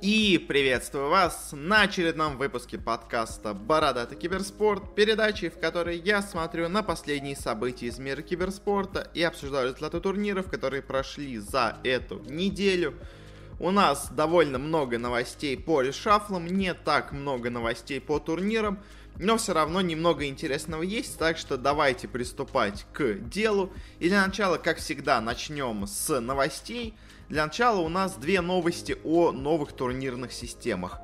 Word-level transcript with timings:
И 0.00 0.38
приветствую 0.38 1.08
вас 1.08 1.48
на 1.50 1.82
очередном 1.82 2.38
выпуске 2.38 2.78
подкаста 2.78 3.52
«Бородатый 3.52 4.16
киберспорт», 4.16 4.94
передачи, 4.94 5.48
в 5.48 5.58
которой 5.58 5.98
я 5.98 6.22
смотрю 6.22 6.68
на 6.68 6.84
последние 6.84 7.34
события 7.34 7.86
из 7.86 7.98
мира 7.98 8.22
киберспорта 8.22 9.10
и 9.12 9.24
обсуждаю 9.24 9.64
результаты 9.64 9.98
турниров, 9.98 10.48
которые 10.48 10.82
прошли 10.82 11.38
за 11.38 11.78
эту 11.82 12.22
неделю. 12.28 12.94
У 13.58 13.72
нас 13.72 14.08
довольно 14.12 14.60
много 14.60 14.98
новостей 14.98 15.58
по 15.58 15.82
решафлам, 15.82 16.46
не 16.46 16.74
так 16.74 17.10
много 17.10 17.50
новостей 17.50 18.00
по 18.00 18.20
турнирам, 18.20 18.78
но 19.16 19.36
все 19.36 19.52
равно 19.52 19.80
немного 19.80 20.26
интересного 20.26 20.84
есть, 20.84 21.18
так 21.18 21.36
что 21.36 21.56
давайте 21.56 22.06
приступать 22.06 22.86
к 22.92 23.14
делу. 23.14 23.72
И 23.98 24.08
для 24.08 24.24
начала, 24.24 24.58
как 24.58 24.78
всегда, 24.78 25.20
начнем 25.20 25.88
с 25.88 26.20
новостей– 26.20 26.94
для 27.28 27.44
начала 27.44 27.80
у 27.80 27.88
нас 27.88 28.16
две 28.16 28.40
новости 28.40 28.96
о 29.04 29.32
новых 29.32 29.72
турнирных 29.72 30.32
системах. 30.32 31.00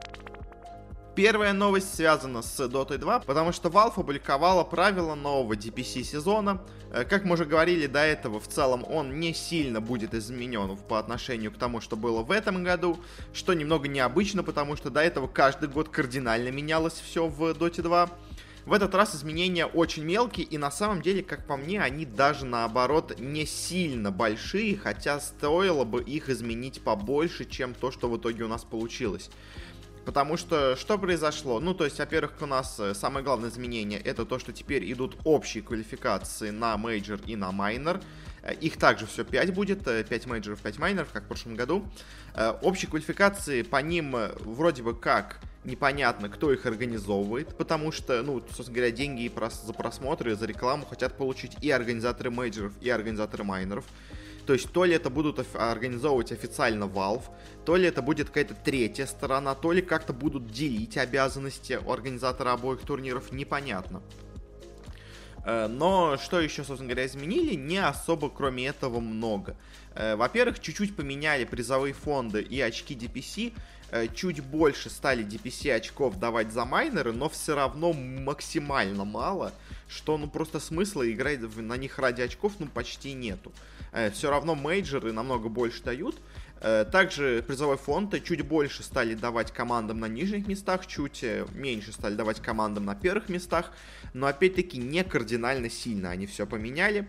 Первая 1.15 1.53
новость 1.53 1.95
связана 1.95 2.43
с 2.43 2.59
Dota 2.61 2.99
2, 2.99 3.21
потому 3.21 3.53
что 3.53 3.69
Valve 3.69 3.93
опубликовала 4.01 4.65
правила 4.65 5.15
нового 5.15 5.53
DPC 5.53 6.03
сезона. 6.03 6.61
Э, 6.93 7.05
как 7.05 7.25
мы 7.25 7.35
уже 7.35 7.45
говорили 7.45 7.87
до 7.87 8.01
этого, 8.01 8.41
в 8.41 8.49
целом 8.49 8.85
он 8.89 9.21
не 9.21 9.33
сильно 9.33 9.81
будет 9.81 10.13
изменен 10.13 10.77
по 10.77 10.99
отношению 10.99 11.53
к 11.53 11.59
тому, 11.59 11.81
что 11.81 11.95
было 11.95 12.23
в 12.23 12.33
этом 12.33 12.65
году, 12.65 12.99
что 13.33 13.55
немного 13.55 13.87
необычно, 13.87 14.43
потому 14.43 14.75
что 14.75 14.91
до 14.91 15.01
этого 15.01 15.29
каждый 15.29 15.69
год 15.69 15.89
кардинально 15.89 16.49
менялось 16.49 16.95
все 16.95 17.29
в 17.29 17.43
Dota 17.53 17.83
2. 17.83 18.11
В 18.67 18.73
этот 18.73 18.95
раз 18.95 19.15
изменения 19.15 19.67
очень 19.67 20.05
мелкие, 20.05 20.47
и 20.47 20.57
на 20.57 20.71
самом 20.71 21.03
деле, 21.03 21.23
как 21.23 21.47
по 21.47 21.57
мне, 21.59 21.83
они 21.83 22.07
даже 22.07 22.47
наоборот 22.47 23.19
не 23.19 23.45
сильно 23.45 24.11
большие, 24.11 24.79
хотя 24.79 25.21
стоило 25.21 25.85
бы 25.85 26.03
их 26.03 26.31
изменить 26.31 26.81
побольше, 26.81 27.45
чем 27.45 27.75
то, 27.75 27.91
что 27.91 28.09
в 28.09 28.17
итоге 28.17 28.45
у 28.45 28.49
нас 28.49 28.65
получилось. 28.65 29.31
Потому 30.07 30.37
что 30.37 30.77
что 30.77 30.99
произошло? 30.99 31.61
Ну, 31.61 31.75
то 31.75 31.85
есть, 31.85 31.99
во-первых, 31.99 32.33
у 32.41 32.47
нас 32.47 32.79
э, 32.79 32.95
самое 32.95 33.25
главное 33.25 33.51
изменение 33.51 33.99
это 33.99 34.25
то, 34.27 34.39
что 34.39 34.53
теперь 34.53 34.91
идут 34.93 35.17
общие 35.25 35.63
квалификации 35.63 36.51
на 36.51 36.77
мейджор 36.77 37.21
и 37.27 37.37
на 37.37 37.53
майнер. 37.53 38.01
Э, 38.43 38.55
их 38.55 38.77
также 38.77 39.07
все 39.07 39.25
5 39.25 39.55
будет, 39.55 39.85
5 39.85 40.11
э, 40.11 40.29
мейджоров, 40.29 40.61
5 40.61 40.79
майнеров, 40.79 41.09
как 41.13 41.25
в 41.25 41.27
прошлом 41.27 41.55
году. 41.57 41.87
Общие 42.63 42.91
квалификации 42.91 43.63
по 43.63 43.77
ним 43.77 44.15
вроде 44.41 44.83
бы 44.83 44.95
как 44.95 45.41
непонятно, 45.65 46.29
кто 46.29 46.53
их 46.53 46.67
организовывает, 46.67 47.57
потому 47.57 47.93
что, 47.93 48.23
ну, 48.23 48.41
собственно 48.41 48.77
говоря, 48.77 48.91
деньги 48.91 49.31
за 49.65 49.73
просмотры, 49.73 50.35
за 50.37 50.47
рекламу 50.47 50.87
хотят 50.87 51.17
получить 51.17 51.57
и 51.63 51.71
организаторы 51.71 52.31
мейджоров, 52.31 52.73
и 52.81 52.91
организаторы 52.91 53.45
майнеров. 53.45 53.85
То 54.47 54.53
есть 54.53 54.71
то 54.73 54.85
ли 54.85 54.95
это 54.95 55.09
будут 55.09 55.45
организовывать 55.55 56.33
официально 56.33 56.85
Valve, 56.85 57.25
то 57.65 57.77
ли 57.77 57.87
это 57.87 58.03
будет 58.03 58.29
какая-то 58.29 58.55
третья 58.55 59.07
сторона, 59.07 59.55
то 59.55 59.73
ли 59.73 59.81
как-то 59.81 60.13
будут 60.13 60.51
делить 60.51 60.99
обязанности 60.99 61.79
у 61.85 61.91
организатора 61.91 62.53
обоих 62.53 62.81
турниров, 62.81 63.33
непонятно. 63.33 64.03
Э, 65.45 65.67
но 65.67 66.17
что 66.19 66.41
еще, 66.41 66.65
собственно 66.65 66.91
говоря, 66.91 67.07
изменили? 67.07 67.55
Не 67.55 67.79
особо, 67.79 68.29
кроме 68.29 68.67
этого, 68.67 69.01
много. 69.01 69.57
Э, 69.95 70.17
во-первых, 70.17 70.61
чуть-чуть 70.61 70.97
поменяли 70.97 71.45
призовые 71.45 71.95
фонды 71.95 72.43
и 72.43 72.61
очки 72.61 72.95
DPC, 72.95 73.53
Э, 73.95 74.09
чуть 74.13 74.41
больше 74.41 74.91
стали 74.91 75.25
DPC 75.25 75.73
очков 75.73 76.19
давать 76.19 76.51
за 76.51 76.65
майнеры, 76.65 77.13
но 77.13 77.29
все 77.29 77.55
равно 77.55 77.93
максимально 77.93 79.05
мало, 79.05 79.53
что 79.89 80.19
ну 80.19 80.27
просто 80.27 80.59
смысла 80.59 81.09
играть 81.09 81.39
на 81.57 81.77
них 81.77 82.01
ради 82.01 82.23
очков 82.23 82.55
ну 82.59 82.67
почти 82.67 83.13
нету. 83.13 83.53
Э, 83.93 84.11
все 84.11 84.31
равно 84.31 84.57
мейджоры 84.57 85.13
намного 85.13 85.49
больше 85.49 85.83
дают. 85.83 86.17
Также 86.61 87.45
призовой 87.47 87.77
фонд 87.77 88.15
чуть 88.25 88.41
больше 88.41 88.83
стали 88.83 89.15
давать 89.15 89.53
командам 89.53 90.01
на 90.01 90.07
нижних 90.07 90.47
местах, 90.47 90.87
чуть 90.87 91.23
меньше 91.53 91.93
стали 91.93 92.15
давать 92.15 92.41
командам 92.41 92.87
на 92.87 92.95
первых 92.95 93.29
местах, 93.29 93.71
но 94.15 94.29
опять-таки 94.29 94.79
не 94.79 95.05
кардинально 95.05 95.69
сильно 95.69 96.11
они 96.11 96.27
все 96.27 96.47
поменяли. 96.47 97.07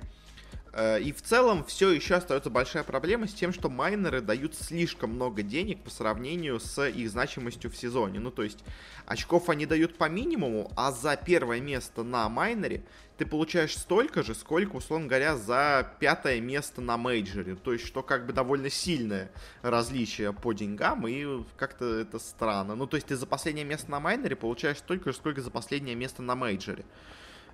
Э, 0.75 1.00
и 1.00 1.13
в 1.13 1.22
целом 1.22 1.63
все 1.63 1.90
еще 1.90 2.16
остается 2.16 2.50
большая 2.50 2.84
проблема 2.84 3.28
с 3.28 3.34
тем, 3.34 3.53
что 3.53 3.69
майнеры 3.69 4.19
дают 4.19 4.56
слишком 4.56 5.12
много 5.12 5.41
денег 5.41 5.81
по 5.81 5.90
сравнению 5.90 6.59
с 6.59 6.86
их 6.86 7.09
значимостью 7.09 7.72
в 7.72 7.78
сезоне. 7.78 8.19
Ну, 8.19 8.30
то 8.30 8.44
есть, 8.44 8.59
очков 9.06 9.50
они 9.50 9.66
дают 9.66 9.97
по 9.97 10.09
минимуму, 10.09 10.69
а 10.75 10.91
за 10.91 11.16
первое 11.16 11.62
место 11.62 12.03
на 12.03 12.28
майнере 12.28 12.84
ты 13.18 13.25
получаешь 13.25 13.78
столько 13.78 14.22
же, 14.22 14.35
сколько, 14.35 14.75
условно 14.75 15.08
говоря, 15.08 15.38
за 15.38 15.90
пятое 16.00 16.41
место 16.41 16.81
на 16.81 16.97
мейджоре. 16.97 17.56
То 17.56 17.72
есть, 17.72 17.85
что 17.85 18.03
как 18.03 18.25
бы 18.25 18.34
довольно 18.34 18.69
сильное 18.69 19.31
различие 19.62 20.34
по 20.34 20.52
деньгам, 20.52 21.08
и 21.08 21.46
как-то 21.56 21.85
это 21.85 22.19
странно. 22.19 22.75
Ну, 22.75 22.85
то 22.85 22.97
есть, 22.97 23.08
ты 23.08 23.16
за 23.16 23.25
последнее 23.25 23.66
место 23.66 23.90
на 23.90 24.02
майнере 24.02 24.35
получаешь 24.35 24.80
столько 24.80 25.14
же, 25.14 25.18
сколько 25.18 25.41
за 25.41 25.52
последнее 25.52 25.96
место 25.96 26.22
на 26.22 26.35
мейджоре. 26.35 26.84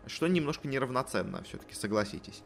Что 0.08 0.26
немножко 0.26 0.68
неравноценно, 0.68 1.44
все-таки, 1.44 1.76
согласитесь. 1.76 2.42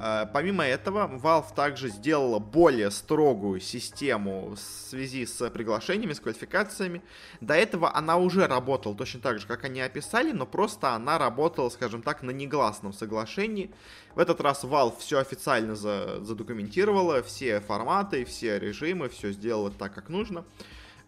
Э, 0.00 0.26
помимо 0.32 0.64
этого, 0.64 1.08
Valve 1.08 1.52
также 1.54 1.88
сделала 1.88 2.38
более 2.38 2.90
строгую 2.92 3.60
систему 3.60 4.50
в 4.50 4.58
связи 4.58 5.26
с 5.26 5.50
приглашениями, 5.50 6.12
с 6.12 6.20
квалификациями. 6.20 7.02
До 7.40 7.54
этого 7.54 7.94
она 7.94 8.16
уже 8.16 8.46
работала 8.46 8.94
точно 8.94 9.20
так 9.20 9.40
же, 9.40 9.46
как 9.46 9.64
они 9.64 9.80
описали, 9.80 10.30
но 10.30 10.46
просто 10.46 10.94
она 10.94 11.18
работала, 11.18 11.68
скажем 11.68 12.02
так, 12.02 12.22
на 12.22 12.30
негласном 12.30 12.92
соглашении. 12.92 13.72
В 14.14 14.20
этот 14.20 14.40
раз 14.40 14.62
Valve 14.62 14.94
все 15.00 15.18
официально 15.18 15.74
задокументировала, 15.74 17.22
все 17.24 17.60
форматы, 17.60 18.24
все 18.24 18.58
режимы, 18.60 19.08
все 19.08 19.32
сделала 19.32 19.72
так, 19.72 19.94
как 19.94 20.08
нужно. 20.10 20.44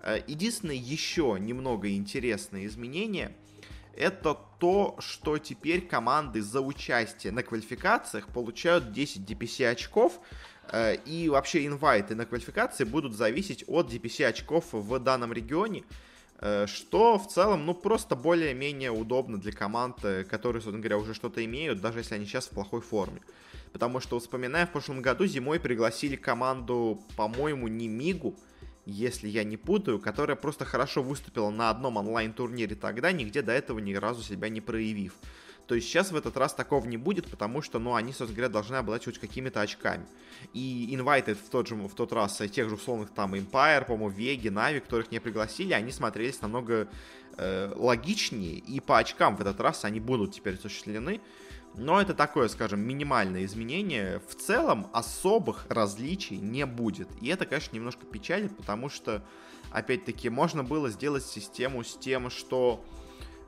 Э, 0.03 0.21
единственное 0.27 0.75
еще 0.75 1.37
немного 1.39 1.95
интересное 1.95 2.67
изменение— 2.67 3.37
это 4.01 4.37
то, 4.59 4.97
что 4.99 5.37
теперь 5.39 5.87
команды 5.87 6.41
за 6.41 6.63
участие 6.63 7.33
на 7.33 7.43
квалификациях 7.43 8.29
получают 8.29 8.93
10 8.93 9.31
DPC 9.31 9.69
очков, 9.69 10.21
э, 10.73 10.97
и 11.05 11.29
вообще 11.29 11.67
инвайты 11.67 12.15
на 12.15 12.25
квалификации 12.25 12.85
будут 12.85 13.15
зависеть 13.15 13.63
от 13.67 13.93
DPC 13.93 14.25
очков 14.25 14.73
в 14.73 14.99
данном 14.99 15.35
регионе, 15.35 15.85
э, 16.39 16.67
что 16.67 17.19
в 17.19 17.29
целом, 17.29 17.67
ну, 17.67 17.75
просто 17.75 18.17
более-менее 18.17 18.91
удобно 18.91 19.39
для 19.39 19.53
команд, 19.53 20.03
э, 20.03 20.25
которые, 20.25 20.63
собственно 20.63 20.83
говоря, 20.83 20.97
уже 20.97 21.13
что-то 21.13 21.45
имеют, 21.45 21.83
даже 21.83 21.99
если 21.99 22.15
они 22.15 22.25
сейчас 22.25 22.47
в 22.47 22.51
плохой 22.51 22.81
форме. 22.81 23.21
Потому 23.73 24.01
что, 24.01 24.19
вспоминая, 24.19 24.67
в 24.67 24.73
прошлом 24.73 25.03
году 25.03 25.27
зимой 25.27 25.61
пригласили 25.61 26.17
команду, 26.17 27.03
по-моему, 27.17 27.69
не 27.69 27.87
Мигу, 27.87 28.35
если 28.91 29.29
я 29.29 29.45
не 29.45 29.57
путаю, 29.57 29.99
которая 29.99 30.37
просто 30.37 30.65
хорошо 30.65 31.03
выступила 31.03 31.51
на 31.51 31.71
одном 31.71 31.97
онлайн-турнире 31.97 32.77
тогда, 32.77 33.13
нигде 33.13 33.43
до 33.43 33.53
этого 33.53 33.79
ни 33.79 33.95
разу 33.95 34.23
себя 34.23 34.49
не 34.49 34.61
проявив. 34.61 35.15
То 35.71 35.77
есть 35.77 35.87
сейчас 35.87 36.11
в 36.11 36.17
этот 36.17 36.37
раз 36.37 36.53
такого 36.53 36.85
не 36.85 36.97
будет, 36.97 37.29
потому 37.29 37.63
что, 37.63 37.79
ну, 37.79 37.95
они, 37.95 38.11
собственно 38.13 38.35
говоря, 38.35 38.53
должны 38.53 38.75
обладать 38.75 39.19
какими-то 39.21 39.61
очками. 39.61 40.05
И 40.53 40.93
Invited 40.93 41.37
в 41.37 41.49
тот 41.49 41.69
же, 41.69 41.77
в 41.77 41.95
тот 41.95 42.13
раз, 42.13 42.43
тех 42.53 42.69
же 42.69 42.75
условных 42.75 43.11
там 43.11 43.35
Empire, 43.35 43.87
по-моему, 43.87 44.09
Веги, 44.09 44.49
Нави, 44.49 44.81
которых 44.81 45.13
не 45.13 45.21
пригласили, 45.21 45.73
они 45.73 45.93
смотрелись 45.93 46.43
намного 46.43 46.89
э, 47.37 47.73
логичнее, 47.77 48.57
и 48.59 48.81
по 48.81 48.99
очкам 48.99 49.37
в 49.37 49.41
этот 49.43 49.61
раз 49.61 49.85
они 49.85 50.01
будут 50.01 50.35
теперь 50.35 50.55
осуществлены. 50.55 51.21
Но 51.75 52.01
это 52.01 52.15
такое, 52.15 52.49
скажем, 52.49 52.81
минимальное 52.81 53.45
изменение. 53.45 54.21
В 54.29 54.35
целом 54.35 54.89
особых 54.93 55.67
различий 55.69 56.37
не 56.37 56.67
будет. 56.67 57.09
И 57.21 57.29
это, 57.29 57.47
конечно, 57.47 57.75
немножко 57.77 58.07
печалит, 58.07 58.57
потому 58.57 58.89
что, 58.89 59.23
опять-таки, 59.71 60.31
можно 60.31 60.65
было 60.65 60.91
сделать 60.91 61.25
систему 61.25 61.85
с 61.85 61.97
тем, 61.97 62.29
что 62.29 62.85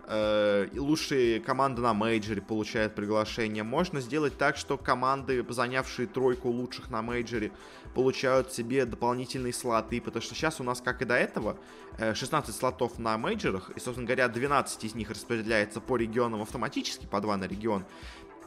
э, 0.07 0.69
лучшие 0.75 1.41
команды 1.41 1.83
на 1.83 1.95
мейджоре 1.95 2.41
получают 2.41 2.95
приглашение. 2.95 3.65
Можно 3.65 4.01
сделать 4.01 4.39
так, 4.39 4.57
что 4.57 4.79
команды, 4.79 5.45
занявшие 5.49 6.07
тройку 6.07 6.49
лучших 6.49 6.91
на 6.91 7.03
мейджоре, 7.03 7.51
получают 7.95 8.53
себе 8.53 8.87
дополнительные 8.87 9.53
слоты, 9.53 10.01
потому 10.01 10.23
что 10.23 10.35
сейчас 10.35 10.61
у 10.61 10.65
нас, 10.65 10.81
как 10.81 11.03
и 11.03 11.05
до 11.05 11.15
этого, 11.15 11.57
16 11.99 12.49
э, 12.49 12.53
слотов 12.59 12.99
на 12.99 13.19
мейджорах, 13.19 13.71
и, 13.71 13.81
собственно 13.81 14.07
говоря, 14.07 14.29
12 14.29 14.85
из 14.85 14.95
них 14.95 15.11
распределяется 15.11 15.81
по 15.81 15.97
регионам 15.97 16.43
автоматически, 16.43 17.07
по 17.07 17.21
2 17.21 17.37
на 17.37 17.45
регион, 17.45 17.85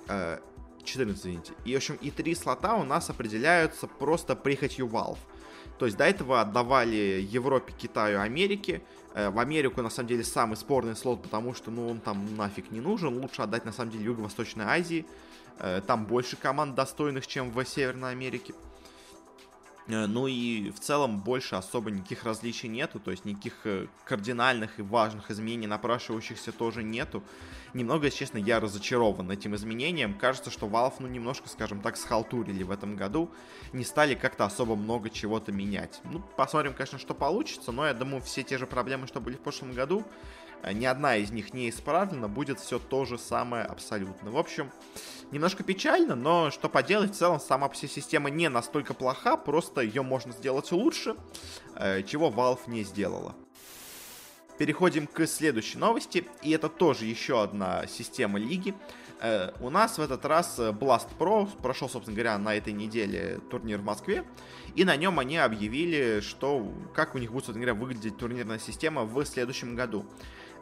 14, 0.07 0.47
э, 0.89 1.13
извините. 1.13 1.53
И, 1.63 1.73
в 1.73 1.77
общем, 1.77 1.97
и 2.01 2.11
3 2.11 2.35
слота 2.35 2.75
у 2.75 2.83
нас 2.83 3.09
определяются 3.09 3.87
просто 3.87 4.35
прихотью 4.35 4.87
Valve. 4.87 5.19
То 5.77 5.85
есть 5.85 5.97
до 5.97 6.05
этого 6.05 6.41
отдавали 6.41 7.27
Европе, 7.29 7.73
Китаю, 7.77 8.21
Америке. 8.21 8.81
Э, 9.13 9.29
в 9.29 9.37
Америку, 9.37 9.81
на 9.81 9.89
самом 9.89 10.09
деле, 10.09 10.23
самый 10.23 10.57
спорный 10.57 10.95
слот, 10.95 11.21
потому 11.21 11.53
что, 11.53 11.69
ну, 11.69 11.87
он 11.87 11.99
там 11.99 12.35
нафиг 12.35 12.71
не 12.71 12.81
нужен. 12.81 13.19
Лучше 13.19 13.43
отдать, 13.43 13.65
на 13.65 13.71
самом 13.71 13.91
деле, 13.91 14.05
Юго-Восточной 14.05 14.65
Азии. 14.65 15.05
Там 15.87 16.05
больше 16.05 16.35
команд 16.35 16.75
достойных, 16.75 17.27
чем 17.27 17.49
в 17.49 17.63
Северной 17.63 18.11
Америке. 18.11 18.53
Э, 19.87 20.07
ну 20.07 20.27
и 20.27 20.71
в 20.71 20.79
целом 20.79 21.19
больше 21.19 21.55
особо 21.55 21.91
никаких 21.91 22.23
различий 22.23 22.69
нету, 22.69 22.99
то 22.99 23.11
есть 23.11 23.25
никаких 23.25 23.53
э, 23.65 23.87
кардинальных 24.03 24.79
и 24.79 24.81
важных 24.81 25.29
изменений 25.31 25.67
напрашивающихся 25.67 26.51
тоже 26.51 26.83
нету. 26.83 27.23
Немного, 27.73 28.05
если 28.05 28.19
честно, 28.19 28.37
я 28.37 28.59
разочарован 28.59 29.29
этим 29.29 29.53
изменением. 29.55 30.17
Кажется, 30.17 30.49
что 30.49 30.67
Valve, 30.67 30.95
ну, 30.99 31.07
немножко, 31.07 31.49
скажем 31.49 31.81
так, 31.81 31.97
схалтурили 31.97 32.63
в 32.63 32.71
этом 32.71 32.95
году. 32.95 33.29
Не 33.73 33.83
стали 33.83 34.15
как-то 34.15 34.45
особо 34.45 34.75
много 34.75 35.09
чего-то 35.09 35.51
менять. 35.51 35.99
Ну, 36.05 36.23
посмотрим, 36.37 36.73
конечно, 36.73 36.97
что 36.97 37.13
получится, 37.13 37.71
но 37.71 37.85
я 37.85 37.93
думаю, 37.93 38.21
все 38.21 38.43
те 38.43 38.57
же 38.57 38.65
проблемы, 38.65 39.07
что 39.07 39.19
были 39.19 39.35
в 39.35 39.41
прошлом 39.41 39.73
году, 39.73 40.05
ни 40.73 40.85
одна 40.85 41.17
из 41.17 41.31
них 41.31 41.53
не 41.53 41.69
исправлена, 41.69 42.27
будет 42.27 42.59
все 42.59 42.79
то 42.79 43.05
же 43.05 43.17
самое 43.17 43.63
абсолютно. 43.63 44.31
В 44.31 44.37
общем, 44.37 44.71
немножко 45.31 45.63
печально, 45.63 46.15
но 46.15 46.51
что 46.51 46.69
поделать, 46.69 47.11
в 47.11 47.15
целом 47.15 47.39
сама 47.39 47.73
себе 47.73 47.89
система 47.89 48.29
не 48.29 48.49
настолько 48.49 48.93
плоха, 48.93 49.37
просто 49.37 49.81
ее 49.81 50.01
можно 50.01 50.31
сделать 50.33 50.71
лучше, 50.71 51.15
э, 51.75 52.03
чего 52.03 52.29
Valve 52.29 52.61
не 52.67 52.83
сделала. 52.83 53.35
Переходим 54.57 55.05
к 55.05 55.27
следующей 55.27 55.77
новости, 55.77 56.25
и 56.41 56.51
это 56.51 56.69
тоже 56.69 57.05
еще 57.05 57.43
одна 57.43 57.87
система 57.87 58.39
лиги. 58.39 58.73
Э, 59.19 59.51
у 59.59 59.69
нас 59.69 59.97
в 59.97 60.01
этот 60.01 60.25
раз 60.25 60.57
Blast 60.59 61.09
Pro 61.19 61.49
прошел, 61.61 61.89
собственно 61.89 62.15
говоря, 62.15 62.37
на 62.37 62.55
этой 62.55 62.71
неделе 62.71 63.41
турнир 63.49 63.79
в 63.79 63.83
Москве, 63.83 64.23
и 64.73 64.85
на 64.85 64.95
нем 64.95 65.19
они 65.19 65.37
объявили, 65.37 66.21
что 66.21 66.71
как 66.93 67.15
у 67.15 67.17
них 67.17 67.31
будет, 67.31 67.45
собственно 67.45 67.65
говоря, 67.65 67.79
выглядеть 67.79 68.17
турнирная 68.17 68.59
система 68.59 69.03
в 69.03 69.25
следующем 69.25 69.75
году. 69.75 70.05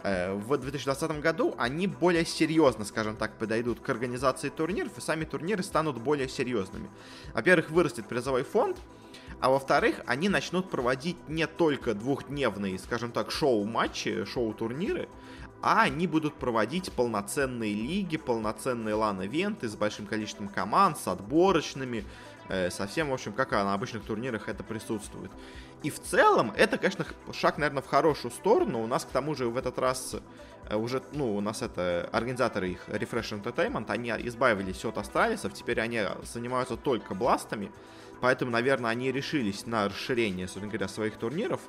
Э, 0.04 0.34
в 0.34 0.58
2020 0.58 1.22
году 1.22 1.56
они 1.58 1.88
более 1.88 2.26
серьезно, 2.26 2.84
скажем 2.84 3.16
так, 3.16 3.38
подойдут 3.38 3.80
к 3.80 3.90
организации 3.90 4.50
турниров, 4.50 4.98
и 4.98 5.02
сами 5.02 5.24
турниры 5.24 5.64
станут 5.64 5.98
более 5.98 6.28
серьезными. 6.28 6.90
Во-первых, 7.34 7.72
вырастет 7.72 8.08
призовой 8.08 8.44
фонд, 8.44 8.78
а 9.40 9.50
во-вторых, 9.50 10.02
они 10.06 10.28
начнут 10.28 10.70
проводить 10.70 11.18
не 11.30 11.48
только 11.48 11.94
двухдневные, 11.94 12.78
скажем 12.80 13.12
так, 13.12 13.32
шоу-матчи, 13.32 14.26
шоу-турниры, 14.26 15.08
а 15.62 15.84
они 15.84 16.08
будут 16.08 16.34
проводить 16.36 16.92
полноценные 16.92 17.74
лиги, 17.74 18.18
полноценные 18.18 18.96
LAN-ивенты 18.96 19.70
с 19.70 19.76
большим 19.76 20.06
количеством 20.06 20.50
команд, 20.50 20.98
с 20.98 21.08
отборочными, 21.08 22.04
э, 22.50 22.70
совсем, 22.70 23.10
в 23.10 23.14
общем, 23.14 23.32
как 23.32 23.52
на 23.52 23.74
обычных 23.74 24.04
турнирах 24.04 24.50
это 24.50 24.66
присутствует. 24.66 25.32
И 25.84 25.90
в 25.90 26.00
целом, 26.00 26.54
это, 26.56 26.78
конечно, 26.78 27.06
шаг, 27.34 27.58
наверное, 27.58 27.84
в 27.84 27.88
хорошую 27.88 28.32
сторону. 28.32 28.82
У 28.82 28.88
нас, 28.88 29.04
к 29.04 29.10
тому 29.10 29.36
же, 29.36 29.50
в 29.50 29.58
этот 29.58 29.78
раз 29.78 30.16
э, 30.70 30.76
уже, 30.78 31.04
ну, 31.12 31.36
у 31.36 31.42
нас 31.42 31.62
это 31.62 32.10
организаторы 32.14 32.70
их 32.70 32.88
RFRSH 32.88 33.44
Entertainment, 33.44 33.86
они 33.90 34.10
избавились 34.10 34.84
от 34.86 34.98
астралисов, 34.98 35.54
теперь 35.54 35.82
они 35.82 36.02
занимаются 36.24 36.78
только 36.78 37.14
бластами, 37.16 37.70
поэтому, 38.22 38.50
наверное, 38.50 38.92
они 38.92 39.12
решились 39.12 39.66
на 39.66 39.90
расширение, 39.90 40.48
собственно 40.48 40.68
говоря, 40.68 40.88
своих 40.88 41.18
турниров, 41.18 41.60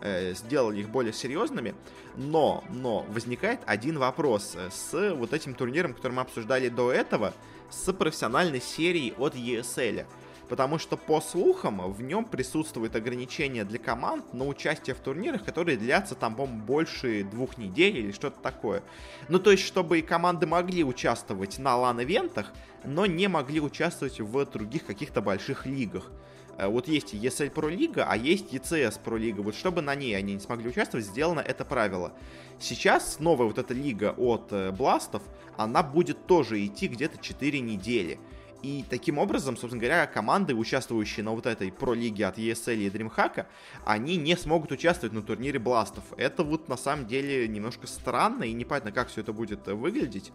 э, 0.00 0.32
сделали 0.32 0.80
их 0.80 0.88
более 0.88 1.12
серьезными, 1.12 1.74
но, 2.16 2.64
но 2.70 3.04
возникает 3.10 3.60
один 3.66 3.98
вопрос 3.98 4.56
с 4.70 5.12
вот 5.14 5.34
этим 5.34 5.54
турниром, 5.54 5.92
который 5.92 6.12
мы 6.12 6.22
обсуждали 6.22 6.70
до 6.70 6.90
этого, 6.90 7.34
с 7.68 7.92
профессиональной 7.92 8.62
серией 8.62 9.12
от 9.18 9.34
ESL 9.34 10.06
потому 10.48 10.78
что, 10.78 10.96
по 10.96 11.20
слухам, 11.20 11.92
в 11.92 12.02
нем 12.02 12.24
присутствует 12.24 12.96
ограничение 12.96 13.64
для 13.64 13.78
команд 13.78 14.32
на 14.32 14.46
участие 14.46 14.94
в 14.94 15.00
турнирах, 15.00 15.44
которые 15.44 15.76
длятся 15.76 16.14
там, 16.14 16.34
по 16.34 16.46
больше 16.46 17.24
двух 17.24 17.58
недель 17.58 17.98
или 17.98 18.12
что-то 18.12 18.40
такое. 18.40 18.82
Ну, 19.28 19.38
то 19.38 19.50
есть, 19.50 19.64
чтобы 19.64 19.98
и 19.98 20.02
команды 20.02 20.46
могли 20.46 20.84
участвовать 20.84 21.58
на 21.58 21.76
лан-ивентах, 21.76 22.52
но 22.84 23.06
не 23.06 23.28
могли 23.28 23.60
участвовать 23.60 24.20
в 24.20 24.44
других 24.46 24.86
каких-то 24.86 25.20
больших 25.20 25.66
лигах. 25.66 26.10
Э, 26.58 26.66
вот 26.66 26.88
есть 26.88 27.14
ESL 27.14 27.52
Pro 27.52 27.70
Лига, 27.70 28.04
а 28.08 28.16
есть 28.16 28.52
ECS 28.52 29.00
Pro 29.02 29.16
Лига. 29.16 29.40
Вот 29.40 29.54
чтобы 29.54 29.80
на 29.80 29.94
ней 29.94 30.14
они 30.14 30.34
не 30.34 30.40
смогли 30.40 30.68
участвовать, 30.68 31.06
сделано 31.06 31.40
это 31.40 31.64
правило. 31.64 32.12
Сейчас 32.60 33.20
новая 33.20 33.46
вот 33.46 33.58
эта 33.58 33.72
лига 33.72 34.14
от 34.16 34.48
э, 34.50 34.72
Бластов, 34.72 35.22
она 35.56 35.82
будет 35.82 36.26
тоже 36.26 36.64
идти 36.64 36.88
где-то 36.88 37.18
4 37.18 37.60
недели. 37.60 38.18
И 38.62 38.84
таким 38.90 39.18
образом, 39.18 39.56
собственно 39.56 39.80
говоря, 39.80 40.06
команды, 40.06 40.54
участвующие 40.54 41.22
на 41.22 41.30
вот 41.32 41.46
этой 41.46 41.70
про-лиге 41.70 42.26
от 42.26 42.38
ESL 42.38 42.76
и 42.76 42.90
DreamHack, 42.90 43.46
они 43.84 44.16
не 44.16 44.36
смогут 44.36 44.72
участвовать 44.72 45.12
на 45.12 45.22
турнире 45.22 45.60
Бластов. 45.60 46.02
Это 46.16 46.42
вот 46.42 46.68
на 46.68 46.76
самом 46.76 47.06
деле 47.06 47.46
немножко 47.46 47.86
странно 47.86 48.44
и 48.44 48.52
непонятно, 48.52 48.90
как 48.90 49.08
все 49.08 49.20
это 49.20 49.32
будет 49.32 49.66
выглядеть. 49.66 50.32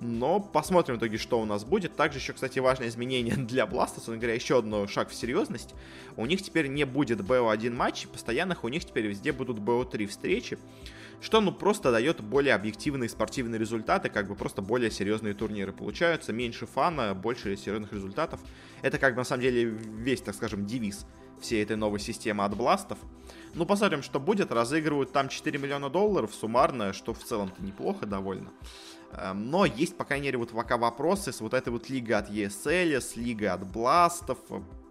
Но 0.00 0.40
посмотрим 0.40 0.96
в 0.96 0.98
итоге, 0.98 1.16
что 1.16 1.40
у 1.40 1.44
нас 1.44 1.64
будет. 1.64 1.94
Также 1.94 2.18
еще, 2.18 2.32
кстати, 2.32 2.58
важное 2.58 2.88
изменение 2.88 3.36
для 3.36 3.66
Бластов, 3.66 3.98
собственно 3.98 4.18
говоря, 4.18 4.34
еще 4.34 4.58
одно 4.58 4.88
шаг 4.88 5.10
в 5.10 5.14
серьезность. 5.14 5.74
У 6.16 6.26
них 6.26 6.42
теперь 6.42 6.66
не 6.66 6.84
будет 6.84 7.20
BO1 7.20 7.70
матчей 7.70 8.08
постоянных, 8.08 8.64
у 8.64 8.68
них 8.68 8.84
теперь 8.84 9.06
везде 9.06 9.32
будут 9.32 9.58
BO3 9.58 10.06
встречи 10.08 10.58
что 11.20 11.40
ну 11.40 11.52
просто 11.52 11.92
дает 11.92 12.20
более 12.20 12.54
объективные 12.54 13.08
спортивные 13.08 13.58
результаты, 13.58 14.08
как 14.08 14.28
бы 14.28 14.34
просто 14.34 14.62
более 14.62 14.90
серьезные 14.90 15.34
турниры 15.34 15.72
получаются, 15.72 16.32
меньше 16.32 16.66
фана, 16.66 17.14
больше 17.14 17.56
серьезных 17.56 17.92
результатов. 17.92 18.40
Это 18.82 18.98
как 18.98 19.14
бы 19.14 19.18
на 19.18 19.24
самом 19.24 19.42
деле 19.42 19.64
весь, 19.64 20.22
так 20.22 20.34
скажем, 20.34 20.66
девиз 20.66 21.06
всей 21.40 21.62
этой 21.62 21.76
новой 21.76 22.00
системы 22.00 22.44
от 22.44 22.56
бластов. 22.56 22.98
Ну, 23.54 23.66
посмотрим, 23.66 24.02
что 24.02 24.20
будет. 24.20 24.52
Разыгрывают 24.52 25.12
там 25.12 25.28
4 25.28 25.58
миллиона 25.58 25.88
долларов 25.90 26.34
суммарно, 26.34 26.92
что 26.92 27.14
в 27.14 27.22
целом-то 27.22 27.62
неплохо 27.62 28.06
довольно. 28.06 28.50
Эм, 29.12 29.50
но 29.50 29.64
есть, 29.64 29.96
по 29.96 30.04
крайней 30.04 30.26
мере, 30.26 30.38
вот 30.38 30.50
пока 30.50 30.76
вопросы 30.76 31.32
с 31.32 31.40
вот 31.40 31.54
этой 31.54 31.70
вот 31.70 31.88
лигой 31.88 32.16
от 32.16 32.30
ESL, 32.30 33.00
с 33.00 33.16
лигой 33.16 33.48
от 33.48 33.66
бластов. 33.66 34.38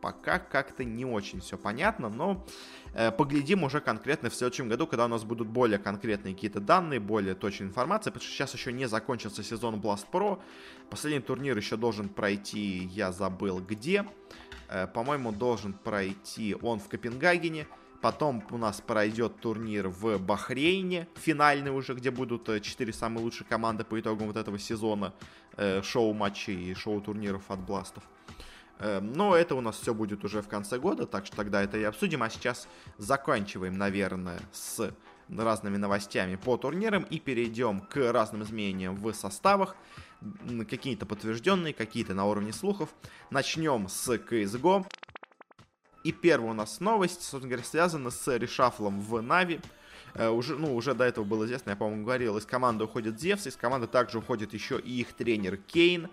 Пока 0.01 0.39
как-то 0.39 0.83
не 0.83 1.05
очень 1.05 1.41
все 1.41 1.57
понятно, 1.57 2.09
но 2.09 2.45
Э, 2.93 3.11
поглядим 3.11 3.63
уже 3.63 3.81
конкретно 3.81 4.29
в 4.29 4.35
следующем 4.35 4.67
году, 4.67 4.87
когда 4.87 5.05
у 5.05 5.07
нас 5.07 5.23
будут 5.23 5.47
более 5.47 5.77
конкретные 5.77 6.33
какие-то 6.33 6.59
данные, 6.59 6.99
более 6.99 7.35
точная 7.35 7.67
информация, 7.67 8.11
потому 8.11 8.23
что 8.23 8.33
сейчас 8.33 8.53
еще 8.53 8.73
не 8.73 8.87
закончился 8.87 9.43
сезон 9.43 9.75
Blast 9.75 10.07
Pro. 10.11 10.39
Последний 10.89 11.21
турнир 11.21 11.55
еще 11.55 11.77
должен 11.77 12.09
пройти, 12.09 12.89
я 12.91 13.11
забыл 13.11 13.59
где. 13.59 14.05
Э, 14.69 14.87
по-моему, 14.87 15.31
должен 15.31 15.73
пройти 15.73 16.55
он 16.61 16.79
в 16.79 16.87
Копенгагене. 16.87 17.67
Потом 18.01 18.43
у 18.49 18.57
нас 18.57 18.79
пройдет 18.79 19.41
турнир 19.41 19.89
в 19.89 20.17
Бахрейне, 20.19 21.09
финальный 21.15 21.71
уже, 21.71 21.93
где 21.93 22.11
будут 22.11 22.47
э, 22.49 22.59
четыре 22.61 22.93
самые 22.93 23.23
лучшие 23.23 23.45
команды 23.45 23.83
по 23.83 23.99
итогам 23.99 24.27
вот 24.27 24.37
этого 24.37 24.57
сезона 24.57 25.13
шоу-матчей 25.81 26.71
и 26.71 26.73
шоу-турниров 26.73 27.51
от 27.51 27.59
Бластов. 27.59 28.03
Эм, 28.79 29.11
но 29.11 29.35
это 29.35 29.55
у 29.55 29.61
нас 29.61 29.77
все 29.77 29.93
будет 29.93 30.23
уже 30.23 30.41
в 30.41 30.47
конце 30.47 30.79
года, 30.79 31.05
так 31.05 31.25
что 31.25 31.35
тогда 31.35 31.61
это 31.61 31.77
и 31.77 31.83
обсудим. 31.83 32.23
А 32.23 32.29
сейчас 32.29 32.67
заканчиваем, 32.97 33.77
наверное, 33.77 34.39
с 34.51 34.91
разными 35.27 35.77
новостями 35.77 36.35
по 36.35 36.57
турнирам 36.57 37.03
и 37.03 37.19
перейдем 37.19 37.81
к 37.81 37.97
разным 38.11 38.43
изменениям 38.43 38.95
в 38.95 39.13
составах. 39.13 39.75
Какие-то 40.69 41.05
подтвержденные, 41.05 41.73
какие-то 41.73 42.13
на 42.13 42.25
уровне 42.25 42.53
слухов. 42.53 42.89
Начнем 43.29 43.87
с 43.89 44.09
CSGO. 44.09 44.85
И 46.05 46.13
первая 46.13 46.51
у 46.51 46.53
нас 46.53 46.79
новость, 46.79 47.21
собственно 47.21 47.49
говоря, 47.49 47.63
связана 47.63 48.09
с 48.09 48.37
решафлом 48.37 49.01
в 49.01 49.21
Нави. 49.21 49.59
Uh, 50.15 50.31
уже, 50.31 50.55
ну, 50.55 50.75
уже 50.75 50.95
до 50.95 51.03
этого 51.03 51.23
было 51.23 51.45
известно, 51.45 51.69
я, 51.69 51.75
по-моему, 51.75 52.03
говорил, 52.03 52.35
из 52.37 52.45
команды 52.45 52.83
уходит 52.83 53.21
Зевс, 53.21 53.45
из 53.45 53.55
команды 53.55 53.85
также 53.85 54.17
уходит 54.17 54.55
еще 54.55 54.79
и 54.79 55.01
их 55.01 55.13
тренер 55.13 55.57
Кейн. 55.57 56.09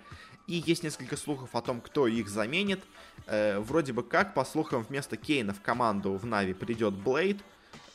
И 0.47 0.63
есть 0.67 0.83
несколько 0.83 1.17
слухов 1.17 1.55
о 1.55 1.61
том, 1.61 1.81
кто 1.81 2.07
их 2.07 2.29
заменит. 2.29 2.81
Э, 3.27 3.59
вроде 3.59 3.93
бы 3.93 4.03
как, 4.03 4.35
по 4.35 4.45
слухам, 4.45 4.85
вместо 4.89 5.17
Кейна 5.17 5.53
в 5.53 5.61
команду 5.61 6.13
в 6.13 6.25
Нави 6.25 6.55
придет 6.55 6.95
Блейд. 6.95 7.41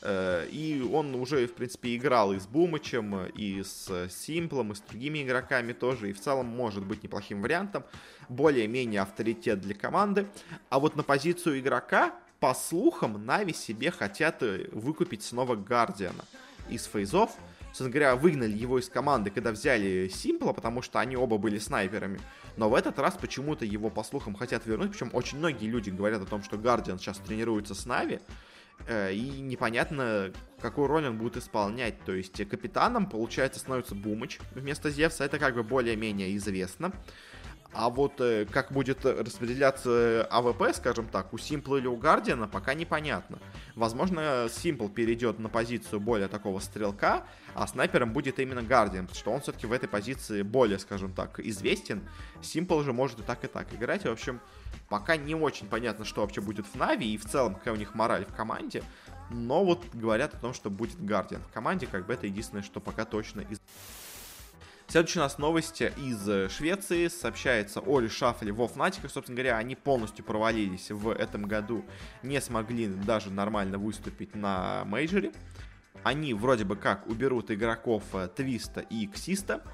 Э, 0.02 0.46
и 0.50 0.82
он 0.82 1.14
уже, 1.14 1.46
в 1.46 1.54
принципе, 1.54 1.96
играл 1.96 2.32
и 2.32 2.38
с 2.38 2.46
Бумычем, 2.46 3.26
и 3.26 3.62
с 3.62 4.08
Симплом, 4.10 4.72
и 4.72 4.74
с 4.74 4.80
другими 4.80 5.22
игроками 5.22 5.72
тоже. 5.72 6.10
И 6.10 6.12
в 6.12 6.20
целом 6.20 6.46
может 6.46 6.84
быть 6.84 7.02
неплохим 7.02 7.40
вариантом. 7.40 7.84
Более-менее 8.28 9.00
авторитет 9.00 9.60
для 9.60 9.74
команды. 9.74 10.26
А 10.68 10.78
вот 10.78 10.94
на 10.94 11.02
позицию 11.02 11.58
игрока, 11.58 12.14
по 12.38 12.54
слухам, 12.54 13.24
Нави 13.24 13.54
себе 13.54 13.90
хотят 13.90 14.42
э, 14.42 14.68
выкупить 14.72 15.22
снова 15.22 15.56
Гардиана 15.56 16.24
из 16.68 16.84
фейзов 16.84 17.30
собственно 17.72 17.90
говоря, 17.90 18.16
выгнали 18.16 18.52
его 18.52 18.78
из 18.78 18.88
команды, 18.88 19.30
когда 19.30 19.50
взяли 19.50 20.08
Симпла, 20.12 20.52
потому 20.52 20.82
что 20.82 21.00
они 21.00 21.16
оба 21.16 21.38
были 21.38 21.58
снайперами. 21.58 22.20
Но 22.56 22.68
в 22.68 22.74
этот 22.74 22.98
раз 22.98 23.16
почему-то 23.18 23.64
его, 23.64 23.88
по 23.88 24.04
слухам, 24.04 24.34
хотят 24.34 24.66
вернуть. 24.66 24.92
Причем 24.92 25.10
очень 25.14 25.38
многие 25.38 25.66
люди 25.66 25.88
говорят 25.88 26.20
о 26.20 26.26
том, 26.26 26.42
что 26.42 26.58
Гардиан 26.58 26.98
сейчас 26.98 27.18
тренируется 27.18 27.74
с 27.74 27.86
Нави. 27.86 28.20
Э, 28.86 29.12
и 29.12 29.40
непонятно, 29.40 30.32
какую 30.60 30.86
роль 30.86 31.06
он 31.06 31.16
будет 31.16 31.38
исполнять. 31.38 32.04
То 32.04 32.12
есть 32.12 32.46
капитаном, 32.48 33.08
получается, 33.08 33.58
становится 33.58 33.94
Бумыч 33.94 34.38
вместо 34.54 34.90
Зевса. 34.90 35.24
Это 35.24 35.38
как 35.38 35.54
бы 35.54 35.62
более-менее 35.62 36.36
известно. 36.36 36.92
А 37.74 37.88
вот 37.88 38.20
э, 38.20 38.46
как 38.50 38.70
будет 38.70 39.04
распределяться 39.04 40.26
АВП, 40.30 40.74
скажем 40.74 41.08
так, 41.08 41.32
у 41.32 41.38
Симпла 41.38 41.76
или 41.76 41.86
у 41.86 41.96
Гардиана, 41.96 42.46
пока 42.46 42.74
непонятно. 42.74 43.38
Возможно, 43.74 44.46
Симпл 44.50 44.88
перейдет 44.88 45.38
на 45.38 45.48
позицию 45.48 46.00
более 46.00 46.28
такого 46.28 46.60
стрелка, 46.60 47.24
а 47.54 47.66
снайпером 47.66 48.12
будет 48.12 48.38
именно 48.38 48.62
Гардиан, 48.62 49.06
потому 49.06 49.18
что 49.18 49.30
он 49.32 49.40
все-таки 49.40 49.66
в 49.66 49.72
этой 49.72 49.88
позиции 49.88 50.42
более, 50.42 50.78
скажем 50.78 51.14
так, 51.14 51.40
известен. 51.40 52.06
Симпл 52.42 52.82
же 52.82 52.92
может 52.92 53.20
и 53.20 53.22
так, 53.22 53.42
и 53.44 53.46
так 53.46 53.72
играть. 53.72 54.04
В 54.04 54.10
общем, 54.10 54.40
пока 54.90 55.16
не 55.16 55.34
очень 55.34 55.66
понятно, 55.66 56.04
что 56.04 56.20
вообще 56.20 56.42
будет 56.42 56.66
в 56.66 56.74
Нави, 56.74 57.14
и 57.14 57.16
в 57.16 57.24
целом, 57.24 57.54
какая 57.54 57.72
у 57.72 57.78
них 57.78 57.94
мораль 57.94 58.26
в 58.26 58.34
команде. 58.34 58.82
Но 59.30 59.64
вот 59.64 59.82
говорят 59.94 60.34
о 60.34 60.36
том, 60.36 60.52
что 60.52 60.68
будет 60.68 61.02
Гардиан 61.02 61.40
в 61.42 61.52
команде, 61.52 61.86
как 61.86 62.06
бы 62.06 62.12
это 62.12 62.26
единственное, 62.26 62.62
что 62.62 62.80
пока 62.80 63.06
точно 63.06 63.40
из... 63.40 63.60
Следующие 64.92 65.22
у 65.22 65.24
нас 65.24 65.38
новости 65.38 65.90
из 65.96 66.28
э, 66.28 66.50
Швеции. 66.50 67.08
Сообщается 67.08 67.80
о 67.80 67.98
решафле 67.98 68.52
во 68.52 68.68
Фнатиках. 68.68 69.10
Собственно 69.10 69.36
говоря, 69.36 69.56
они 69.56 69.74
полностью 69.74 70.22
провалились 70.22 70.90
в 70.90 71.08
этом 71.08 71.44
году. 71.44 71.86
Не 72.22 72.42
смогли 72.42 72.88
даже 72.88 73.30
нормально 73.30 73.78
выступить 73.78 74.34
на 74.34 74.84
мейджоре. 74.84 75.32
Они 76.02 76.34
вроде 76.34 76.64
бы 76.64 76.76
как 76.76 77.06
уберут 77.06 77.50
игроков 77.50 78.02
э, 78.12 78.28
Твиста 78.36 78.80
и 78.80 79.06
Ксиста. 79.06 79.64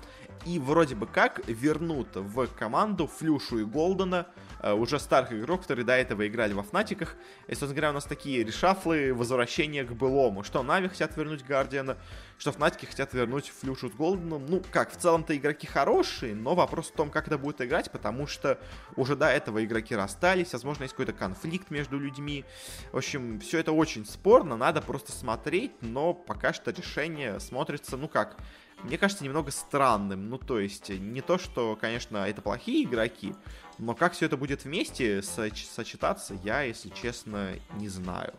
И 0.47 0.59
вроде 0.59 0.95
бы 0.95 1.07
как 1.07 1.47
вернут 1.47 2.09
в 2.15 2.47
команду 2.49 3.07
Флюшу 3.07 3.59
и 3.59 3.65
Голдена, 3.65 4.27
Э, 4.61 4.73
уже 4.73 4.99
старых 4.99 5.33
игроков, 5.33 5.63
которые 5.63 5.85
до 5.85 5.93
этого 5.93 6.27
играли 6.27 6.53
во 6.53 6.63
Фнатиках. 6.63 7.15
И, 7.47 7.53
собственно 7.53 7.75
говоря, 7.75 7.91
у 7.91 7.95
нас 7.95 8.05
такие 8.05 8.43
решафлы, 8.43 9.15
возвращения 9.15 9.85
к 9.85 9.93
былому. 9.93 10.43
Что 10.43 10.63
Нави 10.63 10.89
хотят 10.89 11.17
вернуть 11.17 11.45
Гардиана, 11.45 11.97
что 12.39 12.53
Фнатики 12.53 12.87
хотят 12.87 13.15
вернуть 13.15 13.53
Флюшу 13.61 13.89
с 13.89 13.93
Голденом. 13.93 14.47
Ну, 14.47 14.63
как, 14.73 14.93
в 14.93 14.97
целом-то 14.97 15.37
игроки 15.37 15.67
хорошие, 15.67 16.35
но 16.35 16.55
вопрос 16.55 16.89
в 16.89 16.93
том, 16.93 17.11
как 17.11 17.29
это 17.29 17.39
будет 17.39 17.61
играть, 17.61 17.91
потому 17.93 18.27
что 18.27 18.59
уже 18.97 19.15
до 19.15 19.29
этого 19.29 19.65
игроки 19.65 19.95
расстались, 19.95 20.53
возможно, 20.53 20.83
есть 20.85 20.95
какой-то 20.95 21.13
конфликт 21.13 21.71
между 21.71 21.99
людьми. 21.99 22.45
В 22.93 22.97
общем, 22.97 23.39
все 23.41 23.59
это 23.59 23.73
очень 23.73 24.07
спорно, 24.07 24.57
надо 24.57 24.83
просто 24.83 25.13
смотреть, 25.13 25.73
но 25.83 26.15
пока 26.15 26.53
что 26.53 26.71
решение 26.73 27.39
смотрится, 27.39 27.97
ну 27.97 28.09
как, 28.09 28.37
мне 28.83 28.99
кажется, 28.99 29.25
немного 29.25 29.51
странным. 29.51 30.29
Ну, 30.29 30.39
то 30.39 30.59
есть, 30.59 30.89
не 30.89 31.21
то, 31.21 31.39
что, 31.39 31.77
конечно, 31.77 32.19
это 32.19 32.43
плохие 32.43 32.85
игроки, 32.85 33.35
но 33.79 33.95
как 33.95 34.13
все 34.13 34.27
это 34.27 34.37
будет 34.37 34.65
вместе 34.65 35.23
сочетаться, 35.23 36.35
я, 36.43 36.63
если 36.63 36.89
честно, 36.91 37.53
не 37.75 37.89
знаю. 37.89 38.35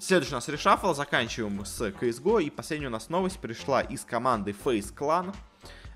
Следующий 0.00 0.32
у 0.32 0.36
нас 0.36 0.48
решафл, 0.48 0.92
заканчиваем 0.94 1.64
с 1.64 1.80
CSGO, 1.80 2.42
и 2.42 2.50
последняя 2.50 2.88
у 2.88 2.90
нас 2.90 3.08
новость 3.08 3.38
пришла 3.38 3.80
из 3.80 4.04
команды 4.04 4.50
Face 4.50 4.94
Clan. 4.94 5.34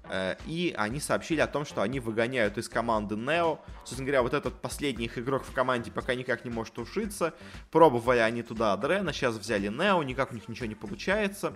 Э, 0.04 0.36
и 0.46 0.74
они 0.76 1.00
сообщили 1.00 1.40
о 1.40 1.46
том, 1.46 1.64
что 1.64 1.82
они 1.82 2.00
выгоняют 2.00 2.56
из 2.58 2.68
команды 2.68 3.14
Neo. 3.14 3.58
Собственно 3.80 4.06
говоря, 4.06 4.22
вот 4.22 4.34
этот 4.34 4.60
последний 4.60 5.04
их 5.04 5.18
игрок 5.18 5.44
в 5.44 5.52
команде 5.52 5.90
пока 5.90 6.14
никак 6.14 6.44
не 6.44 6.50
может 6.50 6.78
ушиться. 6.78 7.34
Пробовали 7.70 8.18
они 8.18 8.42
туда 8.42 8.72
Адрена, 8.72 9.12
сейчас 9.12 9.36
взяли 9.36 9.68
Neo, 9.68 10.04
никак 10.04 10.32
у 10.32 10.34
них 10.34 10.48
ничего 10.48 10.66
не 10.66 10.74
получается. 10.74 11.52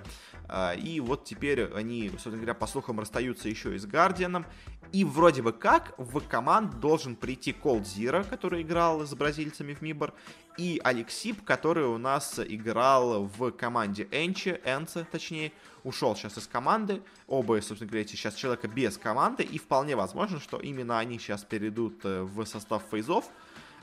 Э, 0.49 0.77
и 0.77 1.01
вот 1.01 1.25
теперь 1.25 1.65
они, 1.75 2.09
собственно 2.11 2.37
говоря, 2.37 2.55
по 2.55 2.67
слухам 2.67 3.01
расстаются 3.01 3.49
еще 3.49 3.75
и 3.75 3.79
с 3.79 3.87
Гардианом. 3.87 4.47
И 4.93 5.05
вроде 5.05 5.43
бы 5.43 5.53
как 5.53 5.95
в 5.99 6.21
команд 6.21 6.79
должен 6.81 7.17
прийти 7.17 7.53
Cold 7.53 7.83
Zero, 7.83 8.29
который 8.29 8.63
играл 8.63 9.05
с 9.05 9.15
бразильцами 9.15 9.75
в 9.75 9.83
Мибор, 9.83 10.15
и 10.57 10.81
Алексип, 10.85 11.45
который 11.45 11.85
у 11.85 11.99
нас 11.99 12.39
играл 12.39 13.25
в 13.25 13.51
команде 13.51 14.07
Энчи, 14.13 14.61
Энце, 14.65 15.05
точнее, 15.11 15.53
ушел 15.83 16.15
сейчас 16.15 16.39
из 16.39 16.47
команды. 16.47 17.03
Оба, 17.27 17.61
собственно 17.61 17.91
говоря, 17.91 18.07
сейчас 18.07 18.35
человека 18.35 18.69
без 18.69 18.97
команды, 18.97 19.43
и 19.43 19.59
вполне 19.59 19.97
возможно, 19.97 20.39
что 20.39 20.59
именно 20.59 20.99
они 20.99 21.19
сейчас 21.19 21.45
перейдут 21.45 22.05
э, 22.05 22.23
в 22.23 22.45
состав 22.45 22.85
фейзов. 22.91 23.25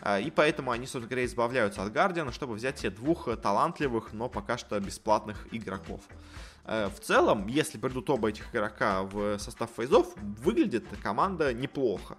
Э, 0.01 0.22
и 0.22 0.32
поэтому 0.32 0.72
они, 0.72 0.86
собственно 0.86 1.08
говоря, 1.08 1.25
избавляются 1.25 1.84
от 1.84 1.91
Гардиана, 1.91 2.32
чтобы 2.32 2.53
взять 2.53 2.80
себе 2.80 2.91
двух 2.91 3.27
талантливых, 3.41 4.13
но 4.13 4.30
пока 4.30 4.58
что 4.58 4.80
бесплатных 4.80 5.48
игроков. 5.51 6.01
Э, 6.65 6.89
в 6.89 7.00
целом, 7.00 7.48
если 7.48 7.77
придут 7.77 8.10
оба 8.10 8.30
этих 8.30 8.53
игрока 8.53 9.03
в 9.03 9.38
состав 9.39 9.70
фейзов, 9.75 10.13
выглядит 10.18 10.86
команда 11.01 11.53
неплохо. 11.53 12.18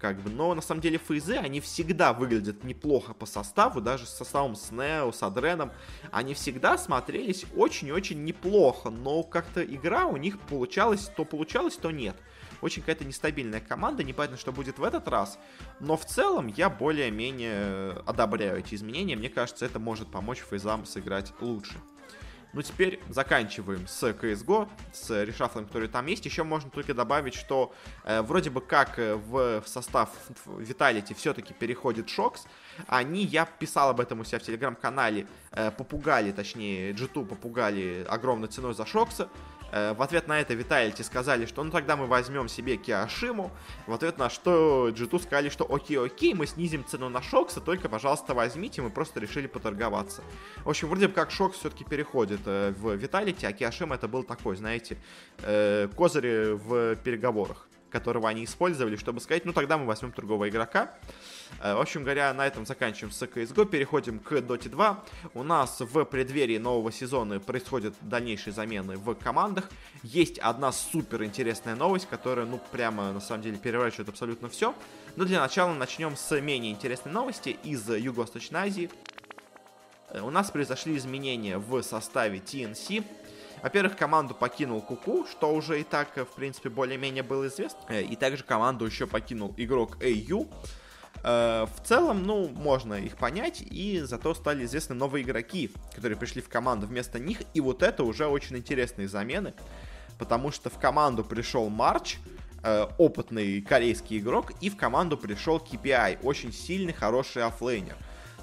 Как 0.00 0.18
бы, 0.22 0.30
но 0.30 0.54
на 0.54 0.62
самом 0.62 0.80
деле 0.80 0.96
фейзы, 0.96 1.36
они 1.36 1.60
всегда 1.60 2.14
выглядят 2.14 2.64
неплохо 2.64 3.12
по 3.12 3.26
составу, 3.26 3.82
даже 3.82 4.06
с 4.06 4.10
составом 4.10 4.56
с 4.56 4.70
Нео, 4.70 5.12
с 5.12 5.22
Адреном. 5.22 5.72
Они 6.10 6.32
всегда 6.32 6.78
смотрелись 6.78 7.44
очень-очень 7.54 8.24
неплохо, 8.24 8.88
но 8.88 9.22
как-то 9.22 9.62
игра 9.62 10.06
у 10.06 10.16
них 10.16 10.40
получалась, 10.40 11.10
то 11.14 11.26
получалось, 11.26 11.76
то 11.76 11.90
нет. 11.90 12.16
Очень 12.62 12.80
какая-то 12.80 13.04
нестабильная 13.04 13.60
команда, 13.60 14.02
непонятно, 14.02 14.38
что 14.38 14.52
будет 14.52 14.78
в 14.78 14.84
этот 14.84 15.06
раз. 15.06 15.38
Но 15.80 15.98
в 15.98 16.06
целом 16.06 16.46
я 16.46 16.70
более-менее 16.70 18.02
одобряю 18.06 18.58
эти 18.58 18.74
изменения. 18.76 19.16
Мне 19.16 19.28
кажется, 19.28 19.66
это 19.66 19.78
может 19.78 20.10
помочь 20.10 20.38
фейзам 20.38 20.86
сыграть 20.86 21.34
лучше. 21.42 21.74
Ну, 22.52 22.62
теперь 22.62 23.00
заканчиваем 23.08 23.86
с 23.86 24.02
CSGO, 24.02 24.68
с 24.92 25.24
решафлом, 25.24 25.66
который 25.66 25.88
там 25.88 26.06
есть. 26.06 26.24
Еще 26.26 26.42
можно 26.42 26.68
только 26.70 26.94
добавить, 26.94 27.34
что 27.34 27.72
э, 28.04 28.22
вроде 28.22 28.50
бы 28.50 28.60
как 28.60 28.98
э, 28.98 29.14
в, 29.14 29.62
состав 29.66 30.10
Vitality 30.46 31.14
все-таки 31.14 31.54
переходит 31.54 32.08
Шокс. 32.08 32.46
Они, 32.88 33.24
я 33.24 33.46
писал 33.46 33.90
об 33.90 34.00
этом 34.00 34.20
у 34.20 34.24
себя 34.24 34.40
в 34.40 34.42
телеграм-канале, 34.42 35.26
э, 35.52 35.70
попугали, 35.70 36.32
точнее, 36.32 36.92
G2 36.92 37.24
попугали 37.26 38.04
огромной 38.08 38.48
ценой 38.48 38.74
за 38.74 38.84
Шокса. 38.84 39.28
Э, 39.72 39.94
в 39.94 40.02
ответ 40.02 40.28
на 40.28 40.40
это 40.40 40.54
Виталити 40.54 41.02
сказали, 41.02 41.46
что 41.46 41.62
ну 41.62 41.70
тогда 41.70 41.96
мы 41.96 42.06
возьмем 42.06 42.48
себе 42.48 42.76
Киашиму. 42.76 43.50
В 43.86 43.92
ответ 43.92 44.18
на 44.18 44.30
что 44.30 44.88
G2 44.90 45.22
сказали, 45.22 45.48
что 45.48 45.66
окей, 45.72 45.98
окей, 45.98 46.34
мы 46.34 46.46
снизим 46.46 46.84
цену 46.84 47.08
на 47.08 47.22
Шокса, 47.22 47.60
только, 47.60 47.88
пожалуйста, 47.88 48.34
возьмите, 48.34 48.82
мы 48.82 48.90
просто 48.90 49.20
решили 49.20 49.46
поторговаться. 49.46 50.22
В 50.64 50.68
общем, 50.68 50.88
вроде 50.88 51.08
бы 51.08 51.14
как 51.14 51.30
Шокс 51.30 51.58
все-таки 51.58 51.84
переходит 51.84 52.40
э, 52.46 52.72
в 52.78 52.94
Виталити, 52.94 53.46
а 53.46 53.52
Киашима 53.52 53.94
это 53.94 54.08
был 54.08 54.22
такой, 54.22 54.56
знаете, 54.56 54.96
э, 55.42 55.88
козырь 55.96 56.54
в 56.54 56.96
переговорах 56.96 57.69
которого 57.90 58.28
они 58.28 58.44
использовали, 58.44 58.96
чтобы 58.96 59.20
сказать, 59.20 59.44
ну 59.44 59.52
тогда 59.52 59.76
мы 59.76 59.86
возьмем 59.86 60.12
другого 60.12 60.48
игрока. 60.48 60.94
Э, 61.60 61.74
в 61.74 61.80
общем 61.80 62.02
говоря, 62.02 62.32
на 62.32 62.46
этом 62.46 62.66
заканчиваем 62.66 63.12
с 63.12 63.22
CSGO, 63.22 63.66
переходим 63.66 64.18
к 64.18 64.32
Dota 64.32 64.68
2. 64.68 65.04
У 65.34 65.42
нас 65.42 65.80
в 65.80 66.04
преддверии 66.04 66.58
нового 66.58 66.92
сезона 66.92 67.40
происходят 67.40 67.94
дальнейшие 68.00 68.52
замены 68.52 68.96
в 68.96 69.14
командах. 69.14 69.68
Есть 70.02 70.38
одна 70.38 70.72
супер 70.72 71.24
интересная 71.24 71.74
новость, 71.74 72.08
которая, 72.08 72.46
ну, 72.46 72.60
прямо, 72.72 73.12
на 73.12 73.20
самом 73.20 73.42
деле, 73.42 73.58
переворачивает 73.58 74.08
абсолютно 74.08 74.48
все. 74.48 74.74
Но 75.16 75.24
для 75.24 75.40
начала 75.40 75.74
начнем 75.74 76.16
с 76.16 76.40
менее 76.40 76.72
интересной 76.72 77.12
новости 77.12 77.56
из 77.64 77.88
Юго-Восточной 77.88 78.60
Азии. 78.60 78.90
Э, 80.10 80.20
у 80.20 80.30
нас 80.30 80.50
произошли 80.50 80.96
изменения 80.96 81.58
в 81.58 81.82
составе 81.82 82.38
TNC. 82.38 83.04
Во-первых, 83.62 83.96
команду 83.96 84.34
покинул 84.34 84.80
Куку, 84.80 85.26
что 85.26 85.52
уже 85.54 85.80
и 85.80 85.84
так, 85.84 86.16
в 86.16 86.34
принципе, 86.34 86.70
более-менее 86.70 87.22
было 87.22 87.46
известно. 87.48 87.78
Э, 87.88 88.02
и 88.02 88.16
также 88.16 88.42
команду 88.42 88.86
еще 88.86 89.06
покинул 89.06 89.54
игрок 89.56 89.98
AU. 90.02 90.48
Э, 91.22 91.66
в 91.66 91.86
целом, 91.86 92.22
ну, 92.24 92.48
можно 92.48 92.94
их 92.94 93.16
понять, 93.16 93.60
и 93.60 94.00
зато 94.00 94.34
стали 94.34 94.64
известны 94.64 94.94
новые 94.94 95.24
игроки, 95.24 95.70
которые 95.94 96.16
пришли 96.16 96.40
в 96.40 96.48
команду 96.48 96.86
вместо 96.86 97.18
них, 97.18 97.42
и 97.52 97.60
вот 97.60 97.82
это 97.82 98.04
уже 98.04 98.26
очень 98.26 98.56
интересные 98.56 99.08
замены, 99.08 99.52
потому 100.18 100.50
что 100.50 100.70
в 100.70 100.78
команду 100.78 101.22
пришел 101.22 101.68
Марч, 101.68 102.16
э, 102.62 102.86
опытный 102.96 103.60
корейский 103.60 104.18
игрок, 104.18 104.52
и 104.62 104.70
в 104.70 104.76
команду 104.76 105.18
пришел 105.18 105.58
Kpii, 105.58 106.20
очень 106.22 106.52
сильный, 106.52 106.94
хороший 106.94 107.44
оффлейнер. 107.44 107.96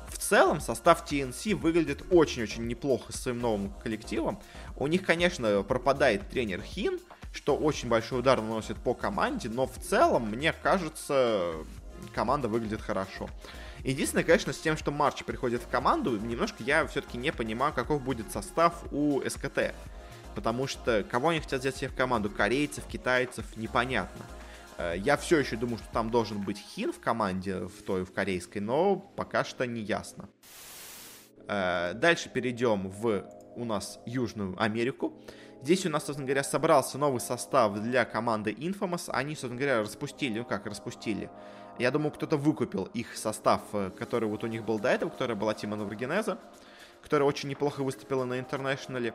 В 0.08 0.18
целом, 0.20 0.62
состав 0.62 1.06
TNC 1.06 1.56
выглядит 1.56 2.04
очень-очень 2.12 2.66
неплохо 2.68 3.12
с 3.12 3.22
своим 3.22 3.40
новым 3.40 3.74
коллективом. 3.84 4.40
У 4.78 4.88
них, 4.88 5.06
конечно, 5.06 5.64
пропадает 5.64 6.30
тренер 6.30 6.62
Хин, 6.62 7.00
что 7.34 7.56
очень 7.56 7.90
большой 7.90 8.20
удар 8.20 8.42
наносит 8.42 8.78
по 8.78 8.94
команде, 8.94 9.50
но 9.50 9.66
в 9.68 9.78
целом, 9.78 10.30
мне 10.30 10.54
кажется, 10.54 11.54
команда 12.14 12.48
выглядит 12.48 12.82
хорошо. 12.82 13.30
Единственное, 13.84 14.24
конечно, 14.24 14.54
с 14.54 14.60
тем, 14.60 14.78
что 14.78 14.92
Марч 14.92 15.24
приходит 15.24 15.62
в 15.64 15.68
команду, 15.68 16.18
немножко 16.18 16.64
я 16.64 16.86
все-таки 16.88 17.18
не 17.18 17.32
понимаю, 17.32 17.74
каков 17.74 18.02
будет 18.02 18.32
состав 18.32 18.84
у 18.92 19.22
СКТ. 19.28 19.74
Потому 20.36 20.68
что 20.68 21.04
кого 21.04 21.30
они 21.30 21.40
хотят 21.40 21.62
взять 21.62 21.78
себе 21.78 21.90
в 21.90 21.96
команду? 21.96 22.30
Корейцев, 22.30 22.86
китайцев, 22.86 23.46
непонятно. 23.56 24.26
Э, 24.78 24.94
я 24.98 25.18
все 25.18 25.40
еще 25.40 25.56
думаю, 25.56 25.78
что 25.78 25.88
там 25.92 26.12
должен 26.12 26.42
быть 26.42 26.60
Хин 26.60 26.94
в 26.94 27.00
команде, 27.00 27.62
в 27.62 27.82
той, 27.84 28.06
в 28.06 28.14
корейской, 28.14 28.60
но 28.60 28.98
пока 28.98 29.44
что 29.44 29.66
не 29.66 29.82
ясно. 29.82 30.30
Э, 31.48 31.94
дальше 31.96 32.30
перейдем 32.30 32.90
в 32.90 33.24
у 33.58 33.66
нас 33.66 34.00
Южную 34.06 34.56
Америку. 34.62 35.14
Здесь 35.64 35.86
у 35.86 35.90
нас, 35.90 36.06
собственно 36.06 36.28
говоря, 36.28 36.44
собрался 36.44 36.98
новый 36.98 37.20
состав 37.20 37.80
для 37.80 38.06
команды 38.06 38.52
Infamous. 38.52 39.10
Они, 39.10 39.34
собственно 39.34 39.56
говоря, 39.56 39.82
распустили, 39.82 40.40
ну 40.40 40.46
как 40.46 40.66
распустили, 40.68 41.30
я 41.80 41.92
думаю, 41.92 42.12
кто-то 42.12 42.38
выкупил 42.38 42.86
их 42.94 43.18
состав, 43.18 43.62
э, 43.74 43.92
который 43.98 44.30
вот 44.30 44.44
у 44.44 44.48
них 44.48 44.64
был 44.64 44.80
до 44.80 44.90
этого, 44.90 45.10
которая 45.10 45.36
была 45.36 45.54
Team 45.54 45.76
Anvorgesa, 45.76 46.40
которая 47.02 47.28
очень 47.28 47.50
неплохо 47.50 47.84
выступила 47.84 48.24
на 48.26 48.40
интернешнале. 48.40 49.14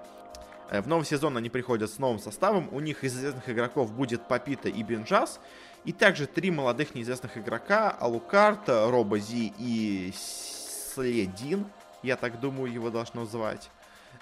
Э, 0.71 0.81
в 0.81 0.89
новый 0.89 1.05
сезон 1.05 1.37
они 1.37 1.51
приходят 1.51 1.91
с 1.91 1.99
новым 1.99 2.19
составом. 2.19 2.69
У 2.73 2.81
них 2.81 3.03
из 3.05 3.17
известных 3.17 3.49
игроков 3.49 3.93
будет 3.93 4.29
Папита 4.29 4.69
и 4.69 4.83
Бенджас. 4.83 5.41
И 5.85 5.93
также 5.93 6.27
три 6.27 6.51
молодых 6.53 6.95
неизвестных 6.95 7.37
игрока, 7.37 7.91
Алукарт, 7.91 8.69
Робози 8.69 9.53
и 9.59 10.13
Следин, 10.15 11.67
я 12.03 12.17
так 12.17 12.39
думаю, 12.39 12.73
его 12.73 12.91
должно 12.91 13.25
звать. 13.25 13.71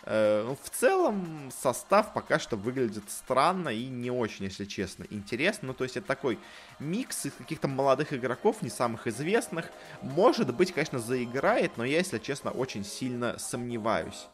Э, 0.05 0.45
ну, 0.47 0.57
в 0.63 0.71
целом 0.71 1.51
состав 1.51 2.13
пока 2.13 2.39
что 2.39 2.57
выглядит 2.57 3.05
странно 3.09 3.69
и 3.69 3.87
не 3.87 4.11
очень, 4.11 4.47
если 4.47 4.65
честно, 4.65 5.05
интересно. 5.11 5.69
Ну, 5.69 5.75
то 5.75 5.85
есть 5.85 5.97
это 5.97 6.07
такой 6.07 6.39
микс 6.79 7.27
из 7.27 7.33
каких-то 7.33 7.69
молодых 7.69 8.13
игроков, 8.13 8.63
не 8.63 8.71
самых 8.71 9.07
известных. 9.07 9.71
Может 10.03 10.55
быть, 10.55 10.73
конечно, 10.73 10.99
заиграет, 10.99 11.77
но 11.77 11.85
я, 11.85 11.99
если 11.99 12.19
честно, 12.19 12.51
очень 12.51 12.85
сильно 12.85 13.39
сомневаюсь. 13.39 14.29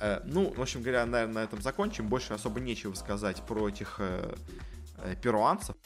Э, 0.00 0.20
ну, 0.24 0.52
в 0.52 0.60
общем 0.60 0.82
говоря, 0.82 1.06
наверное, 1.06 1.42
на 1.42 1.44
этом 1.44 1.62
закончим. 1.62 2.08
Больше 2.08 2.32
особо 2.32 2.60
нечего 2.60 2.94
сказать 2.94 3.42
про 3.42 3.68
этих 3.68 3.96
э, 3.98 4.34
перуанцев. 5.22 5.76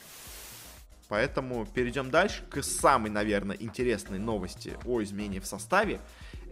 Поэтому 1.09 1.67
перейдем 1.67 2.11
дальше 2.11 2.43
к 2.49 2.63
самой, 2.63 3.11
наверное, 3.11 3.57
интересной 3.57 4.19
новости 4.19 4.77
о 4.87 5.03
изменении 5.03 5.39
в 5.39 5.47
составе. 5.47 6.01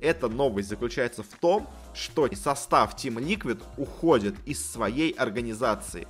Эта 0.03 0.29
новость 0.29 0.69
заключается 0.69 1.23
в 1.23 1.29
том, 1.41 1.69
что 1.95 2.29
состав 2.35 2.97
Team 2.97 3.25
Liquid 3.25 3.63
уходит 3.77 4.35
из 4.45 4.65
своей 4.71 5.13
организации. 5.13 6.09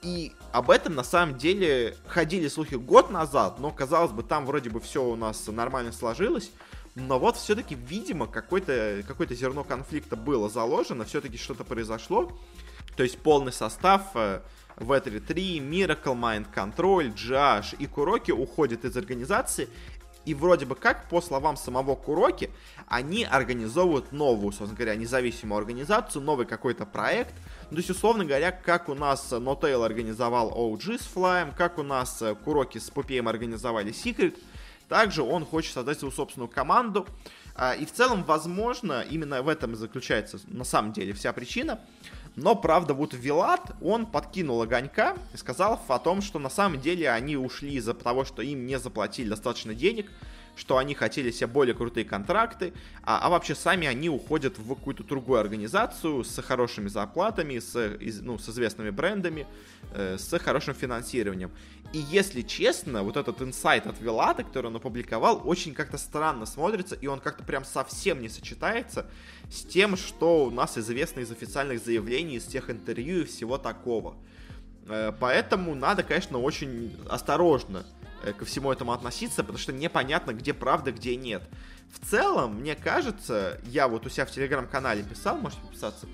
И 0.00 0.32
об 0.52 0.70
этом 0.70 0.94
на 0.94 1.04
самом 1.04 1.36
деле 1.36 1.96
ходили 2.06 2.48
слухи 2.48 2.76
год 2.76 3.10
назад, 3.10 3.58
но 3.58 3.70
казалось 3.70 4.12
бы, 4.12 4.22
там 4.22 4.46
вроде 4.46 4.70
бы 4.70 4.80
все 4.80 5.04
у 5.04 5.16
нас 5.16 5.46
нормально 5.48 5.92
сложилось. 5.92 6.52
Но 6.94 7.18
вот 7.18 7.36
все-таки, 7.36 7.74
видимо, 7.74 8.26
какое-то 8.26 9.04
какое 9.06 9.28
зерно 9.28 9.62
конфликта 9.62 10.16
было 10.16 10.48
заложено, 10.48 11.04
все-таки 11.04 11.36
что-то 11.36 11.64
произошло. 11.64 12.32
То 12.96 13.02
есть 13.02 13.18
полный 13.18 13.52
состав 13.52 14.02
э, 14.14 14.40
V3 14.76 15.20
3, 15.20 15.58
Miracle 15.60 16.18
Mind 16.18 16.46
Control, 16.52 17.14
GH 17.14 17.76
и 17.78 17.86
Куроки 17.86 18.32
уходят 18.32 18.84
из 18.84 18.96
организации. 18.96 19.68
И 20.28 20.34
вроде 20.34 20.66
бы 20.66 20.74
как, 20.74 21.08
по 21.08 21.22
словам 21.22 21.56
самого 21.56 21.94
Куроки, 21.94 22.50
они 22.86 23.24
организовывают 23.24 24.12
новую, 24.12 24.52
собственно 24.52 24.76
говоря, 24.76 24.94
независимую 24.94 25.56
организацию, 25.56 26.20
новый 26.20 26.44
какой-то 26.44 26.84
проект. 26.84 27.34
Ну, 27.70 27.76
то 27.76 27.78
есть, 27.78 27.88
условно 27.88 28.26
говоря, 28.26 28.52
как 28.52 28.90
у 28.90 28.94
нас 28.94 29.32
Notale 29.32 29.82
организовал 29.82 30.50
OG 30.50 30.98
с 31.02 31.08
Fly'ем, 31.16 31.56
как 31.56 31.78
у 31.78 31.82
нас 31.82 32.22
Куроки 32.44 32.76
с 32.76 32.90
Пупеем 32.90 33.26
организовали 33.26 33.90
Secret, 33.90 34.38
также 34.90 35.22
он 35.22 35.46
хочет 35.46 35.72
создать 35.72 35.98
свою 35.98 36.12
собственную 36.12 36.50
команду. 36.50 37.06
А, 37.54 37.72
и 37.72 37.86
в 37.86 37.92
целом, 37.92 38.22
возможно, 38.22 39.00
именно 39.08 39.40
в 39.42 39.48
этом 39.48 39.72
и 39.72 39.76
заключается 39.76 40.38
на 40.46 40.64
самом 40.64 40.92
деле 40.92 41.14
вся 41.14 41.32
причина. 41.32 41.80
Но, 42.36 42.54
правда, 42.54 42.94
вот 42.94 43.14
Вилат, 43.14 43.72
он 43.82 44.06
подкинул 44.06 44.62
огонька 44.62 45.16
и 45.34 45.36
сказал 45.36 45.80
о 45.88 45.98
том, 45.98 46.22
что 46.22 46.38
на 46.38 46.50
самом 46.50 46.80
деле 46.80 47.10
они 47.10 47.36
ушли 47.36 47.74
из-за 47.74 47.94
того, 47.94 48.24
что 48.24 48.42
им 48.42 48.66
не 48.66 48.78
заплатили 48.78 49.28
достаточно 49.28 49.74
денег, 49.74 50.10
что 50.58 50.76
они 50.76 50.94
хотели 50.94 51.30
себе 51.30 51.46
более 51.46 51.74
крутые 51.74 52.04
контракты, 52.04 52.72
а, 53.04 53.20
а 53.20 53.30
вообще 53.30 53.54
сами 53.54 53.86
они 53.86 54.08
уходят 54.08 54.58
в 54.58 54.74
какую-то 54.74 55.04
другую 55.04 55.38
организацию 55.38 56.24
с 56.24 56.42
хорошими 56.42 56.88
зарплатами, 56.88 57.60
с, 57.60 57.96
ну, 58.22 58.38
с 58.38 58.48
известными 58.48 58.90
брендами, 58.90 59.46
э, 59.92 60.18
с 60.18 60.36
хорошим 60.40 60.74
финансированием. 60.74 61.52
И 61.92 61.98
если 61.98 62.42
честно, 62.42 63.04
вот 63.04 63.16
этот 63.16 63.40
инсайт 63.40 63.86
от 63.86 64.00
Вилата, 64.00 64.42
который 64.42 64.66
он 64.66 64.76
опубликовал, 64.76 65.40
очень 65.44 65.74
как-то 65.74 65.96
странно 65.96 66.44
смотрится, 66.44 66.96
и 66.96 67.06
он 67.06 67.20
как-то 67.20 67.44
прям 67.44 67.64
совсем 67.64 68.20
не 68.20 68.28
сочетается 68.28 69.06
с 69.50 69.62
тем, 69.62 69.96
что 69.96 70.46
у 70.46 70.50
нас 70.50 70.76
известно 70.76 71.20
из 71.20 71.30
официальных 71.30 71.82
заявлений, 71.84 72.36
из 72.36 72.44
тех 72.44 72.68
интервью 72.68 73.20
и 73.20 73.24
всего 73.24 73.58
такого. 73.58 74.16
Э, 74.88 75.12
поэтому 75.20 75.76
надо, 75.76 76.02
конечно, 76.02 76.38
очень 76.38 76.96
осторожно 77.08 77.86
ко 78.38 78.44
всему 78.44 78.72
этому 78.72 78.92
относиться, 78.92 79.42
потому 79.42 79.58
что 79.58 79.72
непонятно, 79.72 80.32
где 80.32 80.54
правда, 80.54 80.92
где 80.92 81.16
нет. 81.16 81.42
В 81.92 82.06
целом, 82.06 82.56
мне 82.56 82.74
кажется, 82.74 83.60
я 83.64 83.88
вот 83.88 84.06
у 84.06 84.08
себя 84.08 84.26
в 84.26 84.30
телеграм-канале 84.30 85.02
писал, 85.02 85.38
можете 85.38 85.62
подписаться, 85.62 86.06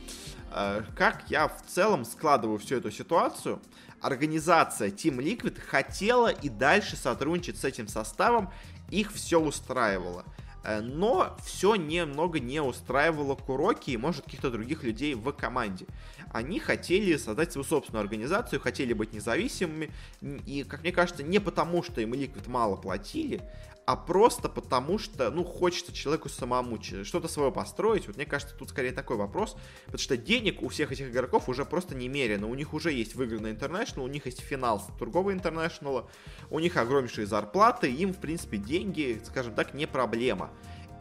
э, 0.53 0.83
как 0.97 1.25
я 1.29 1.49
в 1.49 1.63
целом 1.67 2.05
складываю 2.05 2.59
всю 2.59 2.77
эту 2.77 2.91
ситуацию. 2.91 3.61
Организация 4.01 4.91
Team 4.91 5.19
Liquid 5.19 5.61
хотела 5.61 6.29
и 6.29 6.49
дальше 6.49 6.97
сотрудничать 6.97 7.59
с 7.59 7.65
этим 7.65 7.89
составом, 7.89 8.53
их 8.91 9.13
все 9.13 9.41
устраивало. 9.41 10.25
Э, 10.63 10.81
но 10.81 11.37
все 11.45 11.75
немного 11.75 12.41
не 12.41 12.61
устраивало 12.61 13.35
Куроки 13.35 13.91
и, 13.91 13.97
может, 13.97 14.25
каких-то 14.25 14.51
других 14.51 14.83
людей 14.83 15.15
в 15.15 15.31
команде. 15.33 15.87
Они 16.35 16.59
хотели 16.59 17.17
создать 17.17 17.53
свою 17.53 17.65
собственную 17.65 18.03
организацию, 18.03 18.61
хотели 18.61 18.93
быть 18.93 19.13
независимыми, 19.13 19.93
и, 20.21 20.65
как 20.69 20.83
мне 20.83 20.91
кажется, 20.91 21.23
не 21.23 21.39
потому, 21.39 21.85
что 21.85 22.01
им 22.01 22.13
Liquid 22.13 22.51
мало 22.51 22.75
платили, 22.75 23.41
а 23.87 23.95
просто 23.95 24.49
потому 24.49 24.99
что, 24.99 25.31
ну, 25.31 25.45
хочется 25.45 25.93
человеку 25.93 26.29
самому 26.29 26.83
что-то 26.83 27.29
свое 27.29 27.53
построить. 27.53 28.09
Вот 28.09 28.17
мне 28.17 28.27
кажется, 28.27 28.57
тут 28.57 28.71
скорее 28.71 28.91
такой 28.91 29.17
вопрос, 29.17 29.57
потому 29.85 30.01
что 30.01 30.17
денег 30.17 30.61
у 30.61 30.69
всех 30.71 30.91
этих 30.91 31.11
игроков 31.11 31.49
уже 31.49 31.65
просто 31.65 31.95
немерено. 31.95 32.49
У 32.49 32.55
них 32.57 32.75
уже 32.75 32.93
есть 32.93 33.15
выигранный 33.15 33.53
интернешнл, 33.53 34.03
у 34.03 34.09
них 34.09 34.27
есть 34.27 34.41
финал 34.41 34.81
с 34.81 34.99
другого 34.99 35.33
интернешнла, 35.33 36.11
у 36.51 36.59
них 36.59 36.77
огромнейшие 36.77 37.29
зарплаты, 37.29 37.93
им, 37.93 38.13
в 38.13 38.19
принципе, 38.19 38.57
деньги, 38.57 39.23
скажем 39.25 39.55
так, 39.55 39.73
не 39.73 39.87
проблема. 39.87 40.51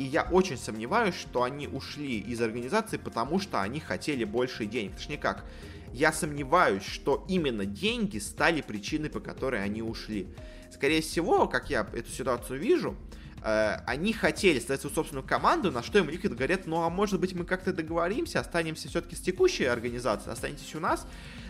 И 0.03 0.05
я 0.05 0.23
очень 0.23 0.57
сомневаюсь, 0.57 1.15
что 1.15 1.43
они 1.43 1.65
ушли 1.65 2.19
из 2.19 2.41
организации, 2.41 2.97
потому 2.97 3.39
что 3.39 3.61
они 3.61 3.79
хотели 3.79 4.25
больше 4.25 4.65
денег. 4.65 4.97
Точнее 4.97 5.17
как, 5.17 5.45
я 5.93 6.11
сомневаюсь, 6.11 6.83
что 6.83 7.23
именно 7.29 7.65
деньги 7.65 8.17
стали 8.17 8.59
причиной, 8.59 9.09
по 9.09 9.21
которой 9.21 9.63
они 9.63 9.81
ушли. 9.81 10.27
Скорее 10.73 11.01
всего, 11.01 11.47
как 11.47 11.69
я 11.69 11.87
эту 11.93 12.11
ситуацию 12.11 12.59
вижу, 12.59 12.97
э, 13.45 13.77
они 13.87 14.11
хотели 14.11 14.59
создать 14.59 14.81
свою 14.81 14.93
собственную 14.93 15.25
команду, 15.25 15.71
на 15.71 15.81
что 15.81 15.99
им 15.99 16.09
Liquid 16.09 16.35
говорят, 16.35 16.67
ну 16.67 16.81
а 16.81 16.89
может 16.89 17.21
быть 17.21 17.33
мы 17.33 17.45
как-то 17.45 17.71
договоримся, 17.71 18.41
останемся 18.41 18.89
все-таки 18.89 19.15
с 19.15 19.21
текущей 19.21 19.63
организацией, 19.63 20.33
останетесь 20.33 20.75
у 20.75 20.81
нас. 20.81 21.07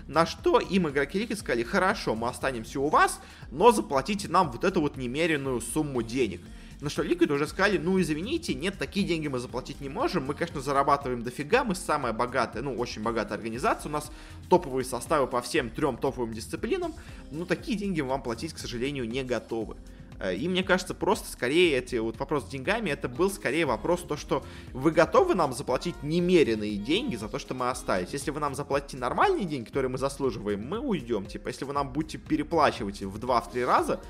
На 0.08 0.28
что 0.28 0.60
им 0.60 0.88
игроки 0.88 1.20
Liquid 1.20 1.38
сказали, 1.38 1.64
хорошо, 1.64 2.14
мы 2.14 2.30
останемся 2.30 2.80
у 2.80 2.90
вас, 2.90 3.20
но 3.50 3.72
заплатите 3.72 4.28
нам 4.28 4.52
вот 4.52 4.64
эту 4.64 4.80
вот 4.80 4.96
немеренную 4.96 5.60
сумму 5.60 6.04
денег. 6.04 6.42
На 6.84 6.90
что 6.90 7.02
Liquid 7.02 7.32
уже 7.32 7.48
сказали, 7.48 7.78
ну 7.78 8.00
извините, 8.02 8.54
нет, 8.54 8.78
такие 8.78 9.08
деньги 9.08 9.30
мы 9.30 9.40
заплатить 9.40 9.80
не 9.80 9.88
можем, 9.88 10.26
мы, 10.26 10.34
конечно, 10.34 10.60
зарабатываем 10.60 11.24
дофига, 11.24 11.64
мы 11.64 11.76
самая 11.76 12.12
богатая, 12.12 12.62
ну, 12.62 12.76
очень 12.76 13.02
богатая 13.02 13.36
организация, 13.36 13.88
у 13.88 13.94
нас 13.94 14.12
топовые 14.50 14.84
составы 14.84 15.28
по 15.28 15.42
всем 15.42 15.70
трем 15.70 15.96
топовым 15.96 16.34
дисциплинам, 16.34 16.94
но 17.32 17.46
такие 17.46 17.78
деньги 17.78 18.02
мы 18.02 18.10
вам 18.10 18.22
платить, 18.22 18.52
к 18.52 18.58
сожалению, 18.58 19.08
не 19.08 19.24
готовы. 19.24 19.78
Э, 20.20 20.36
и 20.36 20.50
мне 20.50 20.62
кажется, 20.62 20.94
просто 20.94 21.32
скорее 21.32 21.78
эти 21.78 21.96
вот 21.96 22.20
вопрос 22.20 22.44
с 22.44 22.50
деньгами, 22.50 22.90
это 22.90 23.08
был 23.08 23.32
скорее 23.32 23.66
вопрос 23.66 24.02
то, 24.02 24.18
что 24.18 24.44
вы 24.74 24.92
готовы 24.92 25.36
нам 25.36 25.54
заплатить 25.54 25.96
немеренные 26.04 26.76
деньги 26.76 27.16
за 27.16 27.30
то, 27.30 27.40
что 27.40 27.54
мы 27.54 27.70
остались. 27.70 28.10
Если 28.12 28.30
вы 28.30 28.42
нам 28.42 28.56
заплатите 28.56 28.98
нормальные 28.98 29.46
деньги, 29.46 29.68
которые 29.68 29.90
мы 29.90 29.98
заслуживаем, 29.98 30.68
мы 30.68 30.80
уйдем. 30.80 31.28
Типа, 31.28 31.48
если 31.48 31.64
вы 31.64 31.72
нам 31.72 31.94
будете 31.94 32.18
переплачивать 32.18 33.02
в 33.04 33.18
2-3 33.20 33.66
раза, 33.66 34.02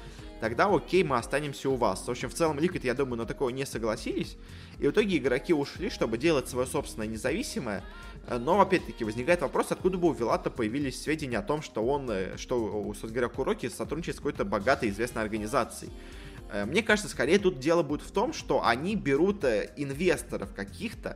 тогда 0.43 0.65
окей, 0.65 1.06
мы 1.06 1.15
останемся 1.15 1.69
у 1.69 1.77
вас. 1.77 2.06
В 2.06 2.12
общем, 2.12 2.27
в 2.29 2.34
целом 2.34 2.60
Liquid, 2.60 2.82
я 2.84 2.93
думаю, 2.93 3.15
на 3.15 3.25
такое 3.25 3.53
не 3.53 3.65
согласились. 3.65 4.36
И 4.77 4.86
в 4.86 4.91
итоге 4.91 5.15
игроки 5.15 5.53
ушли, 5.53 5.89
чтобы 5.89 6.17
делать 6.17 6.49
свое 6.49 6.67
собственное 6.67 7.08
независимое. 7.08 7.82
Но, 8.29 8.60
опять-таки, 8.60 9.06
возникает 9.06 9.39
вопрос, 9.39 9.67
откуда 9.69 9.97
бы 9.97 10.10
у 10.10 10.12
Вилата 10.12 10.49
появились 10.49 11.01
сведения 11.01 11.38
о 11.38 11.43
том, 11.43 11.62
что 11.62 11.86
он, 11.86 12.10
э, 12.12 12.36
что, 12.36 12.84
собственно 12.88 13.13
говоря, 13.13 13.29
Куроки 13.29 13.69
сотрудничает 13.69 14.17
с 14.17 14.19
какой-то 14.19 14.43
богатой 14.43 14.89
известной 14.89 15.21
организацией. 15.21 15.93
Э, 16.51 16.65
мне 16.65 16.84
кажется, 16.84 17.10
скорее 17.10 17.39
тут 17.39 17.60
дело 17.60 17.82
будет 17.82 18.01
в 18.01 18.12
том, 18.12 18.34
что 18.34 18.65
они 18.65 18.97
берут 18.97 19.45
э, 19.45 19.71
инвесторов 19.77 20.53
каких-то, 20.53 21.15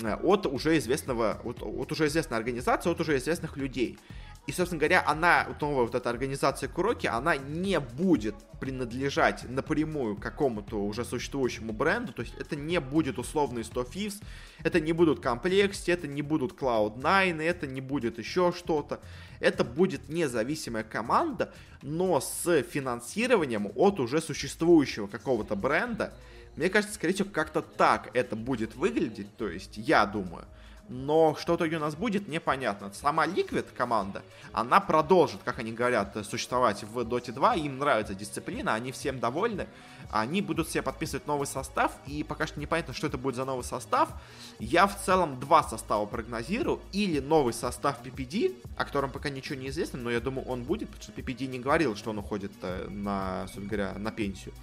от 0.00 0.46
уже 0.46 0.78
известного, 0.78 1.40
от, 1.42 1.60
от 1.60 1.90
уже 1.90 2.06
известной 2.06 2.38
организации, 2.38 2.88
от 2.88 3.00
уже 3.00 3.16
известных 3.16 3.56
людей. 3.56 3.98
И, 4.46 4.52
собственно 4.52 4.78
говоря, 4.78 5.02
она, 5.06 5.46
новая 5.60 5.84
вот 5.84 5.94
эта 5.94 6.10
организация 6.10 6.68
Куроки, 6.68 7.06
она 7.06 7.36
не 7.36 7.80
будет 7.80 8.34
принадлежать 8.60 9.48
напрямую 9.48 10.16
какому-то 10.16 10.84
уже 10.84 11.04
существующему 11.04 11.72
бренду, 11.72 12.12
то 12.12 12.20
есть 12.20 12.34
это 12.38 12.54
не 12.54 12.78
будет 12.78 13.18
условный 13.18 13.64
100 13.64 13.82
Thieves, 13.82 14.22
это 14.62 14.80
не 14.80 14.92
будут 14.92 15.24
Complexity, 15.24 15.92
это 15.92 16.06
не 16.06 16.20
будут 16.20 16.52
Cloud9, 16.60 17.42
это 17.42 17.66
не 17.66 17.80
будет 17.80 18.18
еще 18.18 18.52
что-то. 18.54 19.00
Это 19.40 19.64
будет 19.64 20.10
независимая 20.10 20.84
команда, 20.84 21.52
но 21.80 22.20
с 22.20 22.62
финансированием 22.62 23.72
от 23.74 23.98
уже 23.98 24.20
существующего 24.20 25.06
какого-то 25.06 25.56
бренда. 25.56 26.12
Мне 26.56 26.68
кажется, 26.68 26.94
скорее 26.94 27.14
всего, 27.14 27.30
как-то 27.30 27.62
так 27.62 28.10
это 28.14 28.36
будет 28.36 28.76
выглядеть, 28.76 29.34
то 29.36 29.48
есть 29.48 29.76
я 29.76 30.04
думаю. 30.06 30.44
Но 30.88 31.34
что 31.38 31.54
в 31.54 31.56
итоге 31.56 31.76
у 31.76 31.80
нас 31.80 31.94
будет, 31.94 32.28
непонятно. 32.28 32.92
Сама 32.92 33.26
Liquid 33.26 33.66
команда, 33.76 34.22
она 34.52 34.80
продолжит, 34.80 35.40
как 35.44 35.58
они 35.58 35.72
говорят, 35.72 36.16
существовать 36.28 36.84
в 36.84 36.98
Dota 37.00 37.32
2. 37.32 37.54
Им 37.56 37.78
нравится 37.78 38.14
дисциплина, 38.14 38.74
они 38.74 38.92
всем 38.92 39.18
довольны. 39.18 39.66
Они 40.10 40.42
будут 40.42 40.68
себе 40.68 40.82
подписывать 40.82 41.26
новый 41.26 41.46
состав, 41.46 41.92
и 42.06 42.22
пока 42.22 42.46
что 42.46 42.60
непонятно, 42.60 42.92
что 42.92 43.06
это 43.06 43.18
будет 43.18 43.34
за 43.34 43.44
новый 43.44 43.64
состав. 43.64 44.10
Я 44.58 44.86
в 44.86 45.02
целом 45.02 45.40
два 45.40 45.62
состава 45.62 46.04
прогнозирую. 46.06 46.80
Или 46.92 47.20
новый 47.20 47.54
состав 47.54 48.02
PPD, 48.04 48.54
о 48.76 48.84
котором 48.84 49.10
пока 49.10 49.30
ничего 49.30 49.58
не 49.58 49.68
известно, 49.68 49.98
но 49.98 50.10
я 50.10 50.20
думаю, 50.20 50.46
он 50.46 50.64
будет, 50.64 50.88
потому 50.90 51.02
что 51.02 51.12
PPD 51.12 51.46
не 51.46 51.58
говорил, 51.58 51.96
что 51.96 52.10
он 52.10 52.18
уходит 52.18 52.52
э, 52.62 52.88
на, 52.88 53.42
собственно 53.46 53.66
говоря, 53.66 53.98
на 53.98 54.12
пенсию. 54.12 54.54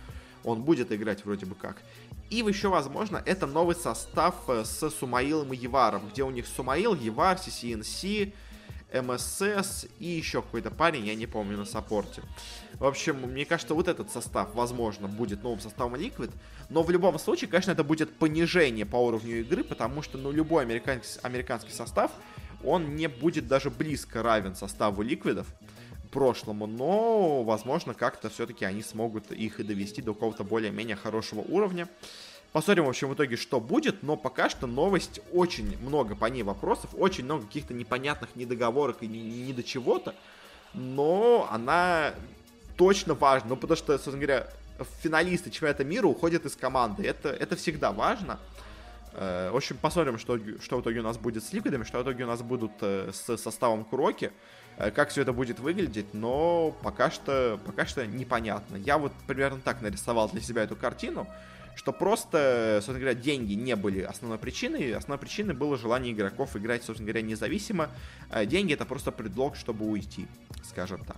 Он 0.43 0.61
будет 0.61 0.91
играть 0.91 1.25
вроде 1.25 1.45
бы 1.45 1.55
как. 1.55 1.81
И 2.31 2.37
еще, 2.37 2.69
возможно, 2.69 3.21
это 3.25 3.45
новый 3.45 3.75
состав 3.75 4.35
э, 4.47 4.63
с 4.63 4.89
Сумаилом 4.89 5.51
и 5.51 5.57
Еваром, 5.57 6.07
где 6.09 6.23
у 6.23 6.31
них 6.31 6.47
Сумаил, 6.47 6.95
Евар, 6.95 7.35
CCNC, 7.35 8.33
МСС 8.93 9.85
и 9.99 10.05
еще 10.05 10.41
какой-то 10.41 10.71
парень, 10.71 11.05
я 11.05 11.15
не 11.15 11.27
помню, 11.27 11.57
на 11.57 11.65
саппорте. 11.65 12.23
В 12.75 12.85
общем, 12.85 13.17
мне 13.19 13.43
кажется, 13.43 13.73
вот 13.73 13.89
этот 13.89 14.11
состав, 14.11 14.55
возможно, 14.55 15.09
будет 15.09 15.43
новым 15.43 15.59
составом 15.59 15.95
Liquid, 15.95 16.31
но 16.69 16.83
в 16.83 16.89
любом 16.89 17.19
случае, 17.19 17.49
конечно, 17.49 17.71
это 17.71 17.83
будет 17.83 18.17
понижение 18.17 18.85
по 18.85 18.95
уровню 18.95 19.41
игры, 19.41 19.65
потому 19.65 20.01
что, 20.01 20.17
ну, 20.17 20.31
любой 20.31 20.63
американский, 20.63 21.19
американский 21.23 21.73
состав, 21.73 22.11
он 22.63 22.95
не 22.95 23.07
будет 23.07 23.49
даже 23.49 23.69
близко 23.69 24.23
равен 24.23 24.55
составу 24.55 25.01
Ликвидов 25.01 25.47
прошлому, 26.11 26.67
но, 26.67 27.43
возможно, 27.43 27.93
как-то 27.93 28.29
все-таки 28.29 28.65
они 28.65 28.83
смогут 28.83 29.31
их 29.31 29.59
и 29.59 29.63
довести 29.63 30.01
до 30.01 30.13
какого-то 30.13 30.43
более-менее 30.43 30.95
хорошего 30.95 31.41
уровня. 31.41 31.87
Посмотрим, 32.51 32.85
в 32.85 32.89
общем, 32.89 33.09
в 33.09 33.13
итоге, 33.13 33.37
что 33.37 33.61
будет, 33.61 34.03
но 34.03 34.17
пока 34.17 34.49
что 34.49 34.67
новость, 34.67 35.21
очень 35.31 35.77
много 35.79 36.15
по 36.15 36.25
ней 36.25 36.43
вопросов, 36.43 36.89
очень 36.97 37.23
много 37.23 37.45
каких-то 37.45 37.73
непонятных 37.73 38.35
недоговорок 38.35 38.97
и 39.01 39.07
ни, 39.07 39.19
ни 39.19 39.53
до 39.53 39.63
чего-то, 39.63 40.13
но 40.73 41.47
она 41.49 42.13
точно 42.75 43.13
важна, 43.13 43.49
ну, 43.49 43.55
потому 43.55 43.77
что, 43.77 43.93
собственно 43.93 44.17
говоря, 44.17 44.47
финалисты 45.01 45.49
чемпионата 45.49 45.85
мира 45.85 46.07
уходят 46.07 46.45
из 46.45 46.55
команды, 46.55 47.03
это, 47.03 47.29
это 47.29 47.55
всегда 47.55 47.91
важно. 47.93 48.37
Э, 49.13 49.51
в 49.51 49.55
общем, 49.55 49.77
посмотрим, 49.77 50.17
что, 50.17 50.37
что 50.59 50.77
в 50.77 50.81
итоге 50.81 50.99
у 50.99 51.03
нас 51.03 51.17
будет 51.17 51.43
с 51.43 51.53
ликвидами, 51.53 51.83
что 51.83 51.99
в 51.99 52.03
итоге 52.03 52.23
у 52.23 52.27
нас 52.27 52.41
будут 52.41 52.71
э, 52.81 53.11
с 53.13 53.37
составом 53.37 53.83
Куроки. 53.83 54.31
Э, 54.81 54.89
как 54.89 55.09
все 55.09 55.21
это 55.21 55.31
будет 55.31 55.59
выглядеть, 55.59 56.13
но 56.13 56.75
пока 56.81 57.11
что, 57.11 57.59
пока 57.65 57.85
что 57.85 58.05
непонятно. 58.05 58.77
Я 58.77 58.97
вот 58.97 59.11
примерно 59.27 59.59
так 59.61 59.81
нарисовал 59.81 60.27
для 60.29 60.41
себя 60.41 60.63
эту 60.63 60.75
картину, 60.75 61.27
что 61.75 61.93
просто, 61.93 62.77
собственно 62.77 62.99
говоря, 62.99 63.13
деньги 63.13 63.53
не 63.53 63.75
были 63.75 64.01
основной 64.01 64.39
причиной. 64.39 64.91
Основной 64.93 65.19
причиной 65.19 65.53
было 65.53 65.77
желание 65.77 66.13
игроков 66.13 66.55
играть, 66.55 66.83
собственно 66.83 67.11
говоря, 67.11 67.25
независимо. 67.25 67.89
А 68.29 68.45
деньги 68.45 68.73
это 68.73 68.85
просто 68.85 69.11
предлог, 69.11 69.55
чтобы 69.55 69.85
уйти, 69.85 70.27
скажем 70.63 71.05
так. 71.05 71.17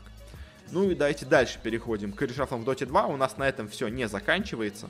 Ну 0.71 0.89
и 0.89 0.95
давайте 0.95 1.26
дальше 1.26 1.60
переходим 1.63 2.12
к 2.12 2.21
решафлам 2.21 2.63
в 2.63 2.69
Dota 2.69 2.86
2. 2.86 3.08
У 3.08 3.17
нас 3.17 3.38
на 3.38 3.47
этом 3.47 3.69
все 3.69 3.88
не 3.88 4.10
заканчивается 4.10 4.89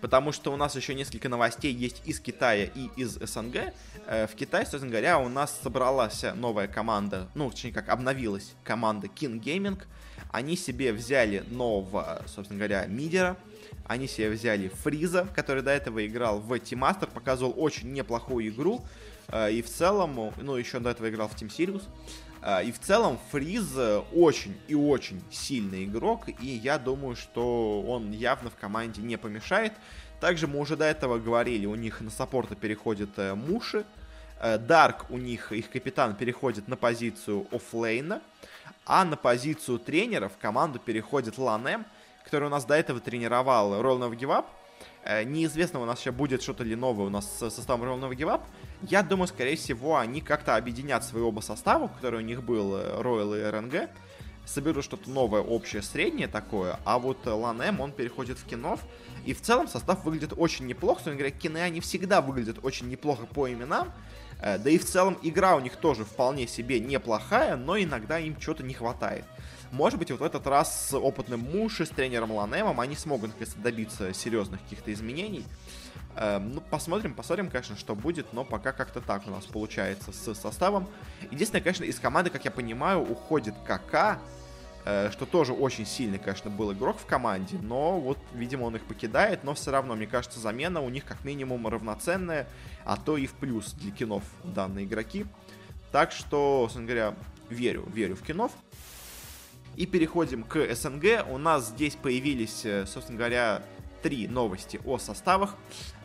потому 0.00 0.32
что 0.32 0.52
у 0.52 0.56
нас 0.56 0.76
еще 0.76 0.94
несколько 0.94 1.28
новостей 1.28 1.72
есть 1.72 2.02
из 2.04 2.20
Китая 2.20 2.64
и 2.64 2.88
из 2.96 3.14
СНГ. 3.14 3.72
Э, 4.06 4.26
в 4.26 4.34
Китае, 4.34 4.64
собственно 4.64 4.90
говоря, 4.90 5.18
у 5.18 5.28
нас 5.28 5.58
собралась 5.62 6.24
новая 6.34 6.68
команда, 6.68 7.28
ну, 7.34 7.50
точнее 7.50 7.72
как, 7.72 7.88
обновилась 7.88 8.54
команда 8.64 9.06
King 9.06 9.40
Gaming. 9.40 9.82
Они 10.30 10.56
себе 10.56 10.92
взяли 10.92 11.44
нового, 11.48 12.22
собственно 12.26 12.58
говоря, 12.58 12.86
мидера, 12.86 13.36
они 13.86 14.06
себе 14.06 14.30
взяли 14.30 14.68
Фриза, 14.68 15.26
который 15.34 15.62
до 15.62 15.70
этого 15.70 16.06
играл 16.06 16.40
в 16.40 16.52
Team 16.52 16.80
Master, 16.80 17.10
показывал 17.10 17.54
очень 17.56 17.92
неплохую 17.92 18.48
игру, 18.48 18.84
э, 19.28 19.52
и 19.52 19.62
в 19.62 19.66
целом, 19.66 20.32
ну, 20.36 20.56
еще 20.56 20.78
до 20.80 20.90
этого 20.90 21.08
играл 21.08 21.28
в 21.28 21.34
Team 21.34 21.48
Sirius. 21.48 21.82
Э, 22.42 22.64
и 22.64 22.72
в 22.72 22.78
целом 22.78 23.18
Фриз 23.30 23.76
очень 24.14 24.58
и 24.68 24.74
очень 24.74 25.22
сильный 25.30 25.84
игрок, 25.84 26.28
и 26.28 26.46
я 26.46 26.78
думаю, 26.78 27.16
что 27.16 27.82
он 27.82 28.12
явно 28.12 28.50
в 28.50 28.56
команде 28.56 29.02
не 29.02 29.16
помешает. 29.16 29.72
Также 30.20 30.46
мы 30.46 30.58
уже 30.58 30.76
до 30.76 30.84
этого 30.84 31.18
говорили, 31.18 31.66
у 31.66 31.74
них 31.74 32.00
на 32.00 32.10
саппорта 32.10 32.54
переходит 32.56 33.10
э, 33.16 33.34
Муши, 33.34 33.84
Дарк 34.40 35.10
у 35.10 35.18
них, 35.18 35.50
их 35.50 35.68
капитан, 35.68 36.14
переходит 36.14 36.68
на 36.68 36.76
позицию 36.76 37.48
оффлейна, 37.50 38.22
а 38.86 39.04
на 39.04 39.16
позицию 39.16 39.80
тренера 39.80 40.28
в 40.28 40.38
команду 40.38 40.78
переходит 40.78 41.38
Ланем, 41.38 41.84
который 42.24 42.44
у 42.44 42.48
нас 42.50 42.64
до 42.64 42.74
этого 42.74 43.00
тренировал 43.00 43.82
Roll 43.82 44.44
Э, 45.04 45.24
неизвестно, 45.24 45.80
у 45.80 45.86
нас 45.86 46.00
еще 46.00 46.12
будет 46.12 46.42
что-то 46.42 46.64
ли 46.64 46.76
новое 46.76 47.06
у 47.06 47.10
нас 47.10 47.38
с 47.38 47.50
составом 47.50 47.84
Royal 47.84 48.10
Give 48.10 48.40
Я 48.82 49.02
думаю, 49.02 49.26
скорее 49.26 49.56
всего, 49.56 49.96
они 49.96 50.20
как-то 50.20 50.56
объединят 50.56 51.04
свои 51.04 51.22
оба 51.22 51.40
состава, 51.40 51.88
который 51.88 52.20
у 52.20 52.24
них 52.24 52.42
был, 52.44 52.76
э, 52.76 53.00
Royal 53.00 53.38
и 53.38 53.50
РНГ, 53.50 53.90
соберут 54.46 54.84
что-то 54.84 55.10
новое, 55.10 55.42
общее, 55.42 55.82
среднее 55.82 56.28
такое, 56.28 56.78
а 56.84 56.98
вот 56.98 57.26
Ланем, 57.26 57.80
он 57.80 57.92
переходит 57.92 58.38
в 58.38 58.46
кинов, 58.46 58.80
и 59.26 59.34
в 59.34 59.42
целом 59.42 59.68
состав 59.68 60.04
выглядит 60.04 60.32
очень 60.36 60.66
неплохо, 60.66 61.00
собственно 61.00 61.16
говоря, 61.16 61.32
кино 61.32 61.60
они 61.60 61.80
всегда 61.80 62.20
выглядят 62.22 62.58
очень 62.62 62.88
неплохо 62.88 63.26
по 63.26 63.50
именам, 63.50 63.92
э, 64.40 64.58
да 64.58 64.70
и 64.70 64.78
в 64.78 64.86
целом 64.86 65.18
игра 65.22 65.56
у 65.56 65.60
них 65.60 65.76
тоже 65.76 66.04
вполне 66.04 66.46
себе 66.46 66.80
неплохая, 66.80 67.56
но 67.56 67.78
иногда 67.78 68.18
им 68.18 68.36
чего-то 68.36 68.62
не 68.62 68.74
хватает. 68.74 69.24
Может 69.70 69.98
быть, 69.98 70.10
вот 70.10 70.20
в 70.20 70.22
этот 70.22 70.46
раз 70.46 70.88
с 70.88 70.96
опытным 70.96 71.40
Муши, 71.40 71.84
с 71.84 71.90
тренером 71.90 72.32
Ланемом 72.32 72.80
они 72.80 72.96
смогут 72.96 73.30
наконец 73.30 73.54
добиться 73.54 74.14
серьезных 74.14 74.62
каких-то 74.62 74.92
изменений. 74.92 75.44
Эм, 76.20 76.54
ну, 76.54 76.60
посмотрим, 76.60 77.14
посмотрим, 77.14 77.48
конечно, 77.48 77.76
что 77.76 77.94
будет, 77.94 78.32
но 78.32 78.44
пока 78.44 78.72
как-то 78.72 79.00
так 79.00 79.22
у 79.28 79.30
нас 79.30 79.46
получается 79.46 80.12
с 80.12 80.34
составом. 80.34 80.88
Единственное, 81.30 81.62
конечно, 81.62 81.84
из 81.84 82.00
команды, 82.00 82.30
как 82.30 82.44
я 82.44 82.50
понимаю, 82.50 83.02
уходит 83.02 83.54
КК, 83.64 84.18
э, 84.84 85.10
что 85.12 85.26
тоже 85.26 85.52
очень 85.52 85.86
сильный, 85.86 86.18
конечно, 86.18 86.50
был 86.50 86.72
игрок 86.72 86.98
в 86.98 87.06
команде, 87.06 87.56
но 87.62 88.00
вот, 88.00 88.18
видимо, 88.34 88.64
он 88.64 88.74
их 88.74 88.82
покидает, 88.82 89.44
но 89.44 89.54
все 89.54 89.70
равно, 89.70 89.94
мне 89.94 90.08
кажется, 90.08 90.40
замена 90.40 90.80
у 90.80 90.88
них 90.88 91.04
как 91.04 91.24
минимум 91.24 91.68
равноценная, 91.68 92.48
а 92.84 92.96
то 92.96 93.16
и 93.16 93.28
в 93.28 93.34
плюс 93.34 93.72
для 93.74 93.92
кинов 93.92 94.24
данные 94.42 94.86
игроки. 94.86 95.24
Так 95.92 96.10
что, 96.10 96.62
собственно 96.64 96.86
говоря, 96.86 97.14
верю, 97.48 97.88
верю 97.94 98.16
в 98.16 98.22
кинов. 98.22 98.50
И 99.76 99.86
переходим 99.86 100.42
к 100.42 100.74
СНГ. 100.74 101.28
У 101.30 101.38
нас 101.38 101.68
здесь 101.68 101.94
появились, 101.94 102.64
э, 102.64 102.86
собственно 102.86 103.16
говоря, 103.16 103.62
три 104.02 104.28
новости 104.28 104.80
о 104.84 104.98
составах. 104.98 105.56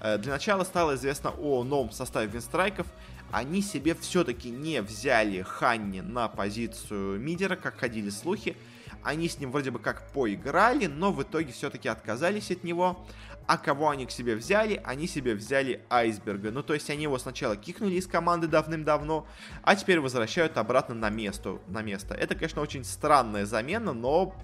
Э, 0.02 0.18
для 0.18 0.34
начала 0.34 0.64
стало 0.64 0.96
известно 0.96 1.32
о 1.32 1.64
новом 1.64 1.92
составе 1.92 2.28
Винстрайков. 2.28 2.88
Они 3.32 3.62
себе 3.62 3.96
все-таки 3.96 4.50
не 4.50 4.82
взяли 4.82 5.42
Ханни 5.42 6.02
на 6.02 6.28
позицию 6.28 7.20
мидера, 7.20 7.56
как 7.56 7.80
ходили 7.80 8.10
слухи. 8.10 8.56
Они 9.04 9.28
с 9.28 9.40
ним 9.40 9.52
вроде 9.52 9.72
бы 9.72 9.80
как 9.80 10.12
поиграли, 10.12 10.86
но 10.86 11.12
в 11.12 11.22
итоге 11.24 11.52
все-таки 11.52 11.90
отказались 11.90 12.52
от 12.52 12.64
него. 12.64 13.06
А 13.46 13.58
кого 13.58 13.90
они 13.90 14.06
к 14.06 14.12
себе 14.12 14.36
взяли? 14.36 14.82
Они 14.86 15.08
себе 15.08 15.36
взяли 15.36 15.84
Айсберга. 15.90 16.52
Ну, 16.52 16.64
то 16.64 16.74
есть 16.74 16.90
они 16.90 17.04
его 17.04 17.18
сначала 17.18 17.56
кикнули 17.56 17.96
из 17.96 18.08
команды 18.08 18.48
давным-давно, 18.48 19.28
а 19.64 19.76
теперь 19.76 20.00
возвращают 20.00 20.58
обратно 20.58 20.96
на 20.96 21.10
место. 21.10 21.60
На 21.68 21.82
место. 21.82 22.14
Это, 22.14 22.36
конечно, 22.36 22.62
очень 22.62 22.84
странная 22.84 23.46
замена, 23.46 23.94
но 23.94 24.36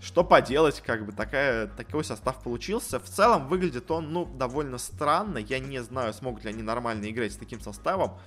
что 0.00 0.24
поделать, 0.24 0.80
как 0.80 1.04
бы 1.04 1.12
такая, 1.12 1.66
такой 1.66 2.04
состав 2.04 2.42
получился. 2.42 2.98
В 2.98 3.08
целом 3.08 3.48
выглядит 3.48 3.90
он, 3.90 4.12
ну, 4.12 4.24
довольно 4.24 4.78
странно. 4.78 5.38
Я 5.38 5.58
не 5.58 5.82
знаю, 5.82 6.14
смогут 6.14 6.44
ли 6.44 6.50
они 6.50 6.62
нормально 6.62 7.10
играть 7.10 7.32
с 7.32 7.36
таким 7.36 7.60
составом. 7.60 8.18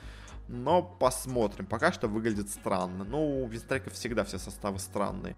Но 0.47 0.81
посмотрим. 0.81 1.65
Пока 1.65 1.91
что 1.91 2.07
выглядит 2.07 2.49
странно. 2.49 3.03
Ну, 3.03 3.43
у 3.43 3.47
Винстрайков 3.47 3.93
всегда 3.93 4.23
все 4.23 4.39
составы 4.39 4.79
странные. 4.79 5.35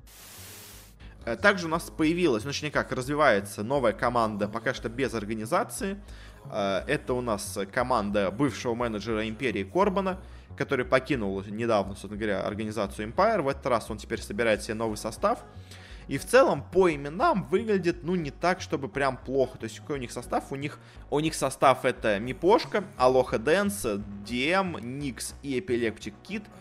Э, 1.25 1.35
также 1.35 1.67
у 1.67 1.69
нас 1.69 1.89
появилась, 1.89 2.43
ну, 2.43 2.49
точнее 2.49 2.71
как, 2.71 2.91
развивается 2.91 3.63
новая 3.63 3.93
команда, 3.93 4.47
пока 4.47 4.73
что 4.73 4.89
без 4.89 5.13
организации. 5.13 5.97
Э, 6.45 6.83
это 6.87 7.13
у 7.13 7.21
нас 7.21 7.59
команда 7.71 8.31
бывшего 8.31 8.73
менеджера 8.73 9.27
Империи 9.27 9.63
Корбана, 9.63 10.19
который 10.57 10.85
покинул 10.85 11.41
недавно, 11.43 11.93
собственно 11.93 12.17
говоря, 12.17 12.41
организацию 12.41 13.09
Empire. 13.09 13.41
В 13.41 13.47
этот 13.49 13.65
раз 13.67 13.89
он 13.89 13.97
теперь 13.97 14.21
собирает 14.21 14.63
себе 14.63 14.73
новый 14.73 14.97
состав. 14.97 15.39
И 16.07 16.17
в 16.17 16.25
целом 16.25 16.63
по 16.63 16.93
именам 16.93 17.43
выглядит, 17.43 18.03
ну, 18.03 18.15
не 18.15 18.31
так, 18.31 18.59
чтобы 18.59 18.89
прям 18.89 19.15
плохо. 19.15 19.59
То 19.59 19.65
есть 19.65 19.79
какой 19.79 19.97
у 19.97 19.99
них 19.99 20.11
состав? 20.11 20.51
У 20.51 20.55
них, 20.55 20.79
у 21.09 21.19
них 21.19 21.35
состав 21.35 21.85
это 21.85 22.19
Мипошка, 22.19 22.83
Алоха 22.97 23.37
Дэнс, 23.37 23.85
DM, 24.25 24.81
Никс 24.81 25.35
и 25.43 25.59
Эпилептик 25.59 26.15
Кит– 26.23 26.43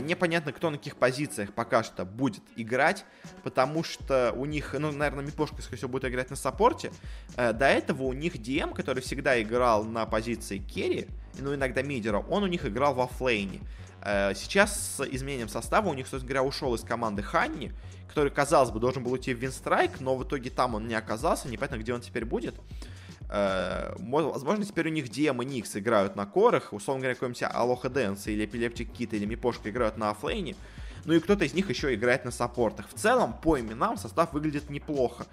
непонятно, 0.00 0.52
кто 0.52 0.70
на 0.70 0.78
каких 0.78 0.96
позициях 0.96 1.52
пока 1.52 1.82
что 1.82 2.04
будет 2.04 2.42
играть, 2.56 3.04
потому 3.42 3.84
что 3.84 4.32
у 4.36 4.44
них, 4.44 4.74
ну, 4.78 4.92
наверное, 4.92 5.24
Мипошка, 5.24 5.60
скорее 5.62 5.78
всего, 5.78 5.90
будет 5.90 6.06
играть 6.06 6.30
на 6.30 6.36
саппорте. 6.36 6.92
Э, 7.36 7.52
до 7.52 7.66
этого 7.66 8.04
у 8.04 8.12
них 8.12 8.36
DM, 8.36 8.74
который 8.74 9.02
всегда 9.02 9.40
играл 9.40 9.84
на 9.84 10.06
позиции 10.06 10.58
керри, 10.58 11.08
ну, 11.38 11.54
иногда 11.54 11.82
мидера, 11.82 12.18
он 12.18 12.42
у 12.42 12.46
них 12.46 12.64
играл 12.64 12.94
в 12.94 13.06
оффлейне. 13.06 13.60
Э, 14.02 14.34
сейчас 14.34 14.96
с 14.96 15.06
изменением 15.06 15.48
состава 15.48 15.88
у 15.88 15.94
них, 15.94 16.06
собственно 16.06 16.28
говоря, 16.28 16.42
ушел 16.42 16.74
из 16.74 16.82
команды 16.82 17.22
Ханни, 17.22 17.72
который, 18.08 18.30
казалось 18.30 18.70
бы, 18.70 18.80
должен 18.80 19.02
был 19.02 19.12
уйти 19.12 19.34
в 19.34 19.38
Winstrike, 19.38 20.00
но 20.00 20.16
в 20.16 20.24
итоге 20.24 20.50
там 20.50 20.74
он 20.74 20.86
не 20.86 20.94
оказался, 20.94 21.48
непонятно, 21.48 21.78
где 21.78 21.92
он 21.92 22.00
теперь 22.00 22.24
будет. 22.24 22.54
Э, 23.36 23.96
возможно, 23.98 24.64
теперь 24.64 24.86
у 24.86 24.92
них 24.92 25.06
DM 25.06 25.42
и 25.42 25.46
Nix 25.46 25.74
играют 25.74 26.14
на 26.14 26.24
корах, 26.24 26.72
условно 26.72 27.00
говоря, 27.00 27.14
какой-нибудь 27.14 27.42
AlohaDance 27.42 28.28
или 28.28 28.44
Epileptick1d 28.44 29.12
или 29.12 29.24
Мипошка 29.24 29.70
играют 29.70 29.96
на 29.96 30.10
оффлейне, 30.10 30.54
ну 31.04 31.14
и 31.14 31.18
кто-то 31.18 31.44
из 31.44 31.52
них 31.52 31.68
еще 31.68 31.92
играет 31.94 32.24
на 32.24 32.30
саппортах. 32.30 32.88
В 32.88 32.94
целом, 32.94 33.32
по 33.32 33.58
именам 33.58 33.96
состав 33.96 34.32
выглядит 34.32 34.70
неплохо. 34.70 35.26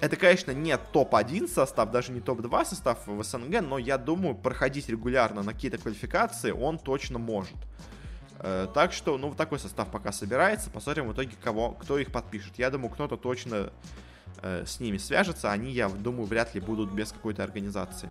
Это, 0.00 0.14
конечно, 0.14 0.52
не 0.52 0.78
топ-1 0.78 1.48
состав, 1.48 1.90
даже 1.90 2.12
не 2.12 2.20
топ-2 2.20 2.64
состав 2.66 3.04
в 3.08 3.20
СНГ, 3.20 3.62
но 3.62 3.78
я 3.78 3.98
думаю, 3.98 4.36
проходить 4.36 4.88
регулярно 4.88 5.42
на 5.42 5.52
какие-то 5.52 5.78
квалификации 5.78 6.52
он 6.52 6.78
точно 6.78 7.18
может. 7.18 7.56
Э, 8.38 8.68
так 8.72 8.92
что, 8.92 9.18
ну, 9.18 9.26
вот 9.26 9.36
такой 9.36 9.58
состав 9.58 9.90
пока 9.90 10.12
собирается. 10.12 10.70
Посмотрим 10.70 11.08
в 11.08 11.14
итоге, 11.14 11.32
кого, 11.42 11.72
кто 11.72 11.98
их 11.98 12.12
подпишет. 12.12 12.52
Я 12.58 12.70
думаю, 12.70 12.90
кто-то 12.90 13.16
точно 13.16 13.72
э, 14.42 14.64
с 14.66 14.80
ними 14.80 14.98
свяжется. 14.98 15.50
Они, 15.50 15.72
я 15.72 15.88
думаю, 15.88 16.26
вряд 16.26 16.54
ли 16.54 16.60
будут 16.60 16.90
без 16.92 17.12
какой-то 17.12 17.42
организации. 17.42 18.10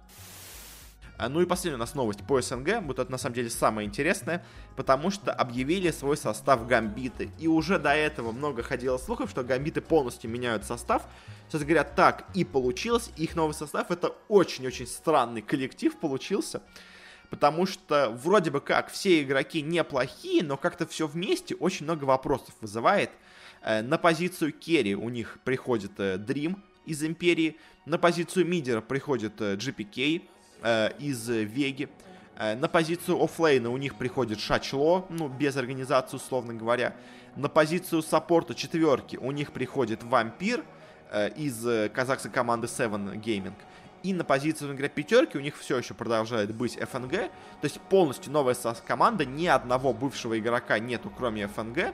А, 1.20 1.28
ну 1.28 1.42
и 1.42 1.46
последняя 1.46 1.76
у 1.76 1.80
нас 1.80 1.96
новость 1.96 2.26
по 2.26 2.42
СНГ. 2.42 2.82
Вот 2.84 2.98
это 2.98 3.12
на 3.12 3.18
самом 3.18 3.36
деле 3.36 3.50
самое 3.50 3.86
интересное, 3.86 4.42
потому 4.78 5.12
что 5.12 5.34
объявили 5.34 5.92
свой 5.92 6.16
состав 6.16 6.66
Гамбиты. 6.66 7.30
И 7.38 7.46
уже 7.46 7.78
до 7.78 7.94
этого 7.94 8.32
много 8.32 8.64
ходило 8.64 8.98
слухов, 8.98 9.30
что 9.30 9.44
Гамбиты 9.44 9.82
полностью 9.82 10.32
меняют 10.32 10.64
состав. 10.64 11.04
Сейчас 11.50 11.64
говорят, 11.64 11.94
так 11.96 12.26
и 12.36 12.46
получилось. 12.46 13.12
Их 13.18 13.36
новый 13.36 13.54
состав 13.54 13.92
это 13.92 14.16
очень-очень 14.30 14.88
странный 14.88 15.42
коллектив 15.42 15.94
получился. 16.00 16.62
Потому 17.30 17.66
что 17.66 18.10
вроде 18.12 18.50
бы 18.50 18.62
как 18.62 18.90
все 18.90 19.22
игроки 19.22 19.62
неплохие, 19.62 20.42
но 20.42 20.56
как-то 20.56 20.88
все 20.88 21.06
вместе 21.06 21.54
очень 21.54 21.84
много 21.84 22.06
вопросов 22.06 22.56
вызывает. 22.62 23.12
Э, 23.62 23.82
на 23.82 23.98
позицию 23.98 24.54
керри 24.54 24.96
у 24.96 25.10
них 25.10 25.40
приходит 25.44 25.92
э, 26.00 26.18
Dream 26.18 26.60
из 26.86 27.04
Империи. 27.04 27.58
На 27.86 27.98
позицию 27.98 28.46
мидера 28.46 28.82
приходит 28.82 29.40
GPK 29.40 30.22
э, 30.62 30.92
из 31.00 31.28
Веги. 31.28 31.90
На 32.38 32.70
позицию 32.70 33.22
оффлейна 33.22 33.70
у 33.70 33.76
них 33.76 33.96
приходит 33.96 34.40
Шачло, 34.40 35.06
ну, 35.10 35.28
без 35.28 35.58
организации, 35.58 36.16
условно 36.16 36.54
говоря. 36.54 36.96
На 37.36 37.50
позицию 37.50 38.02
саппорта 38.02 38.56
четверки 38.56 39.18
у 39.18 39.32
них 39.32 39.52
приходит 39.52 40.04
Вампир 40.04 40.64
из 41.36 41.92
казахской 41.92 42.32
команды 42.32 42.68
Seven 42.68 43.22
Gaming. 43.22 43.56
И 44.04 44.14
на 44.14 44.24
позицию, 44.24 44.70
например, 44.70 44.90
пятерки 44.90 45.38
у 45.38 45.42
них 45.42 45.58
все 45.58 45.80
еще 45.80 45.94
продолжает 45.94 46.56
быть 46.56 46.80
ФНГ. 46.80 47.12
То 47.12 47.30
есть 47.64 47.82
полностью 47.82 48.32
новая 48.32 48.56
команда, 48.88 49.26
ни 49.26 49.48
одного 49.48 49.92
бывшего 49.92 50.40
игрока 50.40 50.80
нету, 50.80 51.12
кроме 51.14 51.46
ФНГ. 51.48 51.94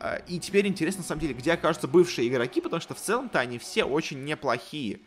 Э, 0.00 0.20
и 0.26 0.38
теперь 0.38 0.66
интересно, 0.66 1.02
на 1.02 1.06
самом 1.06 1.20
деле, 1.20 1.34
где 1.34 1.52
окажутся 1.52 1.88
бывшие 1.88 2.28
игроки, 2.28 2.60
потому 2.60 2.80
что 2.80 2.94
в 2.94 3.00
целом-то 3.00 3.38
они 3.38 3.58
все 3.58 3.84
очень 3.84 4.24
неплохие. 4.24 5.00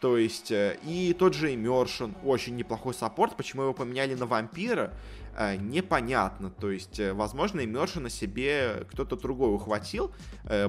То 0.00 0.18
есть, 0.18 0.50
э, 0.50 0.78
и 0.84 1.14
тот 1.18 1.34
же 1.34 1.52
Immersion, 1.52 2.14
очень 2.22 2.54
неплохой 2.56 2.92
саппорт. 2.92 3.36
Почему 3.36 3.62
его 3.62 3.72
поменяли 3.72 4.14
на 4.14 4.26
вампира, 4.26 4.92
э, 5.36 5.56
непонятно. 5.56 6.50
То 6.50 6.70
есть, 6.70 7.00
э, 7.00 7.14
возможно, 7.14 7.60
Immersion 7.60 8.10
себе 8.10 8.86
кто-то 8.92 9.16
другой 9.16 9.54
ухватил, 9.54 10.12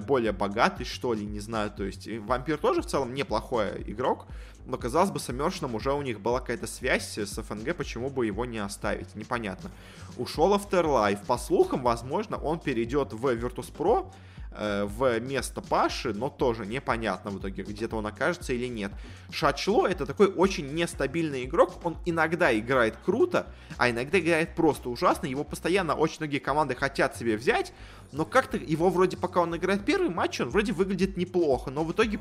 более 0.08 0.32
богатый, 0.32 0.86
что 0.86 1.14
ли, 1.14 1.26
не 1.26 1.40
знаю. 1.40 1.72
То 1.72 1.84
есть, 1.84 2.08
вампир 2.08 2.58
тоже 2.58 2.82
в 2.82 2.86
целом 2.86 3.14
неплохой 3.14 3.84
игрок, 3.86 4.28
но, 4.68 4.78
казалось 4.78 5.12
бы, 5.12 5.20
с 5.20 5.30
Immersion 5.30 5.76
уже 5.76 5.94
у 5.94 6.02
них 6.02 6.20
была 6.20 6.40
какая-то 6.40 6.68
связь 6.68 7.18
с 7.18 7.42
ФНГ, 7.42 7.76
почему 7.76 8.10
бы 8.10 8.26
его 8.26 8.46
не 8.46 8.60
оставить, 8.60 9.16
непонятно. 9.16 9.72
Ушел 10.18 10.54
Afterlife. 10.56 11.26
По 11.26 11.38
слухам, 11.38 11.82
возможно, 11.82 12.38
он 12.38 12.60
перейдет 12.60 13.14
в 13.14 13.26
Virtus.pro, 13.26 14.12
Э, 14.60 14.86
в 14.86 15.20
место 15.20 15.62
Паши, 15.62 16.16
но 16.16 16.30
тоже 16.30 16.66
непонятно 16.66 17.30
в 17.30 17.38
итоге, 17.38 17.62
где-то 17.62 17.96
он 17.96 18.08
окажется 18.08 18.54
или 18.54 18.66
нет. 18.66 18.92
Шачло 19.30 19.86
это 19.86 20.08
такой 20.08 20.34
очень 20.34 20.74
нестабильный 20.74 21.46
игрок, 21.46 21.86
он 21.86 21.96
иногда 22.06 22.58
играет 22.58 22.98
круто, 23.06 23.46
а 23.78 23.92
иногда 23.92 24.20
играет 24.20 24.56
просто 24.56 24.90
ужасно, 24.90 25.28
его 25.28 25.44
постоянно 25.44 25.94
очень 25.94 26.18
многие 26.22 26.40
команды 26.40 26.74
хотят 26.74 27.16
себе 27.16 27.38
взять, 27.38 27.72
но 28.12 28.26
как-то 28.26 28.58
его 28.58 28.90
вроде 28.90 29.16
пока 29.16 29.42
он 29.42 29.56
играет 29.56 29.86
первый 29.86 30.10
матч, 30.10 30.42
он 30.42 30.50
вроде 30.50 30.72
выглядит 30.72 31.18
неплохо, 31.18 31.70
но 31.70 31.84
в 31.84 31.92
итоге 31.92 32.20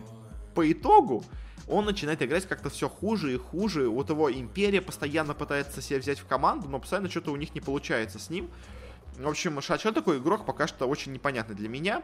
по 0.57 0.73
итогу 0.73 1.23
он 1.69 1.85
начинает 1.85 2.23
играть 2.23 2.47
как-то 2.47 2.71
все 2.71 2.89
хуже 2.89 3.35
и 3.35 3.37
хуже. 3.37 3.89
Вот 3.89 4.09
его 4.09 4.33
Империя 4.33 4.81
постоянно 4.81 5.35
пытается 5.35 5.83
себя 5.83 5.99
взять 5.99 6.19
в 6.19 6.27
команду, 6.27 6.69
но 6.69 6.79
постоянно 6.79 7.11
что-то 7.11 7.31
у 7.31 7.37
них 7.37 7.55
не 7.55 7.61
получается 7.61 8.19
с 8.19 8.31
ним. 8.31 8.49
В 9.19 9.29
общем, 9.29 9.61
Шачо 9.61 9.93
такой 9.93 10.19
игрок 10.19 10.47
пока 10.47 10.67
что 10.67 10.87
очень 10.87 11.13
непонятный 11.13 11.55
для 11.55 11.69
меня. 11.69 12.03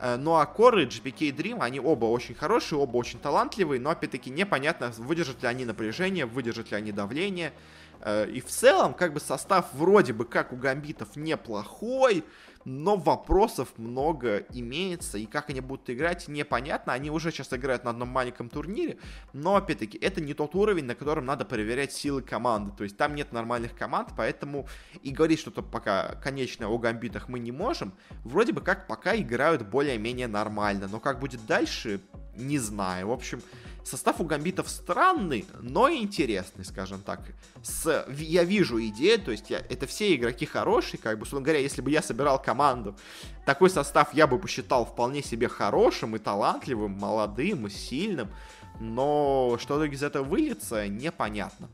Э, 0.00 0.16
ну 0.16 0.34
а 0.34 0.46
Коры, 0.46 0.86
GPK 0.86 1.34
Dream, 1.34 1.58
они 1.60 1.78
оба 1.80 2.06
очень 2.06 2.34
хорошие, 2.34 2.78
оба 2.78 2.96
очень 2.96 3.18
талантливые, 3.18 3.80
но 3.80 3.90
опять-таки 3.90 4.30
непонятно, 4.30 4.92
выдержат 4.98 5.42
ли 5.42 5.48
они 5.48 5.64
напряжение, 5.64 6.26
выдержат 6.26 6.70
ли 6.70 6.76
они 6.76 6.92
давление. 6.92 7.52
Э, 8.00 8.28
и 8.28 8.40
в 8.40 8.46
целом, 8.46 8.94
как 8.94 9.12
бы 9.12 9.20
состав 9.20 9.66
вроде 9.74 10.12
бы 10.12 10.24
как 10.24 10.52
у 10.52 10.56
гамбитов 10.56 11.16
неплохой, 11.16 12.24
но 12.64 12.96
вопросов 12.96 13.68
много 13.76 14.46
имеется, 14.52 15.18
и 15.18 15.26
как 15.26 15.50
они 15.50 15.60
будут 15.60 15.90
играть, 15.90 16.28
непонятно. 16.28 16.92
Они 16.92 17.10
уже 17.10 17.30
сейчас 17.30 17.52
играют 17.52 17.84
на 17.84 17.90
одном 17.90 18.08
маленьком 18.08 18.48
турнире, 18.48 18.98
но, 19.32 19.56
опять-таки, 19.56 19.98
это 19.98 20.20
не 20.20 20.34
тот 20.34 20.54
уровень, 20.54 20.84
на 20.84 20.94
котором 20.94 21.24
надо 21.24 21.44
проверять 21.44 21.92
силы 21.92 22.22
команды. 22.22 22.72
То 22.76 22.84
есть 22.84 22.96
там 22.96 23.14
нет 23.14 23.32
нормальных 23.32 23.74
команд, 23.74 24.10
поэтому 24.16 24.66
и 25.02 25.10
говорить 25.10 25.40
что-то 25.40 25.62
пока 25.62 26.14
конечно 26.22 26.68
о 26.68 26.78
гамбитах 26.78 27.28
мы 27.28 27.38
не 27.38 27.52
можем. 27.52 27.92
Вроде 28.24 28.52
бы 28.52 28.60
как 28.60 28.86
пока 28.86 29.16
играют 29.16 29.62
более-менее 29.62 30.28
нормально, 30.28 30.88
но 30.88 31.00
как 31.00 31.20
будет 31.20 31.44
дальше, 31.46 32.00
не 32.36 32.58
знаю. 32.58 33.08
В 33.08 33.12
общем, 33.12 33.42
Состав 33.84 34.20
у 34.20 34.24
гамбитов 34.24 34.68
странный, 34.68 35.44
но 35.60 35.90
интересный, 35.90 36.64
скажем 36.64 37.00
так. 37.00 37.20
С, 37.62 38.06
я 38.16 38.44
вижу 38.44 38.80
идею, 38.86 39.20
то 39.20 39.32
есть 39.32 39.50
я, 39.50 39.58
это 39.58 39.86
все 39.86 40.14
игроки 40.14 40.46
хорошие, 40.46 41.00
как 41.00 41.18
бы, 41.18 41.24
условно 41.24 41.44
говоря, 41.44 41.60
если 41.60 41.82
бы 41.82 41.90
я 41.90 42.00
собирал 42.00 42.40
команду, 42.40 42.96
такой 43.44 43.70
состав 43.70 44.14
я 44.14 44.26
бы 44.26 44.38
посчитал 44.38 44.86
вполне 44.86 45.22
себе 45.22 45.48
хорошим 45.48 46.14
и 46.14 46.18
талантливым, 46.18 46.92
молодым 46.92 47.66
и 47.66 47.70
сильным, 47.70 48.30
но 48.78 49.58
что 49.60 49.84
из 49.84 50.02
этого 50.02 50.24
выльется, 50.24 50.86
непонятно. 50.88 51.68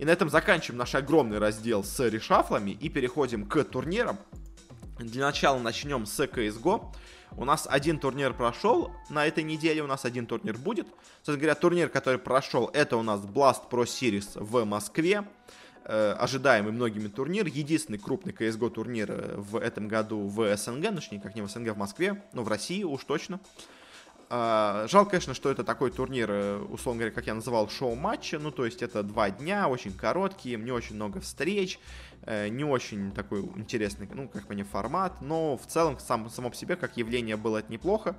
И 0.00 0.04
на 0.04 0.10
этом 0.10 0.30
заканчиваем 0.30 0.78
наш 0.78 0.94
огромный 0.94 1.38
раздел 1.38 1.84
с 1.84 2.08
решафлами 2.08 2.70
и 2.70 2.88
переходим 2.88 3.46
к 3.46 3.62
турнирам. 3.64 4.18
Для 4.98 5.26
начала 5.26 5.58
начнем 5.58 6.06
с 6.06 6.18
CSGO. 6.18 6.92
У 7.36 7.44
нас 7.44 7.66
один 7.70 7.98
турнир 7.98 8.34
прошел 8.34 8.90
на 9.08 9.26
этой 9.26 9.44
неделе, 9.44 9.82
у 9.82 9.86
нас 9.86 10.04
один 10.04 10.26
турнир 10.26 10.56
будет. 10.58 10.86
Собственно 11.18 11.38
говоря, 11.38 11.54
турнир, 11.54 11.88
который 11.88 12.18
прошел, 12.18 12.70
это 12.72 12.96
у 12.96 13.02
нас 13.02 13.20
Blast 13.20 13.70
Pro 13.70 13.84
Series 13.84 14.32
в 14.34 14.64
Москве. 14.64 15.24
Э, 15.84 16.12
ожидаемый 16.12 16.72
многими 16.72 17.08
турнир. 17.08 17.46
Единственный 17.46 17.98
крупный 17.98 18.32
CSGO 18.32 18.70
турнир 18.70 19.10
э, 19.10 19.34
в 19.36 19.56
этом 19.56 19.88
году 19.88 20.26
в 20.26 20.56
СНГ, 20.56 20.90
ну, 20.90 20.96
точнее, 20.96 21.20
как 21.20 21.34
не 21.34 21.42
в 21.42 21.48
СНГ, 21.48 21.70
в 21.70 21.76
Москве, 21.76 22.22
но 22.32 22.42
в 22.42 22.48
России 22.48 22.84
уж 22.84 23.02
точно. 23.04 23.40
Жалко, 24.30 25.10
конечно, 25.10 25.34
что 25.34 25.50
это 25.50 25.64
такой 25.64 25.90
турнир, 25.90 26.30
э, 26.30 26.58
условно 26.58 27.00
говоря, 27.00 27.14
как 27.14 27.26
я 27.26 27.34
называл, 27.34 27.68
шоу-матча. 27.68 28.38
Ну, 28.38 28.50
то 28.50 28.64
есть 28.64 28.82
это 28.82 29.02
два 29.02 29.30
дня, 29.30 29.68
очень 29.68 29.92
короткие, 29.92 30.56
не 30.56 30.70
очень 30.70 30.94
много 30.94 31.20
встреч. 31.20 31.78
Э, 32.22 32.48
не 32.48 32.64
очень 32.64 33.12
такой 33.12 33.40
интересный, 33.56 34.08
ну, 34.12 34.28
как 34.28 34.46
бы 34.46 34.54
не 34.54 34.62
формат, 34.62 35.20
но 35.20 35.56
в 35.56 35.66
целом 35.66 35.98
сам, 35.98 36.28
само 36.28 36.50
по 36.50 36.56
себе 36.56 36.76
как 36.76 36.96
явление 36.96 37.36
было 37.36 37.58
это 37.58 37.72
неплохо. 37.72 38.14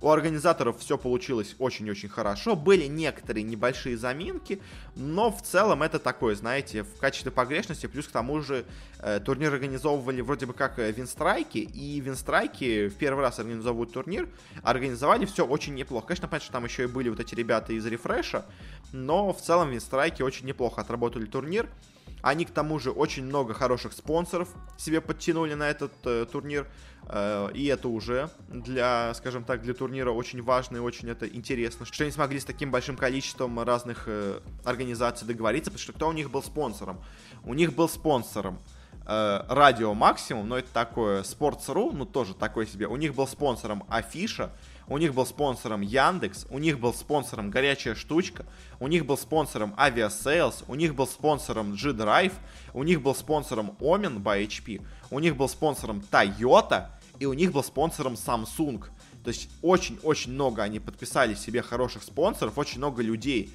У 0.00 0.10
организаторов 0.10 0.78
все 0.78 0.96
получилось 0.98 1.56
очень-очень 1.58 2.08
хорошо. 2.08 2.56
Были 2.56 2.86
некоторые 2.86 3.42
небольшие 3.42 3.96
заминки, 3.96 4.60
но 4.96 5.30
в 5.30 5.42
целом 5.42 5.82
это 5.82 5.98
такое, 5.98 6.34
знаете, 6.34 6.82
в 6.82 6.96
качестве 6.98 7.30
погрешности. 7.30 7.86
Плюс 7.86 8.06
к 8.06 8.10
тому 8.10 8.40
же 8.40 8.64
э, 8.98 9.20
турнир 9.20 9.52
организовывали 9.52 10.20
вроде 10.20 10.46
бы 10.46 10.52
как 10.52 10.78
э, 10.78 10.90
Винстрайки, 10.92 11.58
и 11.58 12.00
Винстрайки 12.00 12.88
в 12.88 12.94
первый 12.94 13.20
раз 13.22 13.38
организовывают 13.38 13.92
турнир, 13.92 14.28
организовали 14.62 15.26
все 15.26 15.46
очень 15.46 15.74
неплохо. 15.74 16.08
Конечно, 16.08 16.28
понятно, 16.28 16.44
что 16.44 16.52
там 16.52 16.64
еще 16.64 16.84
и 16.84 16.86
были 16.86 17.08
вот 17.08 17.20
эти 17.20 17.34
ребята 17.34 17.72
из 17.72 17.84
Рефреша, 17.86 18.46
но 18.92 19.32
в 19.32 19.40
целом 19.40 19.70
Винстрайки 19.70 20.22
очень 20.22 20.46
неплохо 20.46 20.80
отработали 20.80 21.26
турнир. 21.26 21.68
Они, 22.22 22.44
к 22.44 22.50
тому 22.50 22.78
же, 22.78 22.90
очень 22.90 23.24
много 23.24 23.54
хороших 23.54 23.92
спонсоров 23.92 24.48
себе 24.76 25.00
подтянули 25.00 25.54
на 25.54 25.68
этот 25.68 25.92
э, 26.04 26.26
турнир. 26.30 26.66
Э, 27.06 27.50
и 27.54 27.66
это 27.66 27.88
уже 27.88 28.30
для, 28.48 29.12
скажем 29.14 29.44
так, 29.44 29.62
для 29.62 29.74
турнира 29.74 30.10
очень 30.10 30.42
важно 30.42 30.78
и 30.78 30.80
очень 30.80 31.08
это 31.08 31.26
интересно, 31.26 31.86
что 31.86 32.04
они 32.04 32.12
смогли 32.12 32.40
с 32.40 32.44
таким 32.44 32.70
большим 32.70 32.96
количеством 32.96 33.60
разных 33.60 34.04
э, 34.06 34.40
организаций 34.64 35.26
договориться, 35.26 35.70
потому 35.70 35.82
что 35.82 35.92
кто 35.92 36.08
у 36.08 36.12
них 36.12 36.30
был 36.30 36.42
спонсором? 36.42 37.00
У 37.44 37.54
них 37.54 37.74
был 37.74 37.88
спонсором 37.88 38.58
э, 39.06 39.44
Радио 39.48 39.94
Максимум, 39.94 40.48
но 40.48 40.58
это 40.58 40.68
такое 40.72 41.22
Sports.ru, 41.22 41.92
ну 41.92 42.04
тоже 42.04 42.34
такой 42.34 42.66
себе. 42.66 42.86
У 42.86 42.96
них 42.96 43.14
был 43.14 43.26
спонсором 43.26 43.84
Афиша, 43.88 44.52
у 44.90 44.98
них 44.98 45.14
был 45.14 45.24
спонсором 45.24 45.80
Яндекс, 45.80 46.46
у 46.50 46.58
них 46.58 46.80
был 46.80 46.92
спонсором 46.92 47.48
Горячая 47.48 47.94
Штучка, 47.94 48.44
у 48.80 48.88
них 48.88 49.06
был 49.06 49.16
спонсором 49.16 49.72
Aviasales, 49.78 50.64
у 50.66 50.74
них 50.74 50.96
был 50.96 51.06
спонсором 51.06 51.74
G-Drive, 51.74 52.32
у 52.74 52.82
них 52.82 53.00
был 53.00 53.14
спонсором 53.14 53.76
Omen 53.80 54.20
by 54.20 54.44
HP, 54.46 54.84
у 55.10 55.20
них 55.20 55.36
был 55.36 55.48
спонсором 55.48 56.02
Toyota, 56.10 56.88
и 57.20 57.26
у 57.26 57.32
них 57.32 57.52
был 57.52 57.62
спонсором 57.62 58.14
Samsung. 58.14 58.84
То 59.22 59.28
есть 59.28 59.48
очень-очень 59.62 60.32
много 60.32 60.62
они 60.62 60.80
подписали 60.80 61.34
себе 61.34 61.62
хороших 61.62 62.02
спонсоров, 62.02 62.58
очень 62.58 62.78
много 62.78 63.02
людей 63.02 63.54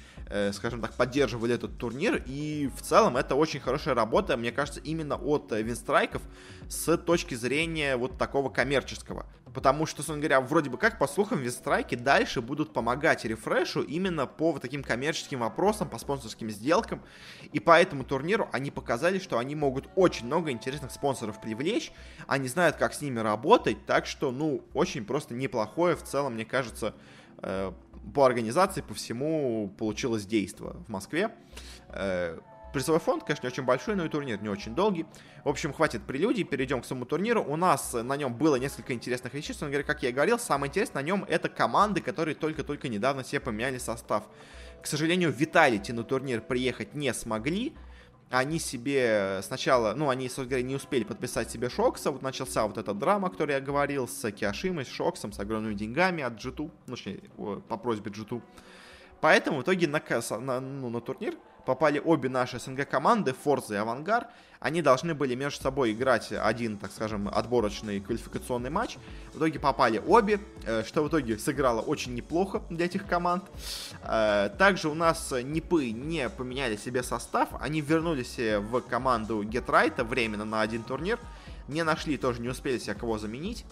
скажем 0.52 0.80
так, 0.80 0.94
поддерживали 0.94 1.54
этот 1.54 1.78
турнир. 1.78 2.22
И 2.26 2.70
в 2.76 2.82
целом 2.82 3.16
это 3.16 3.34
очень 3.34 3.60
хорошая 3.60 3.94
работа, 3.94 4.36
мне 4.36 4.52
кажется, 4.52 4.80
именно 4.80 5.16
от 5.16 5.52
Винстрайков 5.52 6.22
с 6.68 6.96
точки 6.96 7.34
зрения 7.34 7.96
вот 7.96 8.18
такого 8.18 8.48
коммерческого. 8.48 9.26
Потому 9.56 9.86
что, 9.86 9.98
собственно 9.98 10.18
говоря, 10.18 10.40
вроде 10.42 10.68
бы 10.68 10.76
как, 10.76 10.98
по 10.98 11.06
слухам, 11.06 11.38
Винстрайки 11.38 11.94
дальше 11.94 12.42
будут 12.42 12.74
помогать 12.74 13.24
рефрешу 13.24 13.80
именно 13.80 14.26
по 14.26 14.52
вот 14.52 14.60
таким 14.60 14.82
коммерческим 14.82 15.38
вопросам, 15.40 15.88
по 15.88 15.98
спонсорским 15.98 16.50
сделкам. 16.50 17.00
И 17.52 17.60
по 17.60 17.80
этому 17.80 18.04
турниру 18.04 18.50
они 18.52 18.70
показали, 18.70 19.18
что 19.18 19.38
они 19.38 19.54
могут 19.54 19.88
очень 19.94 20.26
много 20.26 20.50
интересных 20.50 20.90
спонсоров 20.90 21.40
привлечь. 21.40 21.90
Они 22.26 22.48
знают, 22.48 22.76
как 22.76 22.92
с 22.92 23.00
ними 23.00 23.20
работать. 23.20 23.86
Так 23.86 24.04
что, 24.04 24.30
ну, 24.30 24.62
очень 24.74 25.06
просто 25.06 25.32
неплохое 25.32 25.96
в 25.96 26.02
целом, 26.02 26.34
мне 26.34 26.44
кажется, 26.44 26.94
э, 27.38 27.72
по 28.14 28.24
организации, 28.24 28.80
по 28.80 28.94
всему 28.94 29.72
получилось 29.78 30.26
действо 30.26 30.76
в 30.86 30.88
Москве. 30.88 31.30
Э, 31.88 32.38
Призовой 32.76 33.00
фонд, 33.00 33.24
конечно, 33.24 33.46
не 33.46 33.52
очень 33.52 33.62
большой, 33.62 33.96
но 33.96 34.04
и 34.04 34.08
турнир 34.10 34.42
не 34.42 34.50
очень 34.50 34.74
долгий. 34.74 35.06
В 35.44 35.48
общем, 35.48 35.72
хватит 35.72 36.02
прелюдий, 36.02 36.44
перейдем 36.44 36.82
к 36.82 36.84
самому 36.84 37.06
турниру. 37.06 37.42
У 37.42 37.56
нас 37.56 37.94
на 37.94 38.18
нем 38.18 38.34
было 38.34 38.56
несколько 38.56 38.92
интересных 38.92 39.32
вещей. 39.32 39.52
Собственно 39.52 39.70
говоря, 39.70 39.86
как 39.86 40.02
я 40.02 40.10
и 40.10 40.12
говорил, 40.12 40.38
самое 40.38 40.68
интересное 40.68 41.02
на 41.02 41.06
нем 41.06 41.24
это 41.26 41.48
команды, 41.48 42.02
которые 42.02 42.34
только-только 42.34 42.90
недавно 42.90 43.24
себе 43.24 43.40
поменяли 43.40 43.78
состав. 43.78 44.24
К 44.82 44.86
сожалению, 44.86 45.32
Виталити 45.32 45.92
на 45.92 46.04
турнир 46.04 46.42
приехать 46.42 46.94
не 46.94 47.14
смогли. 47.14 47.74
Они 48.28 48.58
себе 48.58 49.40
сначала, 49.42 49.94
ну, 49.94 50.08
они, 50.08 50.24
собственно 50.24 50.48
говоря, 50.48 50.64
не 50.64 50.74
успели 50.74 51.04
подписать 51.04 51.50
себе 51.50 51.70
Шокса. 51.70 52.10
Вот 52.10 52.22
начался 52.22 52.66
вот 52.66 52.76
эта 52.76 52.92
драма, 52.92 53.28
о 53.28 53.30
которой 53.30 53.52
я 53.52 53.60
говорил, 53.60 54.08
с 54.08 54.32
Киашимой, 54.32 54.84
с 54.84 54.88
Шоксом, 54.88 55.32
с 55.32 55.38
огромными 55.38 55.74
деньгами 55.74 56.24
от 56.24 56.34
G2, 56.34 56.70
ну, 56.86 56.96
точнее, 56.96 57.20
по 57.36 57.76
просьбе 57.76 58.10
G2. 58.10 58.42
Поэтому 59.20 59.58
в 59.58 59.62
итоге 59.62 59.86
на, 59.86 60.02
на, 60.40 60.60
ну, 60.60 60.90
на 60.90 61.00
турнир 61.00 61.36
попали 61.64 62.00
обе 62.04 62.28
наши 62.28 62.58
СНГ 62.58 62.88
команды, 62.88 63.32
Форза 63.32 63.74
и 63.74 63.76
Авангар. 63.76 64.28
Они 64.66 64.82
должны 64.82 65.14
были 65.14 65.36
между 65.36 65.62
собой 65.62 65.92
играть 65.92 66.32
один, 66.32 66.76
так 66.76 66.90
скажем, 66.90 67.28
отборочный 67.28 68.00
квалификационный 68.00 68.68
матч. 68.68 68.96
В 69.32 69.36
итоге 69.36 69.60
попали 69.60 70.02
обе, 70.04 70.40
э, 70.64 70.82
что 70.82 71.04
в 71.04 71.08
итоге 71.08 71.38
сыграло 71.38 71.80
очень 71.80 72.14
неплохо 72.14 72.60
для 72.68 72.86
этих 72.86 73.06
команд. 73.06 73.44
Э, 74.02 74.50
также 74.58 74.88
у 74.88 74.94
нас 74.94 75.32
Нипы 75.40 75.92
не 75.92 76.28
поменяли 76.28 76.74
себе 76.74 77.04
состав. 77.04 77.50
Они 77.60 77.80
вернулись 77.80 78.38
в 78.38 78.80
команду 78.80 79.44
Гетрайта 79.44 80.02
временно 80.02 80.44
на 80.44 80.62
один 80.62 80.82
турнир 80.82 81.20
не 81.68 81.82
нашли, 81.82 82.16
тоже 82.16 82.40
не 82.40 82.48
успели 82.48 82.78
себя 82.78 82.94
кого 82.94 83.18
заменить, 83.18 83.64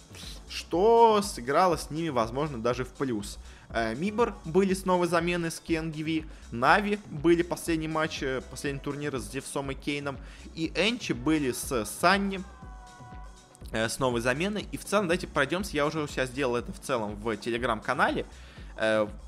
что 0.49 1.23
сыграло 1.23 1.77
с 1.77 1.91
ними, 1.91 2.09
возможно, 2.09 2.59
даже 2.59 2.85
в 2.85 2.89
плюс. 2.89 3.39
Э, 3.71 3.95
Мибор 3.95 4.35
были 4.45 4.75
с 4.75 4.85
новой 4.85 5.09
замены 5.09 5.51
с 5.51 5.63
KNGV, 5.67 6.27
Нави 6.53 6.99
были 7.07 7.43
последний 7.43 7.89
матч, 7.89 8.23
э, 8.23 8.41
последний 8.51 8.81
турнир 8.81 9.19
с 9.19 9.31
Зевсом 9.31 9.71
и 9.71 9.75
Кейном, 9.75 10.19
и 10.55 10.73
Энчи 10.77 11.13
были 11.13 11.53
с 11.53 11.85
Санни, 11.85 12.43
э, 13.73 13.89
с 13.89 13.99
новой 13.99 14.21
заменой. 14.21 14.67
И 14.73 14.77
в 14.77 14.85
целом, 14.85 15.07
давайте 15.07 15.27
пройдемся, 15.27 15.77
я 15.77 15.87
уже 15.87 16.03
у 16.03 16.07
себя 16.07 16.27
сделал 16.27 16.57
это 16.57 16.73
в 16.73 16.81
целом 16.81 17.17
в 17.17 17.37
телеграм-канале. 17.37 18.27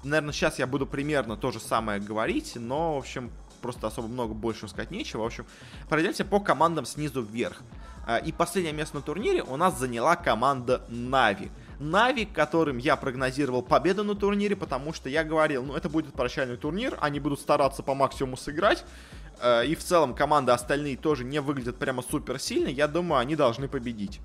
Наверное, 0.03 0.33
сейчас 0.33 0.59
я 0.59 0.67
буду 0.67 0.89
примерно 0.89 1.37
то 1.37 1.53
же 1.53 1.61
самое 1.61 2.01
говорить, 2.01 2.57
но, 2.57 2.97
в 2.97 2.99
общем, 2.99 3.31
просто 3.63 3.87
особо 3.87 4.09
много 4.09 4.35
больше 4.35 4.67
сказать 4.67 4.91
нечего. 4.91 5.23
В 5.23 5.27
общем, 5.27 5.47
пройдемся 5.89 6.25
по 6.25 6.41
командам 6.41 6.85
снизу 6.85 7.23
вверх. 7.23 7.63
И 8.25 8.33
последнее 8.33 8.73
место 8.73 8.97
на 8.97 9.03
турнире 9.03 9.45
у 9.45 9.57
нас 9.57 9.79
заняла 9.79 10.17
команда 10.17 10.85
Нави. 10.89 11.53
Нави, 11.79 12.25
которым 12.25 12.79
я 12.79 12.97
прогнозировал 12.97 13.63
победу 13.63 14.05
на 14.05 14.15
турнире, 14.15 14.57
потому 14.57 14.93
что 14.93 15.09
я 15.09 15.25
говорил, 15.25 15.65
ну 15.65 15.75
это 15.75 15.89
будет 15.89 16.15
прощальный 16.15 16.57
турнир, 16.57 16.97
они 17.01 17.21
будут 17.21 17.41
стараться 17.41 17.83
по 17.83 17.95
максимуму 17.95 18.37
сыграть, 18.37 18.85
э, 19.41 19.67
и 19.67 19.75
в 19.75 19.85
целом 19.85 20.15
команды 20.15 20.53
остальные 20.53 20.97
тоже 20.97 21.25
не 21.25 21.41
выглядят 21.41 21.79
прямо 21.79 22.03
супер 22.03 22.39
сильно, 22.39 22.69
я 22.69 22.89
думаю, 22.89 23.21
они 23.21 23.37
должны 23.37 23.69
победить. 23.69 24.21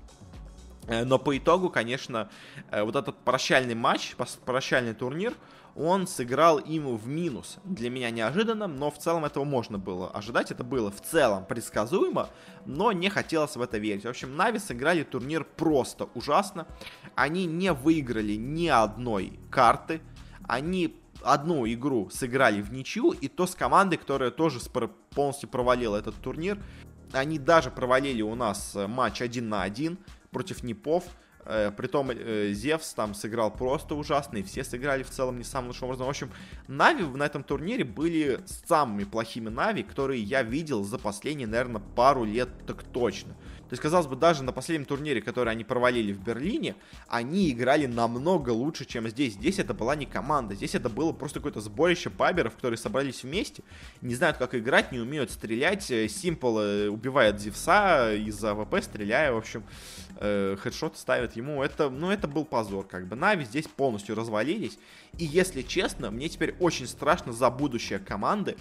Э, 0.86 1.04
но 1.04 1.18
по 1.18 1.36
итогу, 1.36 1.70
конечно, 1.70 2.30
э, 2.70 2.82
вот 2.82 2.96
этот 2.96 3.16
прощальный 3.18 3.74
матч, 3.74 4.16
прощальный 4.44 4.94
турнир, 4.94 5.34
он 5.74 6.06
сыграл 6.06 6.58
им 6.58 6.96
в 6.96 7.06
минус. 7.08 7.58
Для 7.64 7.88
меня 7.88 8.10
неожиданно, 8.10 8.66
но 8.66 8.90
в 8.90 8.98
целом 8.98 9.24
этого 9.24 9.44
можно 9.44 9.78
было 9.78 10.10
ожидать. 10.10 10.50
Это 10.50 10.64
было 10.64 10.90
в 10.90 11.00
целом 11.00 11.46
предсказуемо, 11.46 12.28
но 12.66 12.92
не 12.92 13.08
хотелось 13.08 13.56
в 13.56 13.62
это 13.62 13.78
верить. 13.78 14.04
В 14.04 14.08
общем, 14.08 14.36
Нави 14.36 14.58
сыграли 14.58 15.02
турнир 15.02 15.44
просто 15.44 16.08
ужасно. 16.14 16.66
Они 17.14 17.46
не 17.46 17.72
выиграли 17.72 18.34
ни 18.34 18.68
одной 18.68 19.38
карты. 19.50 20.00
Они 20.48 20.96
одну 21.22 21.66
игру 21.66 22.10
сыграли 22.10 22.62
в 22.62 22.72
ничью, 22.72 23.10
и 23.10 23.28
то 23.28 23.46
с 23.46 23.54
командой, 23.54 23.96
которая 23.96 24.30
тоже 24.30 24.58
полностью 25.14 25.48
провалила 25.48 25.96
этот 25.96 26.16
турнир. 26.16 26.58
Они 27.12 27.38
даже 27.38 27.70
провалили 27.70 28.22
у 28.22 28.34
нас 28.34 28.76
матч 28.88 29.22
один 29.22 29.48
на 29.48 29.62
один 29.62 29.98
против 30.30 30.62
Непов. 30.62 31.04
Э, 31.44 31.72
притом 31.76 32.10
э, 32.10 32.52
Зевс 32.52 32.94
там 32.94 33.14
сыграл 33.14 33.50
просто 33.50 33.94
ужасно, 33.94 34.38
и 34.38 34.42
все 34.42 34.62
сыграли 34.62 35.02
в 35.02 35.10
целом 35.10 35.38
не 35.38 35.44
самым 35.44 35.68
лучшим 35.68 35.84
образом. 35.86 36.06
В 36.06 36.10
общем, 36.10 36.30
Нави 36.68 37.04
на 37.04 37.24
этом 37.24 37.42
турнире 37.42 37.84
были 37.84 38.40
самыми 38.46 39.04
плохими 39.04 39.48
Нави, 39.48 39.82
которые 39.82 40.22
я 40.22 40.42
видел 40.42 40.84
за 40.84 40.98
последние, 40.98 41.48
наверное, 41.48 41.82
пару 41.96 42.24
лет 42.24 42.48
так 42.66 42.84
точно. 42.84 43.34
То 43.72 43.74
есть, 43.74 43.82
казалось 43.84 44.06
бы, 44.06 44.16
даже 44.16 44.42
на 44.42 44.52
последнем 44.52 44.84
турнире, 44.84 45.22
который 45.22 45.50
они 45.50 45.64
провалили 45.64 46.12
в 46.12 46.22
Берлине, 46.22 46.76
они 47.08 47.50
играли 47.50 47.86
намного 47.86 48.50
лучше, 48.50 48.84
чем 48.84 49.08
здесь. 49.08 49.32
Здесь 49.32 49.58
это 49.58 49.72
была 49.72 49.96
не 49.96 50.04
команда, 50.04 50.54
здесь 50.54 50.74
это 50.74 50.90
было 50.90 51.12
просто 51.12 51.38
какое-то 51.40 51.62
сборище 51.62 52.10
паберов, 52.10 52.54
которые 52.54 52.76
собрались 52.76 53.22
вместе, 53.22 53.62
не 54.02 54.14
знают, 54.14 54.36
как 54.36 54.54
играть, 54.54 54.92
не 54.92 54.98
умеют 54.98 55.30
стрелять. 55.30 55.84
S1mple 55.84 56.58
э, 56.58 56.88
убивает 56.88 57.40
Зевса 57.40 58.12
из 58.12 58.44
AWP, 58.44 58.82
стреляя, 58.82 59.32
в 59.32 59.38
общем, 59.38 59.64
э, 60.16 60.54
хедшот 60.60 60.98
ставит 60.98 61.34
ему. 61.36 61.62
Это, 61.62 61.88
ну, 61.88 62.10
это 62.10 62.28
был 62.28 62.44
позор, 62.44 62.86
как 62.86 63.06
бы. 63.06 63.16
NaVi 63.16 63.46
здесь 63.46 63.68
полностью 63.68 64.14
развалились. 64.14 64.78
И, 65.16 65.24
если 65.24 65.62
честно, 65.62 66.10
мне 66.10 66.28
теперь 66.28 66.54
очень 66.60 66.86
страшно 66.86 67.32
за 67.32 67.48
будущее 67.48 68.00
команды, 68.00 68.58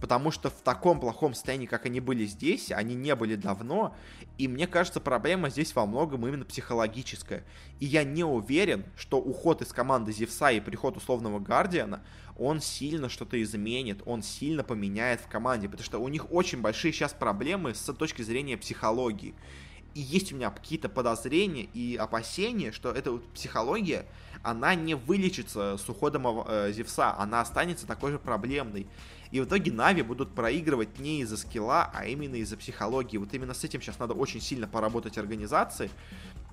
потому 0.00 0.30
что 0.30 0.50
в 0.50 0.60
таком 0.62 1.00
плохом 1.00 1.34
состоянии, 1.34 1.66
как 1.66 1.86
они 1.86 2.00
были 2.00 2.24
здесь, 2.26 2.70
они 2.72 2.94
не 2.94 3.14
были 3.14 3.36
давно, 3.36 3.94
и 4.38 4.48
мне 4.48 4.66
кажется, 4.66 5.00
проблема 5.00 5.50
здесь 5.50 5.74
во 5.74 5.86
многом 5.86 6.26
именно 6.26 6.44
психологическая. 6.44 7.44
И 7.80 7.86
я 7.86 8.04
не 8.04 8.24
уверен, 8.24 8.84
что 8.96 9.18
уход 9.18 9.62
из 9.62 9.72
команды 9.72 10.12
Зевса 10.12 10.50
и 10.50 10.60
приход 10.60 10.96
условного 10.96 11.38
Гардиана, 11.38 12.02
он 12.38 12.60
сильно 12.60 13.08
что-то 13.08 13.40
изменит, 13.42 14.02
он 14.06 14.22
сильно 14.22 14.64
поменяет 14.64 15.20
в 15.20 15.28
команде, 15.28 15.68
потому 15.68 15.84
что 15.84 15.98
у 15.98 16.08
них 16.08 16.32
очень 16.32 16.60
большие 16.60 16.92
сейчас 16.92 17.12
проблемы 17.12 17.74
с 17.74 17.92
точки 17.92 18.22
зрения 18.22 18.56
психологии. 18.56 19.34
И 19.94 20.00
есть 20.00 20.32
у 20.32 20.36
меня 20.36 20.50
какие-то 20.50 20.88
подозрения 20.88 21.64
и 21.74 21.96
опасения, 21.96 22.72
что 22.72 22.90
эта 22.90 23.12
вот 23.12 23.28
психология, 23.34 24.06
она 24.42 24.74
не 24.74 24.94
вылечится 24.94 25.76
с 25.76 25.88
уходом 25.88 26.26
э, 26.46 26.72
Зевса, 26.72 27.14
она 27.16 27.40
останется 27.40 27.86
такой 27.86 28.12
же 28.12 28.18
проблемной. 28.18 28.86
И 29.30 29.40
в 29.40 29.44
итоге 29.44 29.72
Нави 29.72 30.02
будут 30.02 30.34
проигрывать 30.34 30.98
не 30.98 31.22
из-за 31.22 31.38
скилла, 31.38 31.90
а 31.94 32.04
именно 32.04 32.34
из-за 32.36 32.58
психологии. 32.58 33.16
Вот 33.16 33.32
именно 33.32 33.54
с 33.54 33.64
этим 33.64 33.80
сейчас 33.80 33.98
надо 33.98 34.12
очень 34.12 34.42
сильно 34.42 34.68
поработать 34.68 35.16
организации, 35.16 35.90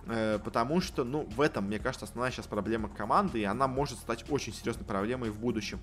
э, 0.07 0.39
потому 0.43 0.79
что, 0.79 1.03
ну, 1.03 1.27
в 1.35 1.41
этом, 1.41 1.65
мне 1.65 1.77
кажется, 1.77 2.05
основная 2.05 2.31
сейчас 2.31 2.47
проблема 2.47 2.87
команды, 2.87 3.41
и 3.41 3.43
она 3.43 3.67
может 3.67 3.99
стать 3.99 4.23
очень 4.29 4.53
серьезной 4.53 4.85
проблемой 4.85 5.29
в 5.29 5.39
будущем. 5.39 5.81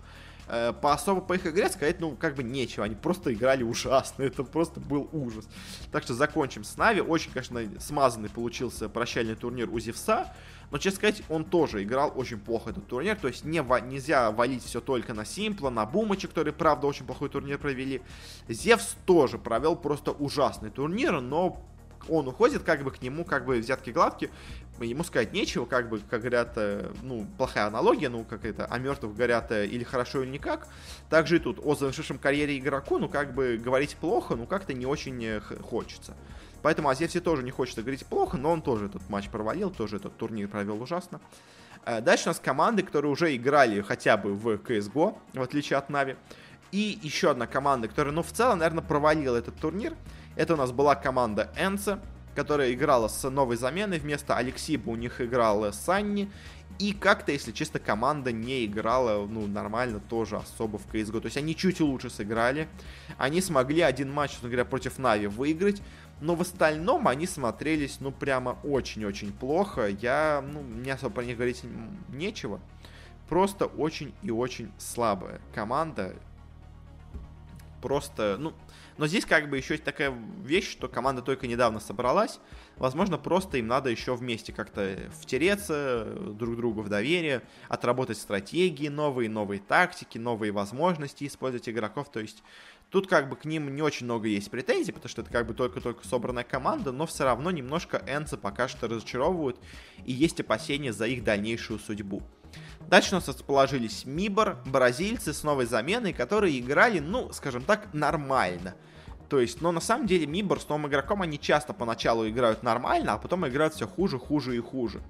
Э, 0.49 0.73
по 0.73 0.95
особо 0.95 1.21
по 1.21 1.35
их 1.35 1.47
игре 1.47 1.69
сказать, 1.69 2.01
ну, 2.01 2.17
как 2.17 2.35
бы 2.35 2.43
нечего, 2.43 2.85
они 2.85 2.95
просто 2.95 3.35
играли 3.35 3.63
ужасно, 3.63 4.23
это 4.25 4.43
просто 4.45 4.81
был 4.81 5.09
ужас. 5.13 5.47
Так 5.93 6.03
что 6.05 6.15
закончим 6.15 6.65
с 6.65 6.77
Нави. 6.77 7.01
Очень, 7.01 7.31
конечно, 7.33 7.61
смазанный 7.79 8.31
получился 8.31 8.89
прощальный 8.89 9.35
турнир 9.35 9.69
у 9.69 9.79
Зевса. 9.79 10.33
Но, 10.71 10.79
честно 10.79 10.97
сказать, 10.97 11.23
он 11.29 11.45
тоже 11.45 11.83
играл 11.83 12.13
очень 12.15 12.39
плохо 12.39 12.71
этот 12.71 12.87
турнир. 12.87 13.17
То 13.17 13.29
есть 13.29 13.45
не, 13.45 13.61
нельзя 13.89 14.31
валить 14.31 14.65
все 14.65 14.81
только 14.81 15.15
на 15.15 15.25
Симпла, 15.25 15.71
на 15.71 15.87
Бумача, 15.87 16.29
которые, 16.29 16.53
правда, 16.53 16.87
очень 16.87 17.07
плохой 17.07 17.29
турнир 17.29 17.59
провели. 17.59 18.03
Зевс 18.49 18.97
тоже 19.07 19.39
провел 19.39 19.77
просто 19.77 20.13
ужасный 20.13 20.71
турнир, 20.71 21.21
но 21.21 21.61
он 22.09 22.29
уходит, 22.29 22.63
как 22.63 22.83
бы 22.83 22.91
к 22.91 23.03
нему, 23.03 23.25
как 23.25 23.45
бы 23.47 23.59
взятки 23.59 23.91
гладкие. 23.91 24.31
Ему 24.81 25.05
сказать 25.05 25.33
нечего, 25.33 25.65
как 25.65 25.89
бы, 25.89 26.01
как 26.01 26.21
говорят, 26.21 26.53
э, 26.57 26.93
ну, 27.03 27.27
плохая 27.39 27.67
аналогия, 27.67 28.11
ну, 28.11 28.25
как 28.25 28.45
это, 28.45 28.67
о 28.67 28.79
мертвых 28.79 29.17
говорят 29.17 29.51
э, 29.51 29.67
или 29.67 29.85
хорошо, 29.85 30.23
или 30.23 30.31
никак. 30.31 30.69
Также 31.09 31.37
и 31.37 31.39
тут 31.39 31.61
о 31.65 31.75
завершившем 31.75 32.19
карьере 32.19 32.59
игроку, 32.59 32.99
ну, 32.99 33.09
как 33.09 33.33
бы 33.35 33.59
говорить 33.63 33.97
плохо, 33.97 34.37
ну, 34.37 34.47
как-то 34.47 34.75
не 34.75 34.85
очень 34.85 35.25
э, 35.25 35.41
хочется. 35.41 36.15
Поэтому 36.63 36.89
Азевси 36.89 37.21
тоже 37.21 37.43
не 37.43 37.51
хочет 37.51 37.79
говорить 37.79 38.07
плохо, 38.07 38.37
но 38.37 38.51
он 38.51 38.63
тоже 38.63 38.87
этот 38.87 39.09
матч 39.09 39.29
провалил, 39.29 39.71
тоже 39.71 39.97
этот 39.97 40.17
турнир 40.17 40.49
провел 40.49 40.83
ужасно. 40.83 41.21
Э, 41.85 42.01
дальше 42.01 42.25
у 42.25 42.29
нас 42.29 42.41
команды, 42.41 42.83
которые 42.83 43.11
уже 43.11 43.35
играли 43.35 43.81
хотя 43.81 44.17
бы 44.17 44.35
в 44.35 44.57
CSGO, 44.57 45.17
в 45.33 45.43
отличие 45.43 45.79
от 45.79 45.89
Нави. 45.89 46.17
И 46.73 46.99
еще 47.03 47.31
одна 47.31 47.47
команда, 47.47 47.89
которая, 47.89 48.13
ну, 48.13 48.23
в 48.23 48.33
целом, 48.33 48.59
наверное, 48.59 48.83
провалила 48.83 49.37
этот 49.37 49.57
турнир. 49.57 49.95
Это 50.35 50.55
у 50.55 50.57
нас 50.57 50.73
была 50.73 50.97
команда 50.97 51.51
Энце, 51.57 52.01
которая 52.35 52.73
играла 52.73 53.09
с 53.09 53.29
новой 53.31 53.57
заменой. 53.57 53.99
Вместо 53.99 54.37
Алексиба 54.37 54.91
у 54.91 54.97
них 54.97 55.21
играл 55.21 55.73
Санни. 55.73 56.31
И 56.79 56.93
как-то, 56.93 57.33
если 57.33 57.53
честно, 57.53 57.81
команда 57.81 58.33
не 58.33 58.67
играла, 58.67 59.27
ну, 59.27 59.47
нормально 59.47 60.01
тоже 60.01 60.37
особо 60.37 60.77
в 60.77 60.87
CSGO. 60.93 61.21
То 61.21 61.27
есть 61.27 61.37
они 61.39 61.57
чуть 61.57 61.81
лучше 61.81 62.11
сыграли. 62.11 62.69
Они 63.17 63.41
смогли 63.41 63.81
один 63.81 64.13
матч, 64.13 64.33
собственно 64.33 64.51
говоря, 64.51 64.65
против 64.67 64.99
Нави 64.99 65.29
выиграть. 65.29 65.81
Но 66.21 66.35
в 66.35 66.41
остальном 66.41 67.09
они 67.09 67.27
смотрелись, 67.27 67.99
ну, 68.01 68.11
прямо 68.11 68.59
очень-очень 68.63 69.33
плохо. 69.33 69.87
Я, 69.87 70.43
ну, 70.53 70.63
мне 70.63 70.95
особо 70.95 71.17
про 71.17 71.25
них 71.25 71.37
говорить 71.37 71.63
нечего. 72.09 72.61
Просто 73.29 73.67
очень 73.67 74.15
и 74.23 74.31
очень 74.31 74.73
слабая 74.79 75.41
команда. 75.53 76.15
Просто, 77.83 78.37
ну, 78.39 78.55
но 78.99 79.07
здесь 79.07 79.27
как 79.27 79.51
бы 79.51 79.59
еще 79.59 79.75
есть 79.75 79.85
такая 79.85 80.15
вещь, 80.43 80.71
что 80.71 80.89
команда 80.89 81.21
только 81.21 81.47
недавно 81.47 81.81
собралась. 81.81 82.41
Возможно, 82.77 83.19
просто 83.19 83.59
им 83.59 83.67
надо 83.67 83.91
еще 83.91 84.17
вместе 84.17 84.53
как-то 84.53 85.11
втереться 85.21 86.07
друг 86.33 86.57
другу 86.57 86.81
в 86.81 86.89
доверие, 86.89 87.43
отработать 87.69 88.17
стратегии 88.17 88.89
новые, 88.89 89.29
новые 89.29 89.61
тактики, 89.61 90.17
новые 90.17 90.53
возможности 90.53 91.27
использовать 91.27 91.69
игроков. 91.69 92.11
То 92.11 92.21
есть 92.21 92.43
Тут 92.91 93.09
как 93.09 93.29
бы 93.29 93.37
к 93.37 93.45
ним 93.45 93.75
не 93.75 93.83
очень 93.83 94.07
много 94.07 94.29
есть 94.29 94.51
претензий, 94.51 94.93
потому 94.93 95.09
что 95.09 95.23
это 95.23 95.31
как 95.31 95.47
бы 95.47 95.55
только-только 95.55 96.07
собранная 96.07 96.45
команда, 96.45 96.93
но 96.93 97.07
все 97.07 97.25
равно 97.25 97.51
немножко 97.51 98.03
Энца 98.07 98.37
пока 98.37 98.69
что 98.69 98.87
разочаровывают, 98.87 99.59
и 100.05 100.13
есть 100.13 100.41
опасения 100.41 100.93
за 100.93 101.07
их 101.07 101.25
дальнейшую 101.25 101.81
судьбу. 101.81 102.23
Дальше 102.89 103.11
у 103.13 103.15
нас 103.17 103.27
расположились 103.27 104.05
Мибор, 104.05 104.59
бразильцы 104.65 105.33
с 105.33 105.43
новой 105.43 105.67
заменой, 105.67 106.13
которые 106.13 106.59
играли, 106.59 107.01
ну, 107.01 107.33
скажем 107.33 107.63
так, 107.63 107.93
нормально. 107.93 108.77
То 109.29 109.41
есть, 109.41 109.61
но 109.61 109.73
на 109.73 109.81
самом 109.81 110.07
деле 110.07 110.27
Мибор 110.27 110.61
с 110.61 110.69
новым 110.69 110.87
игроком, 110.87 111.23
они 111.23 111.41
часто 111.41 111.73
поначалу 111.73 112.29
играют 112.29 112.63
нормально, 112.63 113.15
а 113.15 113.19
потом 113.19 113.47
играют 113.49 113.75
все 113.75 113.89
хуже, 113.89 114.19
хуже 114.21 114.57
и 114.57 114.61
хуже. 114.61 115.03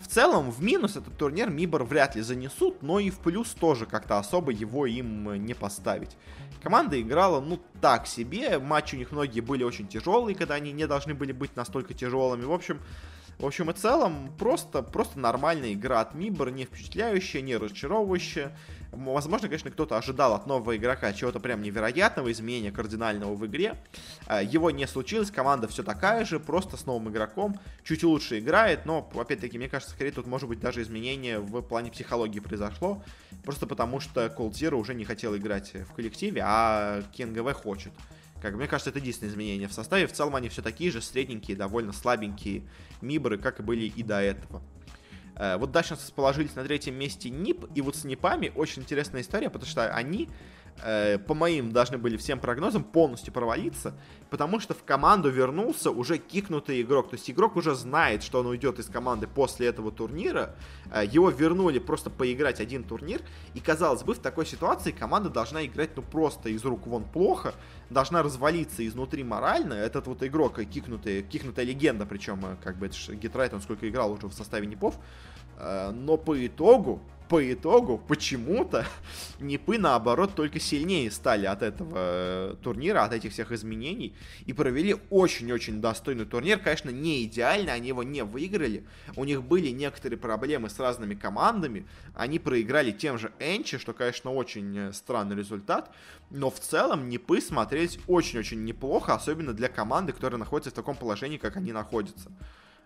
В 0.00 0.08
целом, 0.08 0.50
в 0.50 0.62
минус 0.62 0.96
этот 0.96 1.16
турнир 1.16 1.50
Мибор 1.50 1.84
вряд 1.84 2.16
ли 2.16 2.22
занесут, 2.22 2.82
но 2.82 3.00
и 3.00 3.10
в 3.10 3.18
плюс 3.18 3.50
тоже 3.50 3.86
как-то 3.86 4.18
особо 4.18 4.52
его 4.52 4.86
им 4.86 5.44
не 5.44 5.54
поставить. 5.54 6.16
Команда 6.62 7.00
играла, 7.00 7.40
ну, 7.40 7.60
так 7.80 8.06
себе, 8.06 8.58
матчи 8.60 8.94
у 8.94 8.98
них 8.98 9.10
многие 9.10 9.40
были 9.40 9.64
очень 9.64 9.88
тяжелые, 9.88 10.36
когда 10.36 10.54
они 10.54 10.70
не 10.70 10.86
должны 10.86 11.12
были 11.12 11.32
быть 11.32 11.56
настолько 11.56 11.92
тяжелыми. 11.92 12.44
В 12.44 12.52
общем, 12.52 12.80
в 13.38 13.44
общем 13.46 13.70
и 13.70 13.74
целом, 13.74 14.32
просто, 14.38 14.82
просто 14.82 15.18
нормальная 15.18 15.72
игра 15.72 16.00
от 16.00 16.14
Мибор, 16.14 16.50
не 16.52 16.64
впечатляющая, 16.64 17.40
не 17.40 17.56
разочаровывающая. 17.56 18.56
Возможно, 18.92 19.48
конечно, 19.48 19.70
кто-то 19.70 19.96
ожидал 19.96 20.34
от 20.34 20.46
нового 20.46 20.76
игрока 20.76 21.14
чего-то 21.14 21.40
прям 21.40 21.62
невероятного, 21.62 22.30
изменения 22.30 22.70
кардинального 22.70 23.34
в 23.34 23.46
игре. 23.46 23.76
А, 24.26 24.42
его 24.42 24.70
не 24.70 24.86
случилось, 24.86 25.30
команда 25.30 25.66
все 25.66 25.82
такая 25.82 26.26
же, 26.26 26.38
просто 26.38 26.76
с 26.76 26.84
новым 26.84 27.08
игроком, 27.08 27.58
чуть 27.84 28.04
лучше 28.04 28.38
играет, 28.38 28.84
но, 28.84 29.10
опять-таки, 29.14 29.56
мне 29.56 29.70
кажется, 29.70 29.94
скорее 29.94 30.12
тут 30.12 30.26
может 30.26 30.46
быть 30.46 30.60
даже 30.60 30.82
изменение 30.82 31.38
в 31.38 31.62
плане 31.62 31.90
психологии 31.90 32.40
произошло, 32.40 33.02
просто 33.44 33.66
потому 33.66 33.98
что 33.98 34.26
Zero 34.26 34.74
уже 34.74 34.94
не 34.94 35.06
хотел 35.06 35.34
играть 35.36 35.72
в 35.74 35.94
коллективе, 35.94 36.42
а 36.44 37.02
КНГВ 37.16 37.50
хочет. 37.54 37.92
Как 38.42 38.54
мне 38.54 38.66
кажется, 38.66 38.90
это 38.90 38.98
единственное 38.98 39.32
изменение 39.32 39.68
в 39.68 39.72
составе. 39.72 40.06
В 40.06 40.12
целом 40.12 40.34
они 40.34 40.48
все 40.48 40.60
такие 40.62 40.90
же 40.90 41.00
средненькие, 41.00 41.56
довольно 41.56 41.92
слабенькие 41.92 42.64
мибры, 43.00 43.38
как 43.38 43.60
и 43.60 43.62
были 43.62 43.84
и 43.84 44.02
до 44.02 44.20
этого. 44.20 44.60
Э, 45.36 45.56
вот 45.56 45.72
дальше 45.72 45.92
нас 45.92 46.02
расположились 46.02 46.54
на 46.54 46.64
третьем 46.64 46.94
месте 46.94 47.30
НИП, 47.30 47.66
и 47.74 47.80
вот 47.80 47.96
с 47.96 48.04
НИПами 48.04 48.52
очень 48.54 48.82
интересная 48.82 49.22
история, 49.22 49.50
потому 49.50 49.68
что 49.68 49.92
они 49.94 50.28
Э, 50.80 51.18
по 51.18 51.34
моим 51.34 51.72
должны 51.72 51.98
были 51.98 52.16
всем 52.16 52.40
прогнозам 52.40 52.82
полностью 52.82 53.32
провалиться, 53.32 53.94
потому 54.30 54.58
что 54.58 54.74
в 54.74 54.82
команду 54.82 55.30
вернулся 55.30 55.90
уже 55.90 56.18
кикнутый 56.18 56.82
игрок. 56.82 57.10
То 57.10 57.16
есть 57.16 57.30
игрок 57.30 57.56
уже 57.56 57.74
знает, 57.74 58.22
что 58.22 58.40
он 58.40 58.46
уйдет 58.46 58.78
из 58.78 58.86
команды 58.86 59.28
после 59.28 59.68
этого 59.68 59.92
турнира. 59.92 60.56
Э, 60.90 61.04
его 61.04 61.30
вернули 61.30 61.78
просто 61.78 62.10
поиграть 62.10 62.60
один 62.60 62.84
турнир. 62.84 63.22
И 63.54 63.60
казалось 63.60 64.02
бы, 64.02 64.14
в 64.14 64.18
такой 64.18 64.46
ситуации 64.46 64.90
команда 64.90 65.30
должна 65.30 65.64
играть 65.64 65.90
ну 65.96 66.02
просто 66.02 66.48
из 66.48 66.64
рук 66.64 66.86
вон 66.86 67.04
плохо, 67.04 67.54
должна 67.90 68.22
развалиться 68.22 68.86
изнутри 68.86 69.22
морально. 69.22 69.74
Этот 69.74 70.06
вот 70.06 70.22
игрок, 70.22 70.60
кикнутый, 70.64 71.22
кикнутая 71.22 71.64
легенда, 71.64 72.06
причем 72.06 72.40
как 72.62 72.76
бы 72.78 72.86
это 72.86 72.96
же 72.96 73.14
Гитрайт, 73.14 73.54
он 73.54 73.60
сколько 73.60 73.88
играл 73.88 74.12
уже 74.12 74.26
в 74.26 74.32
составе 74.32 74.66
Непов. 74.66 74.98
Но 75.58 76.16
по 76.16 76.46
итогу 76.46 77.02
по 77.32 77.50
итогу 77.50 77.96
почему-то 77.96 78.84
Непы, 79.40 79.78
наоборот, 79.78 80.34
только 80.34 80.60
сильнее 80.60 81.10
стали 81.10 81.46
от 81.46 81.62
этого 81.62 81.94
э, 81.94 82.54
турнира, 82.62 83.04
от 83.04 83.14
этих 83.14 83.32
всех 83.32 83.52
изменений, 83.52 84.14
и 84.44 84.52
провели 84.52 84.96
очень-очень 85.08 85.80
достойный 85.80 86.26
турнир. 86.26 86.58
Конечно, 86.58 86.90
не 86.90 87.24
идеально, 87.24 87.72
они 87.72 87.88
его 87.88 88.02
не 88.02 88.22
выиграли. 88.22 88.84
У 89.16 89.24
них 89.24 89.42
были 89.42 89.70
некоторые 89.70 90.18
проблемы 90.18 90.68
с 90.68 90.78
разными 90.78 91.14
командами. 91.14 91.86
Они 92.14 92.38
проиграли 92.38 92.92
тем 92.92 93.16
же 93.16 93.32
Энчи, 93.40 93.78
что, 93.78 93.94
конечно, 93.94 94.30
очень 94.30 94.76
э, 94.78 94.92
странный 94.92 95.34
результат. 95.34 95.90
Но 96.28 96.50
в 96.50 96.60
целом 96.60 97.08
Непы 97.08 97.40
смотрелись 97.40 97.98
очень-очень 98.08 98.62
неплохо, 98.62 99.14
особенно 99.14 99.54
для 99.54 99.68
команды, 99.68 100.12
которая 100.12 100.38
находится 100.38 100.70
в 100.70 100.74
таком 100.74 100.96
положении, 100.96 101.38
как 101.38 101.56
они 101.56 101.72
находятся. 101.72 102.30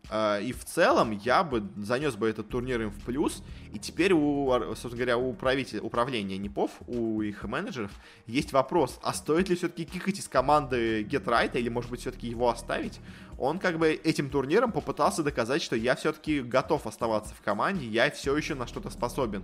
А, 0.09 0.39
и 0.39 0.53
в 0.53 0.65
целом 0.65 1.11
я 1.11 1.43
бы 1.43 1.65
занес 1.77 2.15
бы 2.15 2.29
этот 2.29 2.49
турнир 2.49 2.81
им 2.81 2.91
в 2.91 3.01
плюс. 3.05 3.43
И 3.73 3.79
теперь 3.79 4.13
у, 4.13 4.51
собственно 4.69 4.97
говоря, 4.97 5.19
у 5.19 5.33
правителя, 5.33 5.83
управления 5.83 6.39
НИПов, 6.39 6.71
у 6.87 7.21
их 7.23 7.45
менеджеров 7.45 7.91
есть 8.27 8.53
вопрос, 8.53 8.99
а 9.03 9.13
стоит 9.13 9.49
ли 9.49 9.57
все-таки 9.57 9.85
кикать 9.85 10.19
из 10.19 10.29
команды 10.29 11.03
Get 11.03 11.59
или 11.59 11.69
может 11.69 11.91
быть 11.91 12.01
все-таки 12.01 12.29
его 12.29 12.49
оставить? 12.49 13.01
Он 13.39 13.59
как 13.59 13.79
бы 13.79 13.89
этим 13.91 14.31
турниром 14.31 14.73
попытался 14.73 15.23
доказать, 15.23 15.61
что 15.61 15.77
я 15.77 15.95
все-таки 15.95 16.41
готов 16.41 16.87
оставаться 16.87 17.35
в 17.35 17.43
команде, 17.43 17.87
я 17.87 18.11
все 18.11 18.35
еще 18.37 18.55
на 18.55 18.67
что-то 18.67 18.89
способен. 18.91 19.43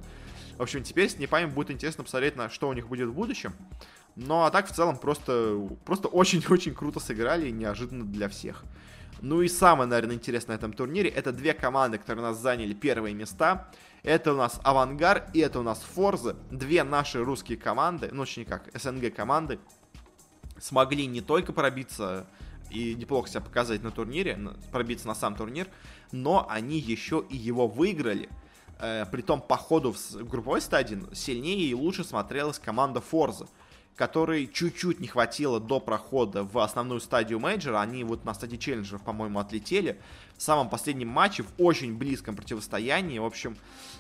В 0.56 0.62
общем, 0.62 0.82
теперь 0.82 1.10
с 1.10 1.18
НИПами 1.18 1.46
будет 1.46 1.70
интересно 1.70 2.04
посмотреть, 2.04 2.36
на 2.36 2.48
что 2.48 2.68
у 2.68 2.72
них 2.72 2.88
будет 2.88 3.08
в 3.08 3.12
будущем. 3.12 3.52
Ну 4.16 4.42
а 4.42 4.50
так 4.50 4.68
в 4.68 4.74
целом 4.74 4.96
просто, 4.96 5.58
просто 5.84 6.08
очень-очень 6.08 6.74
круто 6.74 7.00
сыграли, 7.00 7.50
неожиданно 7.50 8.04
для 8.04 8.28
всех. 8.28 8.64
Ну 9.22 9.40
и 9.40 9.48
самое, 9.48 9.88
наверное, 9.88 10.16
интересное 10.16 10.56
на 10.56 10.58
этом 10.58 10.72
турнире, 10.72 11.08
это 11.08 11.32
две 11.32 11.54
команды, 11.54 11.96
которые 11.96 12.24
у 12.24 12.28
нас 12.28 12.38
заняли 12.38 12.74
первые 12.74 13.14
места. 13.14 13.70
Это 14.02 14.32
у 14.32 14.36
нас 14.36 14.60
Авангар 14.64 15.30
и 15.32 15.38
это 15.38 15.60
у 15.60 15.62
нас 15.62 15.80
Форза. 15.94 16.34
Две 16.50 16.82
наши 16.82 17.22
русские 17.22 17.56
команды, 17.56 18.10
ну, 18.10 18.24
точнее 18.24 18.46
как, 18.46 18.68
СНГ 18.74 19.14
команды, 19.14 19.60
смогли 20.58 21.06
не 21.06 21.20
только 21.20 21.52
пробиться 21.52 22.26
и 22.68 22.96
неплохо 22.96 23.28
себя 23.28 23.42
показать 23.42 23.84
на 23.84 23.92
турнире, 23.92 24.36
пробиться 24.72 25.06
на 25.06 25.14
сам 25.14 25.36
турнир, 25.36 25.68
но 26.10 26.44
они 26.50 26.80
еще 26.80 27.24
и 27.30 27.36
его 27.36 27.68
выиграли. 27.68 28.28
Э, 28.80 29.06
притом 29.06 29.40
по 29.40 29.56
ходу 29.56 29.92
в 29.92 30.28
групповой 30.28 30.60
стадии 30.60 31.00
сильнее 31.14 31.64
и 31.68 31.74
лучше 31.74 32.02
смотрелась 32.02 32.58
команда 32.58 33.00
Форза 33.00 33.46
которой 33.96 34.46
чуть-чуть 34.46 35.00
не 35.00 35.06
хватило 35.06 35.60
до 35.60 35.78
прохода 35.78 36.44
в 36.44 36.58
основную 36.58 37.00
стадию 37.00 37.38
мейджора. 37.40 37.80
Они 37.80 38.04
вот 38.04 38.24
на 38.24 38.34
стадии 38.34 38.56
челленджеров, 38.56 39.02
по-моему, 39.02 39.38
отлетели. 39.38 40.00
В 40.36 40.42
самом 40.42 40.70
последнем 40.70 41.08
матче, 41.08 41.42
в 41.42 41.48
очень 41.58 41.96
близком 41.96 42.34
противостоянии. 42.34 43.18
В 43.18 43.24
общем, 43.24 43.56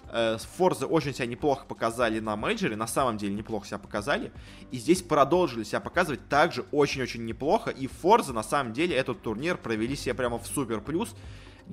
э, 0.08 0.38
Форзы 0.56 0.86
очень 0.86 1.14
себя 1.14 1.26
неплохо 1.26 1.66
показали 1.66 2.20
на 2.20 2.36
мейджоре. 2.36 2.74
На 2.74 2.86
самом 2.86 3.18
деле 3.18 3.34
неплохо 3.34 3.66
себя 3.66 3.78
показали. 3.78 4.32
И 4.70 4.78
здесь 4.78 5.02
продолжили 5.02 5.62
себя 5.62 5.80
показывать 5.80 6.26
также 6.28 6.64
очень-очень 6.72 7.24
неплохо. 7.24 7.70
И 7.70 7.86
Форзы, 7.86 8.32
на 8.32 8.42
самом 8.42 8.72
деле, 8.72 8.96
этот 8.96 9.22
турнир 9.22 9.56
провели 9.56 9.94
себя 9.94 10.14
прямо 10.14 10.38
в 10.38 10.46
супер 10.46 10.80
плюс. 10.80 11.14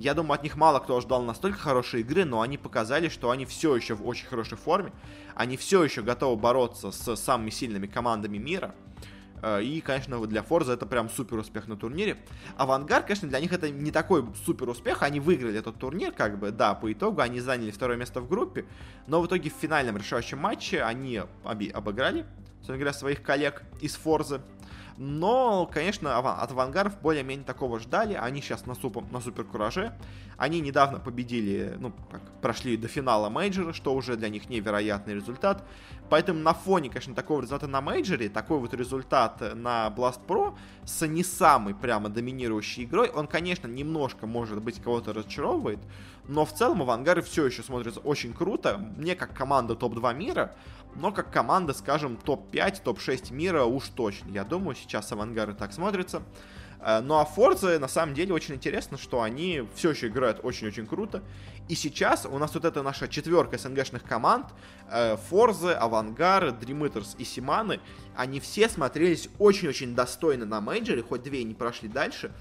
Я 0.00 0.14
думаю, 0.14 0.32
от 0.32 0.42
них 0.42 0.56
мало 0.56 0.78
кто 0.78 0.98
ждал 1.02 1.22
настолько 1.22 1.58
хорошей 1.58 2.00
игры, 2.00 2.24
но 2.24 2.40
они 2.40 2.56
показали, 2.56 3.10
что 3.10 3.28
они 3.28 3.44
все 3.44 3.76
еще 3.76 3.92
в 3.94 4.08
очень 4.08 4.26
хорошей 4.26 4.56
форме. 4.56 4.92
Они 5.34 5.58
все 5.58 5.84
еще 5.84 6.00
готовы 6.00 6.40
бороться 6.40 6.90
с 6.90 7.16
самыми 7.16 7.50
сильными 7.50 7.86
командами 7.86 8.38
мира. 8.38 8.74
Э, 9.42 9.62
и, 9.62 9.82
конечно, 9.82 10.26
для 10.26 10.42
Форза 10.42 10.72
это 10.72 10.86
прям 10.86 11.10
супер 11.10 11.36
успех 11.36 11.68
на 11.68 11.76
турнире. 11.76 12.16
Авангар, 12.56 13.02
конечно, 13.02 13.28
для 13.28 13.40
них 13.40 13.52
это 13.52 13.68
не 13.68 13.90
такой 13.90 14.24
супер 14.46 14.70
успех. 14.70 15.02
Они 15.02 15.20
выиграли 15.20 15.58
этот 15.58 15.78
турнир, 15.78 16.12
как 16.12 16.38
бы, 16.38 16.50
да, 16.50 16.72
по 16.72 16.90
итогу 16.90 17.20
они 17.20 17.40
заняли 17.40 17.70
второе 17.70 17.98
место 17.98 18.22
в 18.22 18.28
группе. 18.28 18.64
Но 19.06 19.20
в 19.20 19.26
итоге 19.26 19.50
в 19.50 19.52
финальном 19.52 19.98
решающем 19.98 20.38
матче 20.38 20.82
они 20.82 21.20
обыграли, 21.44 22.24
собственно 22.56 22.78
говоря, 22.78 22.94
своих 22.94 23.22
коллег 23.22 23.64
из 23.82 23.96
Форзы. 23.96 24.40
Но, 25.02 25.64
конечно, 25.64 26.18
от 26.18 26.50
Авангаров 26.50 27.00
более-менее 27.00 27.46
такого 27.46 27.80
ждали. 27.80 28.12
Они 28.12 28.42
сейчас 28.42 28.66
на, 28.66 28.74
супер, 28.74 29.02
на 29.10 29.22
супер. 29.22 29.46
Они 30.36 30.60
недавно 30.60 31.00
победили, 31.00 31.74
ну, 31.80 31.94
как, 32.10 32.20
прошли 32.42 32.76
до 32.76 32.86
финала 32.86 33.30
мейджора, 33.30 33.72
что 33.72 33.94
уже 33.94 34.16
для 34.16 34.28
них 34.28 34.50
невероятный 34.50 35.14
результат. 35.14 35.64
Поэтому 36.10 36.40
на 36.40 36.52
фоне, 36.52 36.90
конечно, 36.90 37.14
такого 37.14 37.40
результата 37.40 37.66
на 37.66 37.80
мейджоре, 37.80 38.28
такой 38.28 38.58
вот 38.58 38.74
результат 38.74 39.40
на 39.54 39.88
Blast 39.88 40.20
Pro 40.28 40.54
с 40.84 41.06
не 41.06 41.24
самой 41.24 41.74
прямо 41.74 42.10
доминирующей 42.10 42.84
игрой, 42.84 43.08
он, 43.08 43.26
конечно, 43.26 43.68
немножко, 43.68 44.26
может 44.26 44.60
быть, 44.60 44.82
кого-то 44.82 45.14
разочаровывает, 45.14 45.78
но 46.28 46.44
в 46.44 46.52
целом 46.52 46.82
авангары 46.82 47.22
все 47.22 47.46
еще 47.46 47.62
смотрятся 47.62 48.00
очень 48.00 48.34
круто. 48.34 48.76
Мне 48.98 49.16
как 49.16 49.34
команда 49.34 49.74
топ-2 49.74 50.14
мира, 50.14 50.54
но 50.94 51.12
как 51.12 51.32
команда, 51.32 51.72
скажем, 51.72 52.16
топ-5, 52.16 52.82
топ-6 52.82 53.32
мира 53.32 53.64
уж 53.64 53.88
точно. 53.88 54.30
Я 54.30 54.44
думаю, 54.44 54.74
сейчас 54.74 55.10
авангары 55.12 55.54
так 55.54 55.72
смотрятся. 55.72 56.22
Э, 56.80 57.00
ну 57.00 57.18
а 57.18 57.24
Forza, 57.24 57.78
на 57.78 57.88
самом 57.88 58.14
деле, 58.14 58.32
очень 58.34 58.54
интересно, 58.54 58.98
что 58.98 59.22
они 59.22 59.66
все 59.74 59.90
еще 59.90 60.08
играют 60.08 60.40
очень-очень 60.42 60.86
круто. 60.86 61.22
И 61.68 61.74
сейчас 61.74 62.26
у 62.26 62.38
нас 62.38 62.54
вот 62.54 62.64
эта 62.64 62.82
наша 62.82 63.06
четверка 63.06 63.56
СНГшных 63.56 64.02
команд, 64.02 64.46
Forza, 64.90 65.72
Авангар, 65.74 66.46
Dream 66.48 67.14
и 67.18 67.24
Симаны, 67.24 67.78
они 68.16 68.40
все 68.40 68.68
смотрелись 68.68 69.28
очень-очень 69.38 69.94
достойно 69.94 70.46
на 70.46 70.60
мейджоре, 70.60 71.02
хоть 71.02 71.22
две 71.22 71.44
не 71.44 71.54
прошли 71.54 71.88
дальше. 71.88 72.32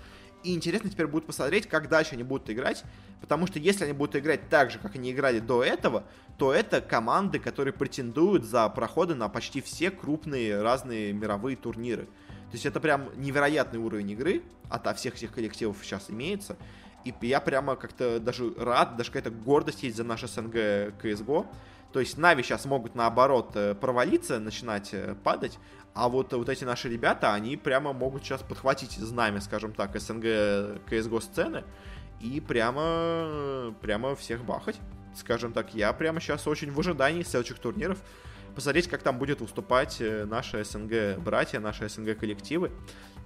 И 0.43 0.53
интересно 0.53 0.89
теперь 0.89 1.07
будет 1.07 1.25
посмотреть, 1.25 1.67
как 1.67 1.89
дальше 1.89 2.13
они 2.13 2.23
будут 2.23 2.49
играть. 2.49 2.83
Потому 3.21 3.47
что 3.47 3.59
если 3.59 3.83
они 3.83 3.93
будут 3.93 4.15
играть 4.15 4.49
так 4.49 4.71
же, 4.71 4.79
как 4.79 4.95
они 4.95 5.11
играли 5.11 5.39
до 5.39 5.63
этого, 5.63 6.03
то 6.37 6.53
это 6.53 6.81
команды, 6.81 7.39
которые 7.39 7.73
претендуют 7.73 8.45
за 8.45 8.67
проходы 8.69 9.15
на 9.15 9.27
почти 9.27 9.61
все 9.61 9.91
крупные 9.91 10.61
разные 10.61 11.11
мировые 11.11 11.57
турниры. 11.57 12.05
То 12.05 12.53
есть 12.53 12.65
это 12.65 12.79
прям 12.79 13.09
невероятный 13.17 13.79
уровень 13.79 14.11
игры 14.11 14.43
от 14.69 14.97
всех 14.97 15.15
этих 15.15 15.33
коллективов 15.33 15.77
сейчас 15.83 16.09
имеется. 16.09 16.55
И 17.03 17.13
я 17.21 17.39
прямо 17.39 17.75
как-то 17.75 18.19
даже 18.19 18.53
рад, 18.55 18.97
даже 18.97 19.11
какая-то 19.11 19.31
гордость 19.31 19.83
есть 19.83 19.97
за 19.97 20.03
наш 20.03 20.21
СНГ 20.21 20.55
CSGO. 21.01 21.45
То 21.91 21.99
есть 21.99 22.17
Нави 22.17 22.43
сейчас 22.43 22.65
могут 22.65 22.93
наоборот 22.93 23.51
э, 23.55 23.73
провалиться, 23.73 24.39
начинать 24.39 24.89
э, 24.93 25.15
падать, 25.23 25.57
а 25.99 26.07
вот, 26.07 26.31
вот 26.31 26.47
эти 26.47 26.63
наши 26.63 26.87
ребята, 26.87 27.33
они 27.33 27.57
прямо 27.57 27.91
могут 27.91 28.23
сейчас 28.23 28.41
подхватить 28.41 28.93
знамя, 28.93 29.41
скажем 29.41 29.73
так, 29.73 29.99
СНГ 29.99 30.23
CSGO 30.89 31.19
сцены 31.19 31.65
и 32.21 32.39
прямо, 32.39 33.75
прямо 33.81 34.15
всех 34.15 34.45
бахать. 34.45 34.77
Скажем 35.13 35.51
так, 35.51 35.75
я 35.75 35.91
прямо 35.91 36.21
сейчас 36.21 36.47
очень 36.47 36.71
в 36.71 36.79
ожидании 36.79 37.23
следующих 37.23 37.59
турниров 37.59 37.97
посмотреть, 38.55 38.87
как 38.87 39.03
там 39.03 39.17
будет 39.17 39.41
выступать 39.41 39.97
э, 39.99 40.23
наши 40.23 40.63
СНГ 40.63 41.19
братья, 41.19 41.59
наши 41.59 41.89
СНГ 41.89 42.17
коллективы. 42.17 42.71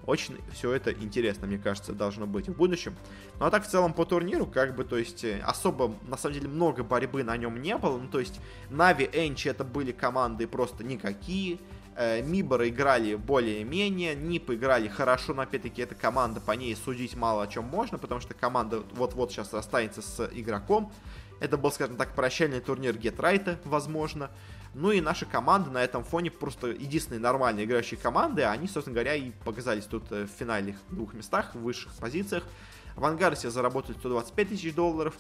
Очень 0.08 0.40
все 0.52 0.74
это 0.74 0.92
интересно, 0.92 1.46
мне 1.46 1.60
кажется, 1.60 1.94
должно 1.94 2.26
быть 2.26 2.50
в 2.50 2.56
будущем. 2.56 2.96
Ну 3.40 3.46
а 3.46 3.52
так 3.52 3.66
в 3.66 3.70
целом 3.70 3.94
по 3.94 4.04
турниру, 4.04 4.48
как 4.48 4.76
бы, 4.76 4.84
то 4.84 4.98
есть, 4.98 5.24
э, 5.24 5.40
особо, 5.46 5.94
на 6.08 6.18
самом 6.18 6.34
деле, 6.34 6.48
много 6.48 6.84
борьбы 6.84 7.24
на 7.24 7.38
нем 7.38 7.62
не 7.62 7.78
было. 7.78 8.00
Ну, 8.00 8.08
то 8.08 8.20
есть, 8.20 8.40
Нави, 8.72 9.08
Энчи 9.14 9.48
это 9.48 9.64
были 9.64 9.92
команды 9.92 10.48
просто 10.48 10.84
никакие. 10.84 11.60
Э, 11.96 12.22
Миборы 12.22 12.70
играли 12.70 13.16
более-менее, 13.16 14.16
Нип 14.16 14.50
играли 14.50 14.88
хорошо, 14.88 15.34
но 15.34 15.44
опять-таки 15.44 15.82
эта 15.82 15.96
команда, 15.96 16.40
по 16.40 16.52
ней 16.52 16.76
судить 16.76 17.16
мало 17.16 17.44
о 17.44 17.48
чем 17.48 17.66
можно, 17.66 17.98
потому 17.98 18.20
что 18.20 18.34
команда 18.34 18.84
вот-вот 18.94 19.32
сейчас 19.32 19.54
расстанется 19.54 20.02
с 20.02 20.30
игроком. 20.34 20.92
Это 21.40 21.58
был, 21.58 21.72
скажем 21.72 21.98
так, 21.98 22.16
прощальный 22.16 22.62
турнир 22.62 22.98
Гетрайта, 22.98 23.60
возможно. 23.66 24.32
Ну 24.74 24.92
и 24.92 25.02
наши 25.02 25.26
команды 25.26 25.70
на 25.70 25.84
этом 25.84 26.04
фоне 26.04 26.32
просто 26.32 26.68
единственные 26.68 27.20
нормальные 27.20 27.66
играющие 27.66 28.00
команды, 28.00 28.44
они, 28.44 28.68
собственно 28.68 28.96
говоря, 28.96 29.14
и 29.14 29.32
показались 29.44 29.86
тут 29.86 30.12
э, 30.12 30.26
в 30.26 30.30
финальных 30.30 30.78
двух 30.90 31.14
местах, 31.14 31.54
в 31.54 31.60
высших 31.60 31.94
позициях. 31.94 32.44
В 32.96 33.06
Ангарсе 33.06 33.50
заработали 33.50 33.96
125 33.98 34.50
тысяч 34.50 34.74
долларов, 34.74 35.16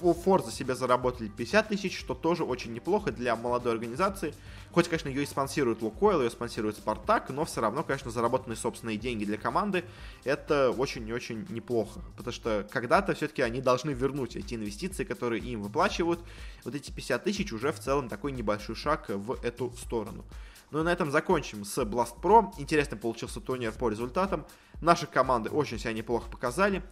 Forza 0.00 0.50
себе 0.50 0.74
заработали 0.74 1.28
50 1.28 1.68
тысяч, 1.68 1.98
что 1.98 2.14
тоже 2.14 2.44
очень 2.44 2.72
неплохо 2.72 3.12
для 3.12 3.36
молодой 3.36 3.72
организации. 3.72 4.34
Хоть, 4.72 4.88
конечно, 4.88 5.08
ее 5.08 5.22
и 5.22 5.26
спонсирует 5.26 5.80
Лукойл, 5.80 6.22
ее 6.22 6.30
спонсирует 6.30 6.76
Спартак, 6.76 7.30
но 7.30 7.44
все 7.44 7.60
равно, 7.60 7.82
конечно, 7.82 8.10
заработанные 8.10 8.56
собственные 8.56 8.98
деньги 8.98 9.24
для 9.24 9.38
команды 9.38 9.84
это 10.24 10.70
очень 10.70 11.08
и 11.08 11.12
очень 11.12 11.46
неплохо. 11.48 12.00
Потому 12.16 12.32
что 12.32 12.66
когда-то 12.70 13.14
все-таки 13.14 13.42
они 13.42 13.60
должны 13.60 13.90
вернуть 13.90 14.36
эти 14.36 14.54
инвестиции, 14.54 15.04
которые 15.04 15.42
им 15.42 15.62
выплачивают. 15.62 16.20
Вот 16.64 16.74
эти 16.74 16.90
50 16.90 17.24
тысяч 17.24 17.52
уже 17.52 17.72
в 17.72 17.80
целом 17.80 18.08
такой 18.08 18.32
небольшой 18.32 18.74
шаг 18.74 19.08
в 19.08 19.38
эту 19.42 19.72
сторону. 19.72 20.24
Ну 20.70 20.80
и 20.80 20.82
на 20.82 20.92
этом 20.92 21.10
закончим 21.10 21.64
с 21.64 21.78
Blast 21.78 22.20
Pro. 22.20 22.52
Интересно 22.58 22.96
получился 22.96 23.40
турнир 23.40 23.72
по 23.72 23.88
результатам. 23.88 24.44
Наши 24.80 25.06
команды 25.06 25.48
очень 25.50 25.78
себя 25.78 25.92
неплохо 25.92 26.28
показали. 26.30 26.82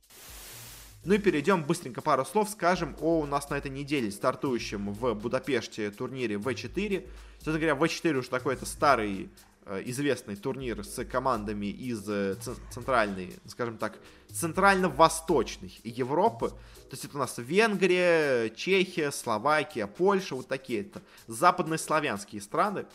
Ну 1.07 1.12
и 1.12 1.18
перейдем 1.18 1.62
быстренько 1.62 2.00
пару 2.00 2.24
слов, 2.24 2.48
скажем 2.48 2.96
о 2.98 3.20
у 3.20 3.26
нас 3.26 3.50
на 3.50 3.59
этой 3.59 3.70
неделе 3.70 4.11
стартующем 4.11 4.90
в 4.90 5.12
Будапеште 5.12 5.90
турнире 5.90 6.36
В4. 6.36 7.07
Собственно 7.34 7.59
говоря, 7.59 7.74
В4 7.74 8.14
уже 8.14 8.30
такой 8.30 8.55
это 8.55 8.64
старый 8.64 9.28
э, 9.66 9.82
известный 9.84 10.34
турнир 10.34 10.82
с 10.82 11.05
командами 11.05 11.66
из 11.66 12.09
э, 12.09 12.36
центральной, 12.70 13.34
скажем 13.46 13.76
так, 13.76 13.98
центрально-восточной 14.32 15.78
Европы. 15.84 16.48
То 16.48 16.92
есть 16.92 17.05
это 17.05 17.16
у 17.16 17.20
нас 17.20 17.34
Венгрия, 17.36 18.48
Чехия, 18.48 19.12
Словакия, 19.12 19.86
Польша, 19.86 20.34
вот 20.34 20.48
такие 20.48 20.80
это 20.80 21.02
западные 21.26 21.76
славянские 21.76 22.40
страны. 22.40 22.86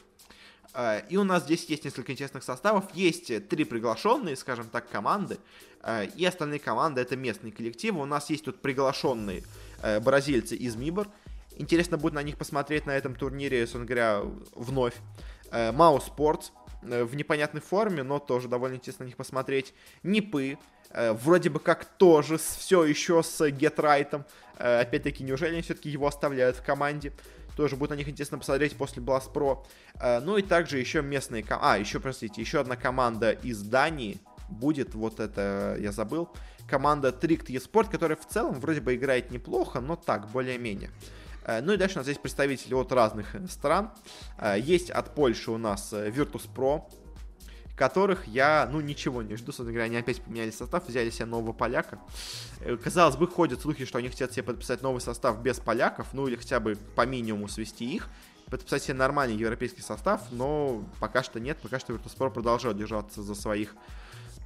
Э, 0.74 1.02
и 1.10 1.18
у 1.18 1.24
нас 1.24 1.44
здесь 1.44 1.66
есть 1.66 1.86
несколько 1.86 2.12
интересных 2.14 2.44
составов. 2.44 2.86
Есть 2.96 3.48
три 3.50 3.66
приглашенные, 3.66 4.36
скажем 4.36 4.68
так, 4.68 4.90
команды. 4.90 5.38
Э, 5.84 6.06
и 6.06 6.26
остальные 6.26 6.60
команды 6.60 7.02
это 7.02 7.16
местные 7.16 7.52
коллективы. 7.52 8.02
У 8.02 8.06
нас 8.06 8.30
есть 8.30 8.46
тут 8.46 8.62
приглашенные 8.62 9.44
э, 9.82 10.00
бразильцы 10.00 10.56
из 10.56 10.76
Мибор. 10.76 11.08
Интересно 11.58 11.98
будет 11.98 12.14
на 12.14 12.24
них 12.24 12.38
посмотреть 12.38 12.86
на 12.86 12.92
этом 12.92 13.16
турнире, 13.16 13.62
собственно 13.62 13.86
говоря, 13.86 14.22
вновь. 14.56 14.96
Мау 15.52 16.00
Спортс 16.00 16.52
в 16.84 17.16
непонятной 17.16 17.60
форме, 17.60 18.04
но 18.04 18.20
тоже 18.20 18.48
довольно 18.48 18.76
интересно 18.76 19.04
на 19.04 19.08
них 19.08 19.18
посмотреть. 19.18 19.74
Нипы, 20.04 20.60
вроде 20.94 21.50
бы 21.50 21.60
как 21.60 21.86
тоже 21.86 22.38
все 22.38 22.86
еще 22.86 23.24
с 23.24 23.50
Гетрайтом. 23.50 24.26
Опять-таки, 24.58 25.24
неужели 25.24 25.54
они 25.54 25.64
все-таки 25.64 25.90
его 25.90 26.06
оставляют 26.08 26.56
в 26.56 26.64
команде? 26.64 27.14
Тоже 27.60 27.76
будет 27.76 27.90
на 27.90 27.96
них 27.96 28.08
интересно 28.08 28.38
посмотреть 28.38 28.78
после 28.78 29.04
Blast 29.04 29.34
Pro. 29.34 29.66
Э, 30.00 30.22
ну 30.22 30.38
и 30.38 30.42
также 30.42 30.80
еще 30.80 31.02
местные... 31.02 31.44
А, 31.50 31.78
еще, 31.78 32.00
простите, 32.00 32.40
еще 32.40 32.62
одна 32.62 32.78
команда 32.78 33.32
из 33.32 33.62
Дании 33.62 34.18
будет, 34.50 34.96
вот 34.96 35.20
это 35.20 35.78
я 35.80 35.92
забыл, 35.92 36.30
команда 36.68 37.10
Tricked 37.10 37.48
eSport, 37.48 37.90
которая 37.90 38.18
в 38.18 38.28
целом 38.28 38.60
вроде 38.60 38.82
бы 38.82 38.96
играет 38.96 39.32
неплохо, 39.32 39.80
но 39.80 39.96
так, 39.96 40.30
более-менее. 40.30 40.92
Э, 41.46 41.62
ну 41.62 41.74
и 41.74 41.78
дальше 41.78 41.96
у 41.96 42.00
нас 42.00 42.06
здесь 42.06 42.18
представители 42.18 42.74
от 42.74 42.92
разных 42.92 43.36
стран. 43.50 43.92
Э, 44.38 44.56
есть 44.60 44.92
от 44.92 45.16
Польши 45.16 45.52
у 45.52 45.58
нас 45.58 45.94
Virtus 45.94 46.48
Pro, 46.54 46.84
которых 47.80 48.28
я, 48.28 48.70
ну, 48.72 48.82
ничего 48.82 49.24
не 49.24 49.38
жду. 49.38 49.48
Собственно 49.48 49.72
говоря, 49.72 49.86
они 49.86 49.96
опять 49.96 50.22
поменяли 50.22 50.52
состав, 50.52 50.88
взяли 50.88 51.10
себе 51.10 51.26
нового 51.26 51.54
поляка. 51.54 51.98
Э, 52.60 52.76
казалось 52.78 53.16
бы, 53.16 53.28
ходят 53.28 53.62
слухи, 53.62 53.86
что 53.86 53.98
они 53.98 54.10
хотят 54.10 54.34
себе 54.34 54.44
подписать 54.44 54.82
новый 54.82 55.00
состав 55.02 55.42
без 55.42 55.60
поляков, 55.60 56.08
ну, 56.14 56.28
или 56.28 56.36
хотя 56.36 56.60
бы 56.60 56.76
по 56.96 57.06
минимуму 57.06 57.48
свести 57.48 57.96
их, 57.96 58.10
подписать 58.50 58.84
себе 58.84 58.96
нормальный 58.96 59.38
европейский 59.38 59.82
состав, 59.82 60.22
но 60.32 60.84
пока 61.00 61.24
что 61.24 61.40
нет, 61.40 61.58
пока 61.62 61.80
что 61.80 61.94
Virtus.pro 61.94 62.30
продолжает 62.32 62.78
держаться 62.78 63.22
за 63.24 63.34
своих 63.34 63.76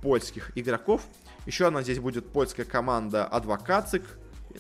польских 0.04 0.52
игроков. 0.56 1.02
Еще 1.48 1.66
одна 1.66 1.82
здесь 1.82 2.00
будет 2.00 2.32
польская 2.32 2.66
команда 2.66 3.26
Адвокацик, 3.26 4.04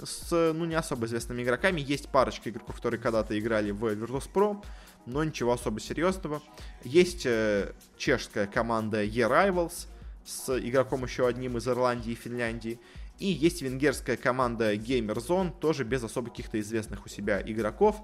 с, 0.01 0.31
ну, 0.31 0.65
не 0.65 0.73
особо 0.73 1.05
известными 1.05 1.43
игроками. 1.43 1.79
Есть 1.79 2.09
парочка 2.09 2.49
игроков, 2.49 2.77
которые 2.77 2.99
когда-то 2.99 3.37
играли 3.37 3.69
в 3.69 3.85
Virtus.pro 3.85 4.63
но 5.05 5.23
ничего 5.23 5.53
особо 5.53 5.79
серьезного. 5.79 6.41
Есть 6.83 7.25
э, 7.25 7.73
чешская 7.97 8.47
команда 8.47 9.03
E-Rivals 9.03 9.87
с 10.25 10.57
игроком 10.57 11.03
еще 11.03 11.27
одним 11.27 11.57
из 11.57 11.67
Ирландии 11.67 12.11
и 12.11 12.15
Финляндии. 12.15 12.79
И 13.19 13.27
есть 13.27 13.61
венгерская 13.61 14.17
команда 14.17 14.73
Gamer 14.75 15.15
Zone, 15.15 15.51
тоже 15.59 15.83
без 15.83 16.03
особо 16.03 16.29
каких-то 16.29 16.59
известных 16.59 17.05
у 17.05 17.09
себя 17.09 17.41
игроков. 17.41 18.01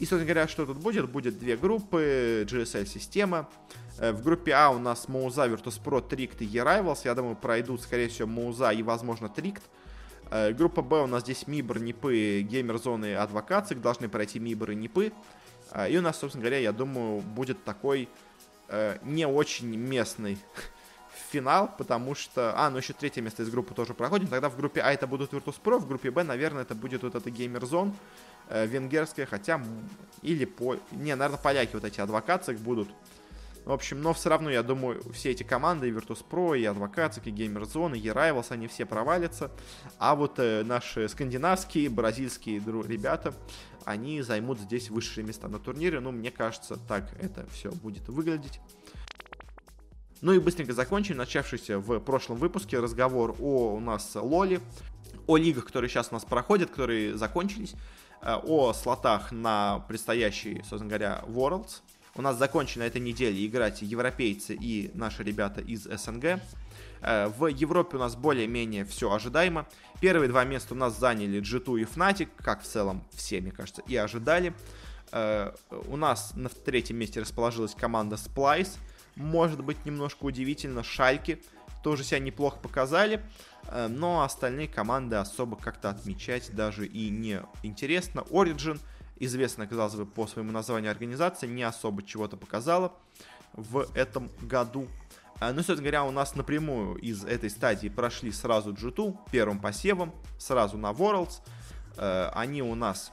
И, 0.00 0.06
собственно 0.06 0.24
говоря, 0.24 0.48
что 0.48 0.64
тут 0.64 0.78
будет? 0.78 1.10
Будет 1.10 1.38
две 1.38 1.58
группы, 1.58 2.46
GSL-система. 2.48 3.48
Э, 3.98 4.12
в 4.12 4.22
группе 4.22 4.52
А 4.52 4.70
у 4.70 4.78
нас 4.78 5.08
Моуза, 5.08 5.46
Virtus.pro, 5.46 6.08
Tricked 6.08 6.38
и 6.40 6.46
E-Rivals. 6.46 7.00
Я 7.04 7.14
думаю, 7.14 7.36
пройдут, 7.36 7.82
скорее 7.82 8.08
всего, 8.08 8.26
Моуза 8.26 8.70
и, 8.70 8.82
возможно, 8.82 9.26
Tricked. 9.26 9.60
Э, 10.30 10.52
группа 10.52 10.80
Б 10.80 11.02
у 11.02 11.06
нас 11.06 11.22
здесь 11.22 11.46
Мибр, 11.46 11.78
Нипы, 11.78 12.40
Геймер 12.40 12.78
Зоны 12.78 13.10
и 13.10 13.12
Адвокацик. 13.12 13.82
Должны 13.82 14.08
пройти 14.08 14.38
Мибр 14.38 14.70
и 14.70 14.74
Нипы. 14.74 15.12
А, 15.70 15.86
и 15.86 15.98
у 15.98 16.00
нас, 16.00 16.18
собственно 16.18 16.42
говоря, 16.44 16.58
я 16.58 16.72
думаю, 16.72 17.20
будет 17.20 17.62
такой 17.62 18.08
э, 18.68 18.96
не 19.02 19.26
очень 19.26 19.76
местный 19.76 20.38
финал, 21.30 21.70
потому 21.76 22.14
что... 22.14 22.54
А, 22.56 22.70
ну 22.70 22.78
еще 22.78 22.94
третье 22.94 23.20
место 23.20 23.42
из 23.42 23.50
группы 23.50 23.74
тоже 23.74 23.92
проходим. 23.92 24.28
Тогда 24.28 24.48
в 24.48 24.56
группе 24.56 24.80
А 24.80 24.92
это 24.92 25.06
будут 25.06 25.34
Virtus.pro, 25.34 25.78
в 25.78 25.86
группе 25.86 26.10
Б, 26.10 26.22
наверное, 26.24 26.62
это 26.62 26.74
будет 26.74 27.02
вот 27.02 27.14
Gamer 27.14 27.60
Zone 27.60 27.92
э, 28.50 28.66
венгерская, 28.66 29.26
хотя... 29.26 29.62
Или 30.22 30.44
по... 30.44 30.76
Не, 30.92 31.14
наверное, 31.14 31.42
поляки 31.42 31.70
вот 31.74 31.84
эти 31.84 32.00
адвокации 32.00 32.54
будут. 32.54 32.88
В 33.64 33.72
общем, 33.72 34.00
но 34.02 34.12
все 34.12 34.30
равно, 34.30 34.50
я 34.50 34.62
думаю, 34.62 35.02
все 35.12 35.30
эти 35.30 35.42
команды, 35.42 35.88
и 35.88 35.92
Virtus.pro, 35.92 36.58
и 36.58 36.64
Advocatic, 36.64 37.22
и 37.24 37.30
Gamer 37.30 37.62
Zone, 37.62 37.96
и 37.96 38.00
E-Rivals, 38.00 38.46
они 38.50 38.66
все 38.66 38.86
провалятся. 38.86 39.50
А 39.98 40.14
вот 40.14 40.38
э, 40.38 40.62
наши 40.64 41.08
скандинавские, 41.08 41.88
бразильские 41.90 42.58
ребята, 42.58 43.34
они 43.84 44.22
займут 44.22 44.60
здесь 44.60 44.90
высшие 44.90 45.24
места 45.24 45.48
на 45.48 45.58
турнире. 45.58 46.00
Ну, 46.00 46.10
мне 46.10 46.30
кажется, 46.30 46.76
так 46.88 47.12
это 47.20 47.46
все 47.52 47.70
будет 47.70 48.08
выглядеть. 48.08 48.60
Ну 50.22 50.32
и 50.32 50.38
быстренько 50.38 50.74
закончим 50.74 51.16
начавшийся 51.16 51.78
в 51.78 51.98
прошлом 52.00 52.36
выпуске 52.36 52.78
разговор 52.78 53.34
о 53.40 53.74
у 53.74 53.80
нас 53.80 54.14
Лоли, 54.14 54.60
о 55.26 55.36
лигах, 55.38 55.66
которые 55.66 55.88
сейчас 55.88 56.08
у 56.10 56.14
нас 56.14 56.24
проходят, 56.24 56.70
которые 56.70 57.16
закончились, 57.16 57.74
о 58.22 58.72
слотах 58.72 59.32
на 59.32 59.80
предстоящий, 59.88 60.56
собственно 60.58 60.86
говоря, 60.86 61.24
Worlds. 61.26 61.80
У 62.16 62.22
нас 62.22 62.36
закончили 62.36 62.80
на 62.80 62.86
этой 62.86 63.00
неделе 63.00 63.46
играть 63.46 63.82
европейцы 63.82 64.54
и 64.54 64.90
наши 64.94 65.22
ребята 65.22 65.60
из 65.60 65.84
СНГ. 65.84 66.40
Э, 67.02 67.28
в 67.28 67.46
Европе 67.46 67.96
у 67.96 68.00
нас 68.00 68.16
более-менее 68.16 68.84
все 68.84 69.12
ожидаемо. 69.12 69.66
Первые 70.00 70.28
два 70.28 70.44
места 70.44 70.74
у 70.74 70.76
нас 70.76 70.98
заняли 70.98 71.40
G2 71.40 71.80
и 71.80 71.84
Fnatic, 71.84 72.28
как 72.36 72.62
в 72.62 72.66
целом 72.66 73.04
все, 73.12 73.40
мне 73.40 73.52
кажется, 73.52 73.82
и 73.86 73.96
ожидали. 73.96 74.54
Э, 75.12 75.52
у 75.88 75.96
нас 75.96 76.32
на 76.34 76.48
третьем 76.48 76.96
месте 76.96 77.20
расположилась 77.20 77.74
команда 77.74 78.16
Splice. 78.16 78.76
Может 79.16 79.62
быть, 79.62 79.84
немножко 79.84 80.24
удивительно, 80.24 80.82
Шальки 80.82 81.42
тоже 81.82 82.04
себя 82.04 82.18
неплохо 82.18 82.58
показали, 82.58 83.16
э, 83.16 83.22
но 83.88 84.22
остальные 84.22 84.68
команды 84.68 85.16
особо 85.16 85.56
как-то 85.56 85.90
отмечать 85.90 86.54
даже 86.54 86.86
и 86.86 87.10
не 87.10 87.42
интересно. 87.62 88.20
Origin, 88.30 88.80
известно, 89.16 89.66
казалось 89.66 89.94
бы, 89.94 90.06
по 90.06 90.26
своему 90.26 90.52
названию 90.52 90.90
организация, 90.90 91.48
не 91.48 91.62
особо 91.62 92.02
чего-то 92.02 92.36
показала 92.36 92.92
в 93.52 93.86
этом 93.94 94.30
году. 94.42 94.88
Э, 95.40 95.52
ну, 95.52 95.58
собственно 95.58 95.82
говоря, 95.82 96.04
у 96.04 96.10
нас 96.10 96.34
напрямую 96.34 96.96
из 96.96 97.24
этой 97.24 97.50
стадии 97.50 97.88
прошли 97.88 98.32
сразу 98.32 98.72
G2 98.72 99.18
первым 99.30 99.58
посевом, 99.60 100.14
сразу 100.38 100.76
на 100.78 100.90
Worlds. 100.90 101.40
Они 101.96 102.62
у 102.62 102.74
нас 102.74 103.12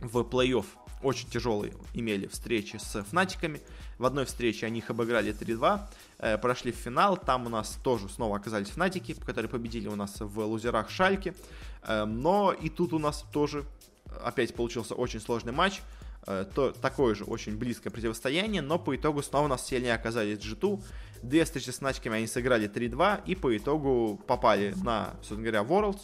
в 0.00 0.18
плей-офф 0.18 0.66
очень 1.02 1.28
тяжелые 1.28 1.74
имели 1.92 2.26
встречи 2.26 2.76
с 2.76 3.02
Фнатиками. 3.04 3.60
В 3.98 4.06
одной 4.06 4.24
встрече 4.24 4.66
они 4.66 4.78
их 4.78 4.90
обыграли 4.90 5.32
3-2, 5.32 5.80
э, 6.18 6.38
прошли 6.38 6.72
в 6.72 6.76
финал. 6.76 7.16
Там 7.16 7.46
у 7.46 7.48
нас 7.48 7.78
тоже 7.82 8.08
снова 8.08 8.36
оказались 8.36 8.68
Фнатики, 8.68 9.14
которые 9.14 9.48
победили 9.48 9.88
у 9.88 9.96
нас 9.96 10.16
в 10.20 10.40
лузерах 10.40 10.90
Шальки. 10.90 11.34
Э, 11.82 12.04
но 12.04 12.52
и 12.52 12.68
тут 12.68 12.92
у 12.92 12.98
нас 12.98 13.24
тоже 13.32 13.64
опять 14.22 14.54
получился 14.54 14.94
очень 14.94 15.20
сложный 15.20 15.52
матч. 15.52 15.80
Э, 16.26 16.46
то, 16.54 16.72
такое 16.72 17.14
же 17.14 17.24
очень 17.24 17.56
близкое 17.56 17.90
противостояние, 17.90 18.62
но 18.62 18.78
по 18.78 18.96
итогу 18.96 19.22
снова 19.22 19.44
у 19.44 19.48
нас 19.48 19.66
сильнее 19.66 19.94
оказались 19.94 20.38
G2. 20.38 20.82
Две 21.22 21.44
встречи 21.44 21.70
с 21.70 21.78
Фнатиками 21.78 22.16
они 22.16 22.26
сыграли 22.26 22.68
3-2 22.68 23.22
и 23.26 23.34
по 23.34 23.56
итогу 23.56 24.20
попали 24.26 24.74
на, 24.82 25.14
собственно 25.22 25.42
говоря, 25.42 25.60
Worlds. 25.60 26.00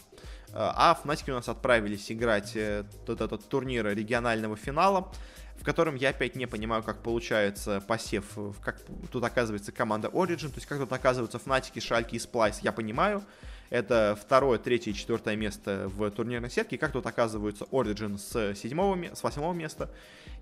А 0.53 0.99
Фнатики 1.01 1.31
у 1.31 1.35
нас 1.35 1.49
отправились 1.49 2.11
играть 2.11 2.57
э, 2.57 2.85
тот 3.07 3.21
этот 3.21 3.49
турнир 3.49 3.87
регионального 3.87 4.57
финала, 4.57 5.13
в 5.57 5.65
котором 5.65 5.95
я 5.95 6.09
опять 6.11 6.35
не 6.35 6.47
понимаю, 6.47 6.83
как 6.83 7.03
получается 7.03 7.81
посев, 7.87 8.25
как 8.63 8.81
тут 9.13 9.23
оказывается 9.23 9.71
команда 9.71 10.09
Origin, 10.09 10.49
то 10.49 10.57
есть 10.57 10.67
как 10.67 10.79
тут 10.79 10.93
оказываются 10.93 11.39
Фнатики, 11.39 11.79
Шальки 11.79 12.17
и 12.17 12.19
Сплайс, 12.19 12.61
я 12.61 12.73
понимаю. 12.73 13.23
Это 13.69 14.19
второе, 14.21 14.59
третье 14.59 14.91
и 14.91 14.95
четвертое 14.95 15.37
место 15.37 15.89
в 15.95 16.11
турнирной 16.11 16.51
сетке. 16.51 16.77
Как 16.77 16.91
тут 16.91 17.07
оказываются 17.07 17.67
Origin 17.67 18.19
с 18.19 18.59
седьмого, 18.59 18.99
с 19.15 19.23
восьмого 19.23 19.53
места, 19.53 19.89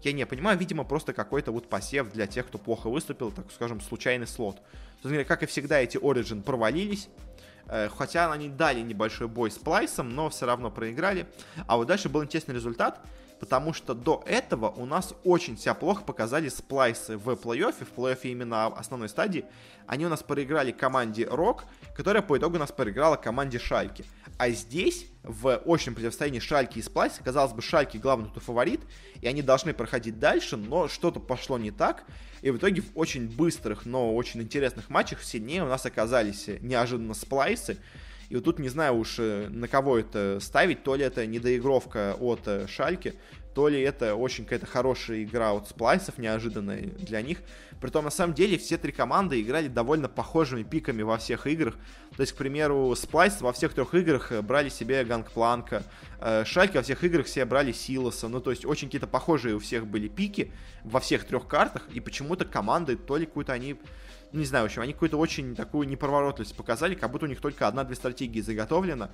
я 0.02 0.12
не 0.12 0.24
понимаю. 0.24 0.56
Видимо, 0.56 0.84
просто 0.84 1.12
какой-то 1.12 1.52
вот 1.52 1.68
посев 1.68 2.10
для 2.10 2.26
тех, 2.26 2.46
кто 2.46 2.56
плохо 2.56 2.88
выступил, 2.88 3.30
так 3.30 3.52
скажем, 3.52 3.82
случайный 3.82 4.26
слот. 4.26 4.62
Как 5.26 5.42
и 5.42 5.46
всегда, 5.46 5.78
эти 5.78 5.98
Origin 5.98 6.42
провалились. 6.42 7.10
Э, 7.68 7.88
хотя 7.88 8.32
они 8.32 8.48
дали 8.48 8.80
небольшой 8.80 9.28
бой 9.28 9.50
с 9.50 9.58
Плайсом, 9.58 10.14
но 10.14 10.30
все 10.30 10.46
равно 10.46 10.70
проиграли. 10.70 11.26
А 11.66 11.76
вот 11.76 11.86
дальше 11.86 12.08
был 12.08 12.24
интересный 12.24 12.54
результат, 12.54 13.00
потому 13.38 13.72
что 13.72 13.94
до 13.94 14.22
этого 14.26 14.70
у 14.70 14.86
нас 14.86 15.14
очень 15.24 15.56
себя 15.56 15.74
плохо 15.74 16.02
показали 16.02 16.48
сплайсы 16.48 17.16
в 17.16 17.28
плей-оффе, 17.30 17.84
в 17.84 17.98
плей-оффе 17.98 18.30
именно 18.30 18.66
основной 18.66 19.08
стадии. 19.08 19.44
Они 19.86 20.04
у 20.04 20.08
нас 20.08 20.22
проиграли 20.22 20.72
команде 20.72 21.26
Рок, 21.26 21.64
которая 21.94 22.22
по 22.22 22.36
итогу 22.36 22.56
у 22.56 22.58
нас 22.58 22.72
проиграла 22.72 23.16
команде 23.16 23.58
Шальки. 23.58 24.04
А 24.36 24.50
здесь, 24.50 25.06
в 25.22 25.60
общем 25.66 25.94
противостоянии 25.94 26.40
Шальки 26.40 26.78
и 26.78 26.82
Сплайс, 26.82 27.20
казалось 27.24 27.52
бы, 27.52 27.62
Шальки 27.62 27.96
главный 27.96 28.30
тут 28.30 28.42
фаворит, 28.42 28.80
и 29.20 29.26
они 29.26 29.42
должны 29.42 29.72
проходить 29.74 30.18
дальше, 30.18 30.56
но 30.56 30.88
что-то 30.88 31.20
пошло 31.20 31.58
не 31.58 31.70
так, 31.70 32.04
и 32.42 32.50
в 32.50 32.58
итоге 32.58 32.82
в 32.82 32.96
очень 32.96 33.28
быстрых, 33.28 33.84
но 33.84 34.14
очень 34.14 34.42
интересных 34.42 34.90
матчах 34.90 35.22
сильнее 35.22 35.64
у 35.64 35.68
нас 35.68 35.86
оказались 35.86 36.46
неожиданно 36.60 37.14
Сплайсы, 37.14 37.78
и 38.28 38.34
вот 38.34 38.44
тут 38.44 38.58
не 38.58 38.68
знаю 38.68 38.96
уж, 38.96 39.18
э, 39.18 39.48
на 39.48 39.68
кого 39.68 39.98
это 39.98 40.38
ставить, 40.40 40.82
то 40.82 40.94
ли 40.94 41.04
это 41.04 41.26
недоигровка 41.26 42.14
от 42.20 42.46
э, 42.46 42.66
Шальки, 42.68 43.14
то 43.54 43.68
ли 43.68 43.80
это 43.80 44.14
очень 44.14 44.44
какая-то 44.44 44.66
хорошая 44.66 45.24
игра 45.24 45.52
от 45.52 45.68
сплайсов, 45.68 46.18
неожиданная 46.18 46.82
для 46.82 47.22
них. 47.22 47.38
Притом, 47.80 48.04
на 48.04 48.10
самом 48.10 48.34
деле, 48.34 48.58
все 48.58 48.76
три 48.76 48.92
команды 48.92 49.40
играли 49.40 49.68
довольно 49.68 50.08
похожими 50.08 50.62
пиками 50.62 51.02
во 51.02 51.16
всех 51.16 51.46
играх. 51.46 51.76
То 52.16 52.20
есть, 52.20 52.34
к 52.34 52.36
примеру, 52.36 52.94
Сплайс 52.94 53.40
во 53.40 53.52
всех 53.52 53.72
трех 53.72 53.94
играх 53.94 54.30
э, 54.30 54.42
брали 54.42 54.68
себе 54.68 55.04
Гангпланка, 55.04 55.82
Шальки 56.44 56.76
во 56.76 56.82
всех 56.82 57.04
играх 57.04 57.28
себе 57.28 57.44
брали 57.44 57.72
Силоса. 57.72 58.28
Ну, 58.28 58.40
то 58.40 58.50
есть, 58.50 58.66
очень 58.66 58.88
какие-то 58.88 59.06
похожие 59.06 59.54
у 59.54 59.60
всех 59.60 59.86
были 59.86 60.08
пики 60.08 60.52
во 60.84 61.00
всех 61.00 61.24
трех 61.24 61.46
картах, 61.46 61.88
и 61.94 62.00
почему-то 62.00 62.44
команды, 62.44 62.96
то 62.96 63.16
ли 63.16 63.24
какую-то 63.24 63.52
они 63.52 63.78
не 64.32 64.44
знаю, 64.44 64.64
в 64.64 64.66
общем, 64.66 64.82
они 64.82 64.92
какую-то 64.92 65.16
очень 65.16 65.54
такую 65.54 65.88
неповоротливость 65.88 66.56
показали, 66.56 66.94
как 66.94 67.10
будто 67.10 67.26
у 67.26 67.28
них 67.28 67.40
только 67.40 67.66
одна-две 67.66 67.96
стратегии 67.96 68.40
заготовлена, 68.40 69.10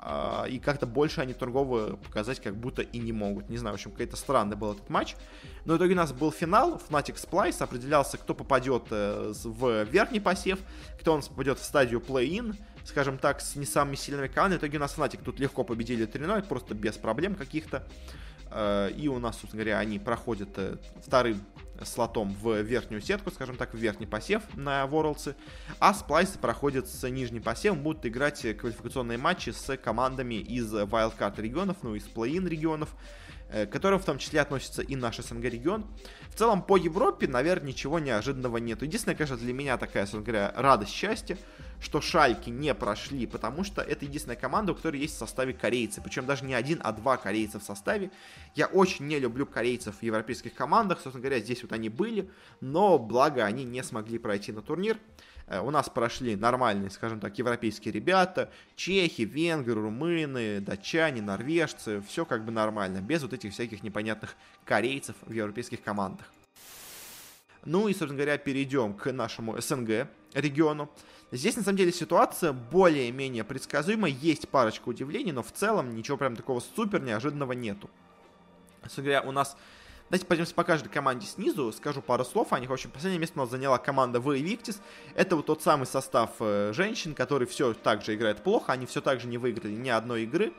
э, 0.00 0.48
и 0.50 0.58
как-то 0.58 0.86
больше 0.86 1.20
они 1.20 1.34
торговые 1.34 1.96
показать 1.96 2.40
как 2.40 2.56
будто 2.56 2.82
и 2.82 2.98
не 2.98 3.12
могут. 3.12 3.48
Не 3.50 3.58
знаю, 3.58 3.74
в 3.74 3.78
общем, 3.78 3.90
какой-то 3.90 4.16
странный 4.16 4.56
был 4.56 4.72
этот 4.72 4.88
матч. 4.88 5.16
Но 5.64 5.74
в 5.74 5.76
итоге 5.76 5.92
у 5.92 5.96
нас 5.96 6.12
был 6.12 6.32
финал, 6.32 6.80
Fnatic 6.88 7.16
Splice, 7.16 7.62
определялся, 7.62 8.16
кто 8.16 8.34
попадет 8.34 8.84
э, 8.90 9.32
в 9.44 9.84
верхний 9.84 10.20
посев, 10.20 10.58
кто 10.98 11.12
у 11.12 11.16
нас 11.16 11.28
попадет 11.28 11.58
в 11.58 11.64
стадию 11.64 12.00
play-in, 12.00 12.56
скажем 12.84 13.18
так, 13.18 13.40
с 13.40 13.56
не 13.56 13.66
самыми 13.66 13.96
сильными 13.96 14.28
командами. 14.28 14.58
В 14.58 14.62
итоге 14.62 14.78
у 14.78 14.80
нас 14.80 14.96
Fnatic 14.96 15.22
тут 15.22 15.40
легко 15.40 15.64
победили 15.64 16.06
3 16.06 16.42
просто 16.48 16.74
без 16.74 16.96
проблем 16.96 17.34
каких-то. 17.34 17.86
Э, 18.54 18.90
и 18.96 19.08
у 19.08 19.18
нас, 19.18 19.36
собственно 19.38 19.64
говоря, 19.64 19.78
они 19.78 19.98
проходят 19.98 20.50
э, 20.56 20.76
вторым 21.04 21.44
слотом 21.82 22.34
в 22.40 22.60
верхнюю 22.60 23.02
сетку, 23.02 23.32
скажем 23.32 23.56
так, 23.56 23.74
в 23.74 23.76
верхний 23.76 24.06
посев 24.06 24.42
на 24.54 24.84
Worlds, 24.84 25.34
а 25.80 25.92
сплайсы 25.92 26.38
проходят 26.38 26.88
с 26.88 27.08
нижним 27.10 27.42
посевом, 27.42 27.82
будут 27.82 28.06
играть 28.06 28.40
квалификационные 28.56 29.18
матчи 29.18 29.50
с 29.50 29.76
командами 29.76 30.36
из 30.36 30.72
Wildcard 30.72 31.40
регионов, 31.40 31.78
ну, 31.82 31.96
из 31.96 32.04
плей-ин 32.04 32.46
регионов, 32.46 32.90
к 33.50 33.66
которым 33.66 34.00
в 34.00 34.04
том 34.04 34.18
числе 34.18 34.40
относится 34.40 34.82
и 34.82 34.96
наш 34.96 35.18
СНГ 35.18 35.44
регион. 35.44 35.86
В 36.28 36.36
целом 36.36 36.62
по 36.62 36.76
Европе, 36.76 37.28
наверное, 37.28 37.68
ничего 37.68 37.98
неожиданного 37.98 38.56
нет. 38.56 38.82
Единственное, 38.82 39.14
конечно, 39.14 39.36
для 39.36 39.52
меня 39.52 39.76
такая, 39.76 40.06
собственно 40.06 40.24
говоря, 40.24 40.52
радость, 40.56 40.92
счастье, 40.92 41.38
что 41.80 42.00
Шальки 42.00 42.50
не 42.50 42.74
прошли, 42.74 43.26
потому 43.26 43.62
что 43.62 43.82
это 43.82 44.04
единственная 44.04 44.36
команда, 44.36 44.72
у 44.72 44.74
которой 44.74 45.00
есть 45.00 45.14
в 45.14 45.18
составе 45.18 45.52
корейцы. 45.52 46.00
Причем 46.00 46.26
даже 46.26 46.44
не 46.44 46.54
один, 46.54 46.80
а 46.82 46.92
два 46.92 47.16
корейца 47.16 47.60
в 47.60 47.62
составе. 47.62 48.10
Я 48.54 48.66
очень 48.66 49.06
не 49.06 49.18
люблю 49.18 49.46
корейцев 49.46 49.96
в 49.98 50.02
европейских 50.02 50.54
командах. 50.54 51.00
Собственно 51.00 51.22
говоря, 51.22 51.40
здесь 51.40 51.62
вот 51.62 51.72
они 51.72 51.88
были, 51.88 52.30
но 52.60 52.98
благо 52.98 53.44
они 53.44 53.64
не 53.64 53.82
смогли 53.84 54.18
пройти 54.18 54.50
на 54.52 54.62
турнир. 54.62 54.98
Э, 55.46 55.60
у 55.60 55.70
нас 55.70 55.88
прошли 55.88 56.36
нормальные, 56.36 56.90
скажем 56.90 57.20
так, 57.20 57.36
европейские 57.38 57.92
ребята, 57.92 58.50
чехи, 58.76 59.22
венгры, 59.22 59.74
румыны, 59.74 60.60
датчане, 60.60 61.22
норвежцы, 61.22 62.02
все 62.08 62.24
как 62.24 62.44
бы 62.44 62.52
нормально, 62.52 63.00
без 63.00 63.22
вот 63.22 63.32
этих 63.32 63.52
всяких 63.52 63.82
непонятных 63.82 64.36
корейцев 64.64 65.16
в 65.22 65.32
европейских 65.32 65.82
командах. 65.82 66.26
Ну 67.64 67.88
и, 67.88 67.92
собственно 67.92 68.16
говоря, 68.16 68.36
перейдем 68.36 68.94
к 68.94 69.10
нашему 69.10 69.60
СНГ 69.60 70.08
региону. 70.34 70.90
Здесь, 71.32 71.56
на 71.56 71.62
самом 71.62 71.78
деле, 71.78 71.92
ситуация 71.92 72.52
более-менее 72.52 73.42
предсказуема, 73.42 74.08
есть 74.08 74.48
парочка 74.48 74.88
удивлений, 74.88 75.32
но 75.32 75.42
в 75.42 75.50
целом 75.50 75.94
ничего 75.94 76.16
прям 76.16 76.36
такого 76.36 76.60
супер 76.60 77.00
неожиданного 77.00 77.52
нету. 77.52 77.90
Собственно 78.82 79.04
говоря, 79.06 79.22
у 79.22 79.32
нас 79.32 79.56
Давайте 80.14 80.26
пойдемте 80.26 80.54
по 80.54 80.62
каждой 80.62 80.90
команде 80.90 81.26
снизу, 81.26 81.72
скажу 81.72 82.00
пару 82.00 82.24
слов 82.24 82.52
о 82.52 82.60
них. 82.60 82.70
В 82.70 82.72
общем, 82.72 82.88
последнее 82.88 83.18
место 83.18 83.36
у 83.36 83.42
нас 83.42 83.50
заняла 83.50 83.78
команда 83.78 84.20
V 84.20 84.38
Victis. 84.38 84.76
Это 85.16 85.34
вот 85.34 85.46
тот 85.46 85.60
самый 85.60 85.86
состав 85.86 86.30
э, 86.38 86.70
женщин, 86.72 87.16
который 87.16 87.48
все 87.48 87.74
так 87.74 88.04
же 88.04 88.14
играет 88.14 88.40
плохо, 88.40 88.70
они 88.70 88.86
все 88.86 89.00
так 89.00 89.18
же 89.18 89.26
не 89.26 89.38
выиграли 89.38 89.72
ни 89.72 89.88
одной 89.88 90.22
игры. 90.22 90.52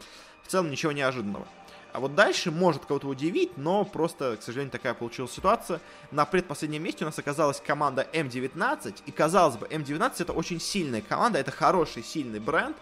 В 0.43 0.49
целом 0.49 0.69
ничего 0.69 0.91
неожиданного. 0.91 1.47
А 1.93 2.01
вот 2.01 2.15
дальше 2.15 2.51
может 2.51 2.85
кого-то 2.85 3.07
удивить, 3.07 3.55
но 3.55 3.85
просто, 3.85 4.35
к 4.35 4.43
сожалению, 4.43 4.73
такая 4.73 4.93
получилась 4.93 5.31
ситуация. 5.31 5.79
На 6.11 6.25
предпоследнем 6.25 6.83
месте 6.83 7.05
у 7.05 7.07
нас 7.07 7.17
оказалась 7.17 7.61
команда 7.65 8.05
М19, 8.11 9.03
и 9.05 9.11
казалось 9.13 9.55
бы, 9.55 9.67
М19 9.67 10.15
это 10.19 10.33
очень 10.33 10.59
сильная 10.59 10.99
команда, 10.99 11.39
это 11.39 11.51
хороший, 11.51 12.03
сильный 12.03 12.41
бренд, 12.41 12.75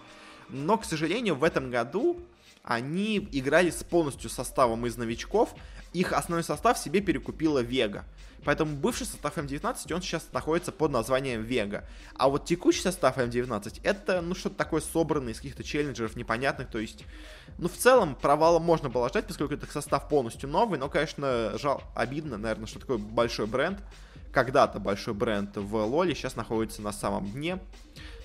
но, 0.49 0.79
к 0.79 0.85
сожалению, 0.85 1.35
в 1.35 1.43
этом 1.43 1.69
году 1.69 2.17
они 2.63 3.17
играли 3.31 3.69
с 3.69 3.83
полностью 3.83 4.29
составом 4.29 4.85
из 4.87 4.97
новичков, 4.97 5.53
их 5.93 6.13
основной 6.13 6.43
состав 6.43 6.77
себе 6.77 7.01
перекупила 7.01 7.59
Вега. 7.59 8.05
Поэтому 8.45 8.75
бывший 8.75 9.05
состав 9.05 9.37
М19, 9.37 9.93
он 9.93 10.01
сейчас 10.01 10.27
находится 10.33 10.71
под 10.71 10.91
названием 10.91 11.43
Вега. 11.43 11.85
А 12.15 12.29
вот 12.29 12.45
текущий 12.45 12.81
состав 12.81 13.17
М19, 13.17 13.79
это, 13.83 14.21
ну, 14.21 14.35
что-то 14.35 14.55
такое 14.55 14.81
собранное 14.81 15.33
из 15.33 15.37
каких-то 15.37 15.63
челленджеров 15.63 16.15
непонятных, 16.15 16.69
то 16.69 16.79
есть, 16.79 17.05
ну, 17.57 17.69
в 17.69 17.77
целом, 17.77 18.15
провала 18.15 18.59
можно 18.59 18.89
было 18.89 19.07
ждать, 19.09 19.27
поскольку 19.27 19.53
это 19.53 19.65
состав 19.71 20.09
полностью 20.09 20.49
новый, 20.49 20.77
но, 20.77 20.89
конечно, 20.89 21.57
жал, 21.57 21.83
обидно, 21.95 22.37
наверное, 22.37 22.67
что 22.67 22.79
такой 22.79 22.97
большой 22.97 23.47
бренд, 23.47 23.79
когда-то 24.33 24.79
большой 24.79 25.13
бренд 25.13 25.55
в 25.55 25.75
Лоле 25.75 26.15
сейчас 26.15 26.35
находится 26.35 26.81
на 26.81 26.91
самом 26.91 27.31
дне. 27.31 27.59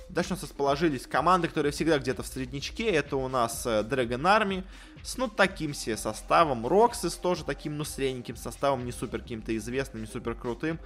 Дальше 0.09 0.31
у 0.31 0.35
нас 0.35 0.43
расположились 0.43 1.07
команды, 1.07 1.49
которые 1.49 1.73
всегда 1.73 1.99
где-то 1.99 2.23
в 2.23 2.27
среднячке. 2.27 2.91
Это 2.91 3.17
у 3.17 3.29
нас 3.29 3.67
э, 3.67 3.83
Dragon 3.83 4.23
Army 4.23 4.65
с 5.03 5.17
ну 5.17 5.29
таким 5.29 5.75
себе 5.75 5.97
составом. 5.97 6.67
Роксис 6.67 7.15
тоже 7.15 7.45
таким 7.45 7.77
ну 7.77 7.85
средненьким 7.85 8.37
составом, 8.37 8.85
не 8.85 8.93
супер 8.93 9.21
каким-то 9.21 9.57
известным, 9.57 10.03
не 10.03 10.09
супер 10.09 10.35
крутым. 10.35 10.81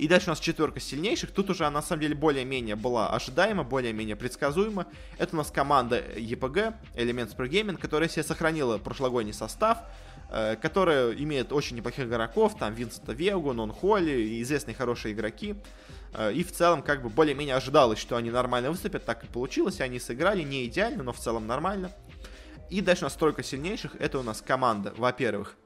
И 0.00 0.08
дальше 0.08 0.28
у 0.28 0.30
нас 0.30 0.40
четверка 0.40 0.80
сильнейших. 0.80 1.30
Тут 1.30 1.50
уже, 1.50 1.68
на 1.68 1.82
самом 1.82 2.00
деле, 2.00 2.14
более-менее 2.14 2.74
была 2.74 3.10
ожидаема, 3.10 3.64
более-менее 3.64 4.16
предсказуема. 4.16 4.86
Это 5.18 5.34
у 5.34 5.38
нас 5.38 5.50
команда 5.50 5.98
EPG, 5.98 6.74
Elements 6.94 7.36
Pro 7.36 7.46
Gaming, 7.48 7.76
которая 7.76 8.08
себе 8.08 8.22
сохранила 8.22 8.78
прошлогодний 8.78 9.34
состав, 9.34 9.78
э, 10.30 10.56
которая 10.56 11.12
имеет 11.12 11.52
очень 11.52 11.76
неплохих 11.76 12.06
игроков, 12.06 12.56
там 12.58 12.72
Винсента 12.72 13.12
Вегу, 13.12 13.52
Нон 13.52 13.72
Холли, 13.72 14.40
известные 14.40 14.74
хорошие 14.74 15.12
игроки. 15.12 15.54
Э, 16.14 16.32
и 16.32 16.42
в 16.42 16.52
целом, 16.52 16.82
как 16.82 17.02
бы, 17.02 17.08
более-менее 17.08 17.54
ожидалось, 17.54 17.98
что 17.98 18.16
они 18.16 18.30
нормально 18.30 18.70
выступят, 18.70 19.04
так 19.04 19.24
и 19.24 19.26
получилось. 19.26 19.80
Они 19.80 19.98
сыграли 19.98 20.42
не 20.42 20.66
идеально, 20.66 21.02
но 21.02 21.12
в 21.12 21.18
целом 21.18 21.46
нормально. 21.46 21.92
И 22.68 22.80
дальше 22.80 23.04
у 23.04 23.06
нас 23.06 23.14
тройка 23.14 23.42
сильнейших. 23.42 23.96
Это 23.98 24.18
у 24.18 24.22
нас 24.22 24.40
команда, 24.40 24.92
во-первых, 24.96 25.56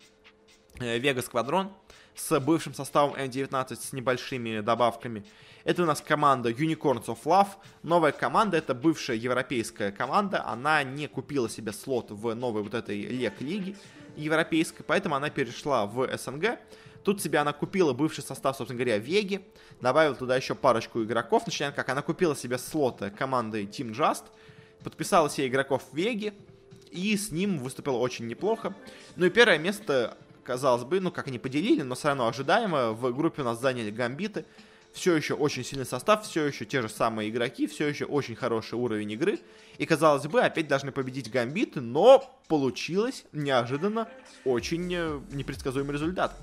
Вега 0.80 1.22
Сквадрон, 1.22 1.72
с 2.14 2.40
бывшим 2.40 2.74
составом 2.74 3.14
М19 3.14 3.76
с 3.76 3.92
небольшими 3.92 4.60
добавками. 4.60 5.24
Это 5.64 5.82
у 5.82 5.86
нас 5.86 6.00
команда 6.00 6.50
Unicorns 6.50 7.06
of 7.06 7.18
Love. 7.24 7.48
Новая 7.82 8.12
команда, 8.12 8.58
это 8.58 8.74
бывшая 8.74 9.16
европейская 9.16 9.92
команда. 9.92 10.44
Она 10.46 10.82
не 10.82 11.08
купила 11.08 11.48
себе 11.48 11.72
слот 11.72 12.10
в 12.10 12.34
новой 12.34 12.62
вот 12.62 12.74
этой 12.74 13.00
лег-лиге 13.02 13.76
европейской, 14.16 14.82
поэтому 14.82 15.14
она 15.14 15.30
перешла 15.30 15.86
в 15.86 16.06
СНГ. 16.16 16.58
Тут 17.04 17.20
себе 17.20 17.38
она 17.38 17.52
купила 17.52 17.92
бывший 17.92 18.24
состав, 18.24 18.56
собственно 18.56 18.78
говоря, 18.78 18.98
Веги, 18.98 19.44
добавила 19.80 20.14
туда 20.14 20.36
еще 20.36 20.54
парочку 20.54 21.02
игроков, 21.04 21.46
начиная 21.46 21.70
как 21.70 21.88
она 21.90 22.00
купила 22.00 22.34
себе 22.34 22.56
слоты 22.58 23.10
команды 23.10 23.64
Team 23.64 23.92
Just, 23.92 24.24
подписала 24.82 25.28
себе 25.28 25.48
игроков 25.48 25.82
Веги, 25.92 26.32
и 26.90 27.16
с 27.16 27.30
ним 27.30 27.58
выступила 27.58 27.98
очень 27.98 28.26
неплохо. 28.26 28.74
Ну 29.16 29.26
и 29.26 29.30
первое 29.30 29.58
место 29.58 30.16
казалось 30.44 30.84
бы, 30.84 31.00
ну, 31.00 31.10
как 31.10 31.26
они 31.26 31.38
поделили, 31.38 31.82
но 31.82 31.94
все 31.94 32.08
равно 32.08 32.28
ожидаемо. 32.28 32.92
В 32.92 33.12
группе 33.14 33.42
у 33.42 33.44
нас 33.44 33.60
заняли 33.60 33.90
гамбиты. 33.90 34.44
Все 34.92 35.16
еще 35.16 35.34
очень 35.34 35.64
сильный 35.64 35.86
состав, 35.86 36.24
все 36.24 36.44
еще 36.44 36.64
те 36.64 36.80
же 36.80 36.88
самые 36.88 37.28
игроки, 37.28 37.66
все 37.66 37.88
еще 37.88 38.04
очень 38.04 38.36
хороший 38.36 38.74
уровень 38.74 39.10
игры. 39.10 39.40
И, 39.76 39.86
казалось 39.86 40.24
бы, 40.28 40.40
опять 40.40 40.68
должны 40.68 40.92
победить 40.92 41.32
гамбиты, 41.32 41.80
но 41.80 42.40
получилось 42.46 43.24
неожиданно 43.32 44.08
очень 44.44 44.94
э, 44.94 45.20
непредсказуемый 45.32 45.94
результат. 45.94 46.36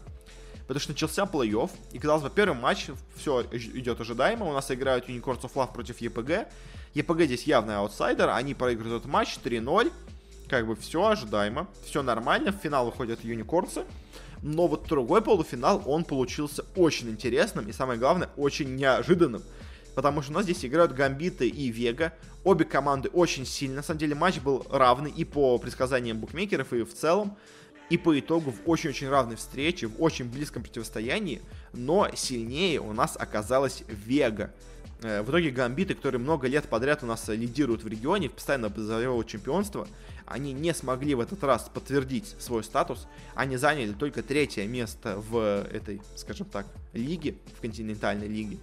Потому 0.71 0.83
что 0.83 0.93
начался 0.93 1.23
плей-офф, 1.23 1.69
и, 1.91 1.99
казалось 1.99 2.23
бы, 2.23 2.29
первый 2.29 2.57
матч, 2.57 2.87
все 3.17 3.45
идет 3.51 3.99
ожидаемо. 3.99 4.45
У 4.45 4.53
нас 4.53 4.71
играют 4.71 5.09
Unicorns 5.09 5.41
of 5.41 5.51
Love 5.55 5.73
против 5.73 5.99
ЕПГ. 5.99 6.47
ЕПГ 6.93 7.23
здесь 7.23 7.43
явный 7.43 7.75
аутсайдер, 7.75 8.29
они 8.29 8.53
проигрывают 8.53 9.01
этот 9.01 9.11
матч 9.11 9.37
3-0 9.43 9.91
как 10.47 10.67
бы 10.67 10.77
все 10.77 11.05
ожидаемо, 11.05 11.67
все 11.85 12.01
нормально, 12.01 12.53
в 12.53 12.55
финал 12.55 12.85
выходят 12.85 13.21
юникорцы, 13.21 13.83
но 14.41 14.67
вот 14.67 14.87
другой 14.87 15.21
полуфинал, 15.21 15.83
он 15.85 16.05
получился 16.05 16.63
очень 16.77 17.09
интересным 17.09 17.67
и, 17.67 17.73
самое 17.73 17.99
главное, 17.99 18.29
очень 18.37 18.73
неожиданным. 18.77 19.43
Потому 19.93 20.21
что 20.21 20.31
у 20.31 20.35
нас 20.35 20.45
здесь 20.45 20.63
играют 20.63 20.93
Гамбиты 20.93 21.49
и 21.49 21.67
Вега. 21.67 22.13
Обе 22.45 22.63
команды 22.63 23.09
очень 23.09 23.45
сильны. 23.45 23.75
На 23.75 23.83
самом 23.83 23.99
деле 23.99 24.15
матч 24.15 24.39
был 24.39 24.65
равный 24.69 25.11
и 25.11 25.25
по 25.25 25.57
предсказаниям 25.57 26.17
букмекеров, 26.17 26.71
и 26.71 26.83
в 26.83 26.93
целом. 26.93 27.35
И 27.91 27.97
по 27.97 28.17
итогу 28.17 28.51
в 28.51 28.69
очень-очень 28.69 29.09
равной 29.09 29.35
встрече, 29.35 29.87
в 29.87 30.01
очень 30.01 30.23
близком 30.23 30.63
противостоянии. 30.63 31.41
Но 31.73 32.07
сильнее 32.15 32.79
у 32.79 32.93
нас 32.93 33.17
оказалась 33.19 33.83
Вега. 33.89 34.53
Э, 35.01 35.23
в 35.23 35.29
итоге 35.29 35.51
гамбиты, 35.51 35.93
которые 35.93 36.21
много 36.21 36.47
лет 36.47 36.69
подряд 36.69 37.03
у 37.03 37.05
нас 37.05 37.27
лидируют 37.27 37.83
в 37.83 37.89
регионе, 37.89 38.29
постоянно 38.29 38.69
завоевывают 38.73 39.27
чемпионство, 39.27 39.89
они 40.25 40.53
не 40.53 40.73
смогли 40.73 41.15
в 41.15 41.19
этот 41.19 41.43
раз 41.43 41.69
подтвердить 41.73 42.33
свой 42.39 42.63
статус. 42.63 43.07
Они 43.35 43.57
заняли 43.57 43.91
только 43.91 44.23
третье 44.23 44.65
место 44.67 45.17
в 45.17 45.65
этой, 45.69 46.01
скажем 46.15 46.47
так, 46.47 46.67
лиге, 46.93 47.35
в 47.57 47.59
континентальной 47.59 48.29
лиге. 48.29 48.57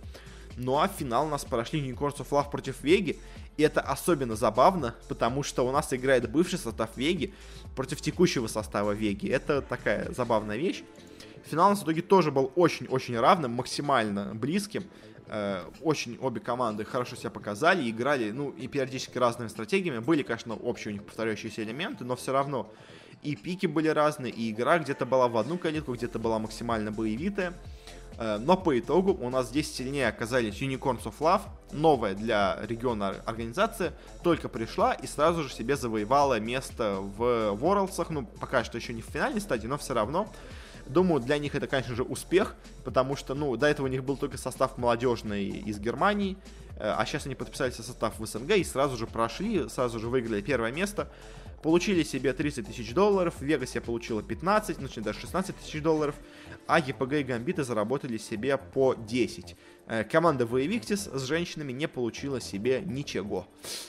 Ну 0.57 0.79
а 0.79 0.89
в 0.89 0.93
финал 0.93 1.27
у 1.27 1.29
нас 1.29 1.45
прошли 1.45 1.87
Unicorns 1.87 2.17
of 2.17 2.31
Love 2.31 2.51
против 2.51 2.83
Веги. 2.83 3.19
И 3.59 3.63
это 3.63 3.81
особенно 3.81 4.37
забавно, 4.37 4.95
потому 5.09 5.43
что 5.43 5.67
у 5.67 5.73
нас 5.73 5.93
играет 5.93 6.31
бывший 6.31 6.61
состав 6.61 6.97
Веги 6.97 7.35
против 7.75 8.01
текущего 8.01 8.47
состава 8.47 8.93
Веги. 8.93 9.29
Это 9.29 9.61
такая 9.61 10.13
забавная 10.13 10.57
вещь. 10.57 10.85
Финал 11.45 11.67
у 11.67 11.71
нас 11.71 11.81
в 11.81 11.83
итоге 11.83 12.03
тоже 12.03 12.31
был 12.31 12.53
очень-очень 12.55 13.19
равным, 13.19 13.53
максимально 13.53 14.33
близким. 14.33 14.85
Э, 15.27 15.65
очень 15.81 16.19
обе 16.21 16.41
команды 16.41 16.85
хорошо 16.85 17.17
себя 17.17 17.31
показали, 17.31 17.91
играли, 17.91 18.31
ну, 18.31 18.51
и 18.51 18.69
периодически 18.69 19.19
разными 19.19 19.49
стратегиями. 19.49 19.99
Были, 19.99 20.23
конечно, 20.23 20.55
общие 20.55 20.93
у 20.93 20.97
них 20.97 21.05
повторяющиеся 21.05 21.65
элементы, 21.65 22.05
но 22.05 22.15
все 22.15 22.33
равно 22.33 22.73
и 23.25 23.35
пики 23.35 23.67
были 23.67 23.89
разные, 23.89 24.33
и 24.33 24.53
игра 24.53 24.79
где-то 24.79 25.05
была 25.05 25.27
в 25.27 25.37
одну 25.37 25.59
калитку, 25.59 25.95
где-то 25.95 26.21
была 26.21 26.39
максимально 26.39 26.93
боевитая. 26.93 27.55
Э, 28.19 28.39
но 28.39 28.57
по 28.57 28.79
итогу 28.79 29.13
у 29.13 29.31
нас 29.31 29.49
здесь 29.49 29.75
сильнее 29.75 30.09
оказались 30.09 30.61
Unicorns 30.61 31.05
of 31.05 31.15
Love, 31.21 31.43
новая 31.73 32.15
для 32.15 32.59
региона 32.63 33.17
организация, 33.25 33.95
только 34.23 34.49
пришла 34.49 34.93
и 34.93 35.07
сразу 35.07 35.45
же 35.45 35.53
себе 35.53 35.77
завоевала 35.77 36.41
место 36.41 36.99
в 37.01 37.55
Worlds. 37.55 38.07
Ну, 38.11 38.27
пока 38.27 38.65
что 38.65 38.77
еще 38.77 38.93
не 38.93 39.03
в 39.03 39.07
финальной 39.07 39.41
стадии, 39.41 39.67
но 39.67 39.79
все 39.79 39.95
равно 39.95 40.29
Думаю, 40.89 41.21
для 41.21 41.39
них 41.39 41.55
это, 41.55 41.67
конечно 41.67 41.95
же, 41.95 42.03
успех, 42.03 42.55
потому 42.85 43.15
что, 43.15 43.35
ну, 43.35 43.55
до 43.57 43.67
этого 43.67 43.87
у 43.87 43.91
них 43.91 44.05
был 44.05 44.17
только 44.17 44.39
состав 44.39 44.79
молодежный 44.79 45.47
из 45.47 45.79
Германии, 45.79 46.39
э, 46.77 46.91
а 46.91 47.05
сейчас 47.05 47.27
они 47.27 47.35
подписали 47.35 47.71
состав 47.71 48.19
в 48.19 48.27
СНГ 48.27 48.53
и 48.57 48.65
сразу 48.65 48.97
же 48.97 49.07
прошли, 49.07 49.69
сразу 49.69 50.01
же 50.01 50.09
выиграли 50.09 50.41
первое 50.41 50.73
место. 50.73 51.11
Получили 51.63 52.05
себе 52.05 52.33
30 52.33 52.67
тысяч 52.69 52.95
долларов, 52.95 53.35
в 53.41 53.43
Вегасе 53.43 53.81
получила 53.81 54.23
15, 54.23 54.79
ну, 54.81 54.89
даже 55.03 55.21
16 55.21 55.57
тысяч 55.57 55.83
долларов, 55.83 56.15
а 56.69 56.79
ЕПГ 56.79 57.15
и 57.15 57.23
Гамбиты 57.25 57.65
заработали 57.65 58.17
себе 58.17 58.57
по 58.59 58.95
10. 58.95 59.57
Э, 59.87 60.05
команда 60.05 60.47
Воевиктис 60.47 61.09
с 61.13 61.25
женщинами 61.25 61.73
не 61.73 61.89
получила 61.89 62.41
себе 62.41 62.83
ничего. 62.85 63.49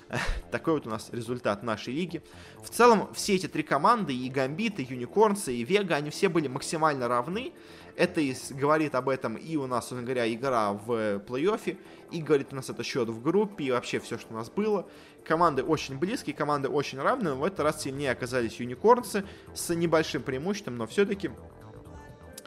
Такой 0.52 0.74
вот 0.74 0.88
у 0.88 0.90
нас 0.90 1.10
результат 1.12 1.62
нашей 1.62 1.94
лиги. 1.94 2.24
В 2.64 2.70
целом, 2.70 3.14
все 3.14 3.36
эти 3.36 3.48
три 3.48 3.62
команды, 3.62 4.16
и 4.16 4.30
Гамбиты, 4.30 4.82
и 4.82 4.92
Юникорнсы, 4.92 5.54
и 5.54 5.64
Вега, 5.64 5.96
они 5.96 6.10
все 6.10 6.30
были 6.30 6.48
максимально 6.48 7.08
равны. 7.08 7.54
Это 8.00 8.22
говорит 8.52 8.96
об 8.96 9.10
этом 9.10 9.36
и 9.36 9.58
у 9.58 9.68
нас, 9.68 9.90
собственно 9.90 10.04
говоря, 10.04 10.34
игра 10.34 10.72
в 10.72 11.18
плей-оффе, 11.18 11.78
и 12.12 12.22
говорит 12.22 12.54
у 12.54 12.56
нас 12.56 12.70
это 12.70 12.82
счет 12.82 13.10
в 13.10 13.22
группе, 13.22 13.66
и 13.66 13.72
вообще 13.72 14.00
все, 14.00 14.18
что 14.18 14.34
у 14.34 14.38
нас 14.38 14.50
было. 14.50 14.88
Команды 15.26 15.64
очень 15.64 16.00
близкие, 16.00 16.34
команды 16.34 16.70
очень 16.70 16.98
равные, 16.98 17.34
но 17.34 17.42
в 17.42 17.44
этот 17.44 17.60
раз 17.60 17.84
сильнее 17.84 18.12
оказались 18.12 18.58
Юникорнсы 18.58 19.26
с 19.54 19.76
небольшим 19.76 20.24
преимуществом, 20.24 20.78
но 20.78 20.88
все-таки 20.88 21.32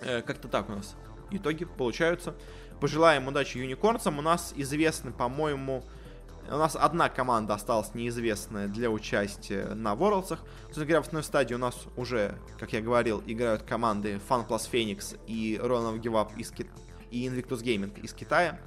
э, 0.01 0.23
как-то 0.23 0.49
так 0.49 0.71
у 0.71 0.73
нас 0.73 0.97
итоги 1.31 1.67
получаются. 1.67 2.35
Пожелаем 2.81 3.29
удачи 3.29 3.59
юникорнцам. 3.59 4.19
У 4.19 4.23
нас 4.23 4.55
известны, 4.57 5.13
по-моему, 5.13 5.85
у 6.49 6.57
нас 6.57 6.77
одна 6.77 7.09
команда 7.09 7.55
осталась 7.55 7.95
неизвестная 7.95 8.69
для 8.69 8.91
участия 8.91 9.75
на 9.75 9.95
Ворлдсах. 9.95 10.41
Собственно 10.65 10.87
говоря, 10.87 11.03
в 11.03 11.07
основной 11.07 11.25
стадии 11.25 11.55
у 11.55 11.59
нас 11.59 11.77
уже, 11.97 12.39
как 12.59 12.73
я 12.73 12.81
говорил, 12.81 13.23
играют 13.27 13.63
команды 13.63 14.21
Fun 14.29 14.47
Plus 14.47 14.71
Phoenix 14.71 15.19
и 15.27 15.59
Ronan 15.63 16.01
Give 16.01 16.13
Up 16.13 16.37
из 16.37 16.51
Ки... 16.51 16.67
и 17.11 17.27
Invictus 17.27 17.63
Gaming 17.63 17.99
из 18.01 18.13
Китая. 18.13 18.59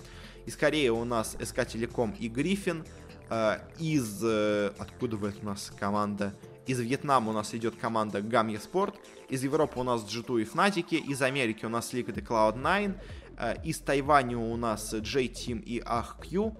Из 0.45 0.55
Кореи 0.55 0.89
у 0.89 1.03
нас 1.05 1.35
SK 1.39 1.73
Telecom 1.73 2.15
и 2.17 2.27
Гриффин. 2.27 2.85
Э, 3.29 3.57
из... 3.79 4.23
Э, 4.23 4.71
откуда 4.77 5.17
вы 5.17 5.33
у 5.41 5.45
нас 5.45 5.71
команда? 5.77 6.33
Из 6.67 6.79
Вьетнама 6.79 7.29
у 7.29 7.33
нас 7.33 7.53
идет 7.53 7.75
команда 7.75 8.19
Gamya 8.19 8.61
Sport. 8.61 8.95
Из 9.29 9.43
Европы 9.43 9.79
у 9.79 9.83
нас 9.83 10.01
G2 10.01 10.41
и 10.41 10.45
Fnatic. 10.45 10.95
Из 10.95 11.21
Америки 11.21 11.65
у 11.65 11.69
нас 11.69 11.93
Liquid 11.93 12.19
и 12.19 12.21
Cloud9. 12.21 12.95
Э, 13.37 13.55
из 13.63 13.79
Тайваня 13.79 14.37
у 14.37 14.55
нас 14.55 14.93
J-Team 14.93 15.61
и 15.61 15.79
AHQ. 15.81 16.55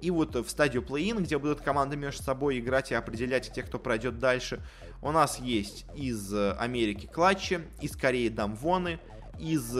И 0.00 0.10
вот 0.10 0.34
в 0.34 0.48
стадию 0.48 0.82
плей-ин, 0.82 1.22
где 1.22 1.38
будут 1.38 1.60
команды 1.60 1.96
между 1.96 2.22
собой 2.22 2.58
играть 2.58 2.92
и 2.92 2.94
определять 2.94 3.52
тех, 3.52 3.66
кто 3.66 3.78
пройдет 3.78 4.18
дальше, 4.18 4.60
у 5.02 5.10
нас 5.10 5.38
есть 5.38 5.86
из 5.94 6.32
Америки 6.34 7.06
Клатчи, 7.06 7.60
из 7.80 7.96
Кореи 7.96 8.28
Дамвоны, 8.28 8.98
из, 9.38 9.74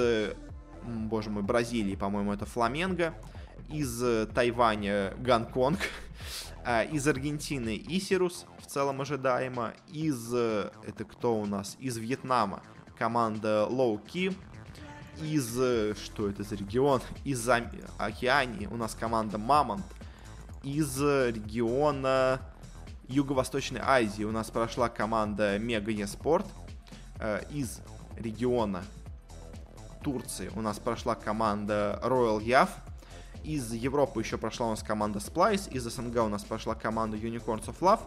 боже 0.85 1.31
мой, 1.31 1.43
Бразилии, 1.43 1.97
по-моему, 1.97 2.33
это 2.33 2.47
Фламенго, 2.47 3.14
из 3.69 4.03
Тайваня 4.35 5.14
Гонконг, 5.19 5.81
э, 6.64 6.87
из 6.93 7.07
Аргентины 7.09 7.83
Исирус, 7.89 8.47
в 8.59 8.67
целом 8.67 9.01
ожидаемо, 9.01 9.75
из, 9.89 10.33
это 10.33 11.05
кто 11.05 11.39
у 11.39 11.47
нас, 11.47 11.77
из 11.81 11.97
Вьетнама 11.97 12.62
команда 12.99 13.67
Key, 13.71 14.35
из... 15.21 15.59
Э, 15.59 15.95
что 15.95 16.29
это 16.29 16.43
за 16.43 16.57
регион? 16.57 17.01
Из 17.25 17.49
Океании 17.99 18.67
у 18.67 18.77
нас 18.77 18.95
команда 18.95 19.39
Мамонт. 19.39 19.85
Из 20.67 21.01
региона 21.01 22.41
Юго-Восточной 23.07 23.81
Азии 23.81 24.25
у 24.25 24.33
нас 24.33 24.51
прошла 24.51 24.89
команда 24.89 25.61
Мега 25.61 25.93
Еспорт. 25.93 26.45
Э, 27.21 27.41
из 27.53 27.83
региона 28.17 28.83
Турции 30.03 30.51
у 30.57 30.62
нас 30.62 30.81
прошла 30.81 31.14
команда 31.14 32.01
Royal 32.03 32.43
Яв. 32.43 32.71
из 33.45 33.73
Европы 33.73 34.23
еще 34.23 34.39
прошла 34.39 34.67
у 34.67 34.71
нас 34.71 34.83
команда 34.83 35.21
Splice, 35.21 35.71
из 35.71 35.85
СНГ 35.85 36.17
у 36.25 36.29
нас 36.29 36.43
прошла 36.43 36.75
команда 36.75 37.17
Unicorns 37.17 37.67
of 37.67 37.79
Love, 37.79 38.01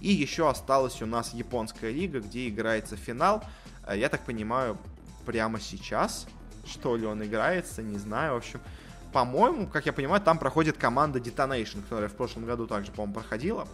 и 0.00 0.10
еще 0.10 0.48
осталась 0.48 1.02
у 1.02 1.06
нас 1.06 1.34
японская 1.34 1.90
лига, 1.92 2.20
где 2.20 2.48
играется 2.48 2.96
финал. 2.96 3.44
Э, 3.86 3.94
я 3.94 4.08
так 4.08 4.24
понимаю, 4.24 4.78
прямо 5.26 5.60
сейчас, 5.60 6.26
что 6.64 6.96
ли, 6.96 7.04
он 7.04 7.22
играется, 7.22 7.82
не 7.82 7.98
знаю, 7.98 8.32
в 8.32 8.36
общем. 8.38 8.60
По-моему, 9.16 9.66
как 9.66 9.86
я 9.86 9.94
понимаю, 9.94 10.20
там 10.20 10.38
проходит 10.38 10.76
команда 10.76 11.18
Detonation, 11.18 11.80
которая 11.80 12.10
в 12.10 12.12
прошлом 12.12 12.44
году 12.44 12.66
также, 12.66 12.92
по-моему, 12.92 13.14
проходила. 13.14 13.66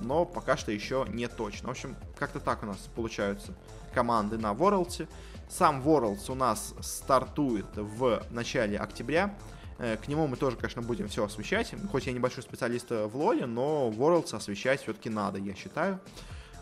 Но 0.00 0.24
пока 0.24 0.56
что 0.56 0.72
еще 0.72 1.06
не 1.10 1.28
точно. 1.28 1.68
В 1.68 1.70
общем, 1.70 1.94
как-то 2.18 2.40
так 2.40 2.64
у 2.64 2.66
нас 2.66 2.76
получаются 2.96 3.54
команды 3.94 4.36
на 4.36 4.50
Worlds. 4.50 5.06
Сам 5.48 5.80
Worlds 5.82 6.28
у 6.28 6.34
нас 6.34 6.74
стартует 6.80 7.66
в 7.76 8.20
начале 8.30 8.78
октября. 8.78 9.32
Э, 9.78 9.96
к 9.96 10.08
нему 10.08 10.26
мы 10.26 10.36
тоже, 10.36 10.56
конечно, 10.56 10.82
будем 10.82 11.06
все 11.06 11.24
освещать. 11.24 11.72
Хоть 11.92 12.08
я 12.08 12.12
небольшой 12.12 12.42
специалист 12.42 12.90
в 12.90 13.12
лоле, 13.14 13.46
но 13.46 13.92
Worlds 13.96 14.34
освещать 14.34 14.82
все-таки 14.82 15.08
надо, 15.08 15.38
я 15.38 15.54
считаю. 15.54 16.00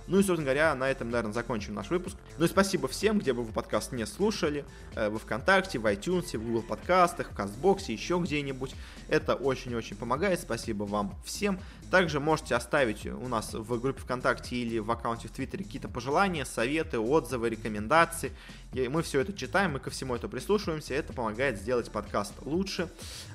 Ну 0.09 0.19
и, 0.19 0.23
собственно 0.23 0.45
говоря, 0.45 0.75
на 0.75 0.91
этом, 0.91 1.11
наверное, 1.11 1.33
закончим 1.33 1.75
наш 1.75 1.91
выпуск. 1.91 2.17
Ну 2.39 2.47
и 2.47 2.49
спасибо 2.49 2.89
всем, 2.89 3.19
где 3.19 3.33
бы 3.35 3.45
вы 3.45 3.53
подкаст 3.53 3.93
не 3.93 4.07
слушали, 4.07 4.65
э, 4.95 5.11
во 5.11 5.19
ВКонтакте, 5.19 5.79
в 5.79 5.87
iTunes, 5.87 6.37
в 6.37 6.43
Google 6.43 6.63
подкастах, 6.63 7.31
в 7.31 7.35
Кастбоксе, 7.35 7.93
еще 7.93 8.19
где-нибудь. 8.19 8.75
Это 9.09 9.35
очень-очень 9.35 9.97
помогает. 9.97 10.41
Спасибо 10.41 10.85
вам 10.85 11.15
всем. 11.25 11.61
Также 11.91 12.20
можете 12.20 12.55
оставить 12.55 13.07
у 13.07 13.28
нас 13.28 13.55
в 13.55 13.80
группе 13.80 14.01
ВКонтакте 14.01 14.57
или 14.57 14.78
в 14.78 14.91
аккаунте 14.91 15.28
в 15.28 15.30
Твиттере 15.30 15.64
какие-то 15.64 15.89
пожелания, 15.89 16.45
советы, 16.45 16.99
отзывы, 16.99 17.49
рекомендации. 17.49 18.32
И 18.72 18.89
мы 18.89 19.03
все 19.03 19.20
это 19.20 19.32
читаем, 19.32 19.72
мы 19.72 19.78
ко 19.78 19.89
всему 19.89 20.14
это 20.14 20.28
прислушиваемся, 20.28 20.93
это 20.93 21.14
помогает 21.14 21.59
сделать 21.59 21.91
подкаст 21.91 22.34
лучше. 22.43 22.91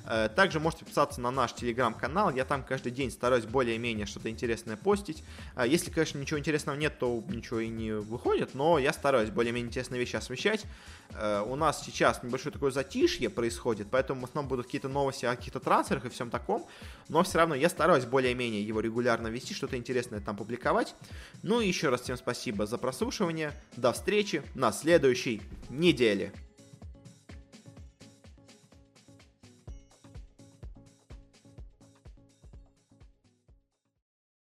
Э, 0.06 0.28
также 0.28 0.60
можете 0.60 0.84
подписаться 0.84 1.20
на 1.20 1.32
наш 1.32 1.54
телеграм-канал, 1.54 2.32
я 2.32 2.44
там 2.44 2.62
каждый 2.62 2.92
день 2.92 3.10
стараюсь 3.10 3.44
более-менее 3.44 4.06
что-то 4.06 4.30
интересное 4.30 4.76
постить. 4.76 5.24
Э, 5.56 5.64
если, 5.66 5.90
конечно, 5.90 6.18
ничего 6.18 6.38
интересного 6.38 6.76
нет, 6.76 6.98
то 7.00 7.24
ничего 7.28 7.58
и 7.60 7.68
не 7.68 7.92
выходит, 7.92 8.54
но 8.54 8.78
я 8.78 8.92
стараюсь 8.92 9.30
более-менее 9.30 9.70
интересные 9.70 9.98
вещи 9.98 10.14
освещать. 10.14 10.64
Э, 11.12 11.44
у 11.46 11.56
нас 11.56 11.84
сейчас 11.84 12.22
небольшое 12.22 12.52
такое 12.52 12.70
затишье 12.70 13.30
происходит, 13.30 13.88
поэтому 13.90 14.22
в 14.22 14.24
основном 14.24 14.48
будут 14.48 14.66
какие-то 14.66 14.88
новости 14.88 15.26
о 15.26 15.36
каких-то 15.36 15.60
трансферах 15.60 16.04
и 16.06 16.08
всем 16.08 16.30
таком, 16.30 16.66
но 17.08 17.22
все 17.22 17.38
равно 17.38 17.54
я 17.54 17.68
стараюсь 17.68 18.04
более-менее 18.04 18.62
его 18.66 18.80
регулярно 18.80 19.28
вести, 19.28 19.54
что-то 19.54 19.76
интересное 19.76 20.20
там 20.20 20.36
публиковать. 20.36 20.94
Ну 21.42 21.60
и 21.60 21.68
еще 21.68 21.88
раз 21.88 22.02
всем 22.02 22.16
спасибо 22.16 22.66
за 22.66 22.78
прослушивание, 22.78 23.52
до 23.76 23.92
встречи 23.92 24.42
на 24.54 24.72
следующей 24.72 24.94
следующей 25.04 25.42
неделе. 25.70 26.32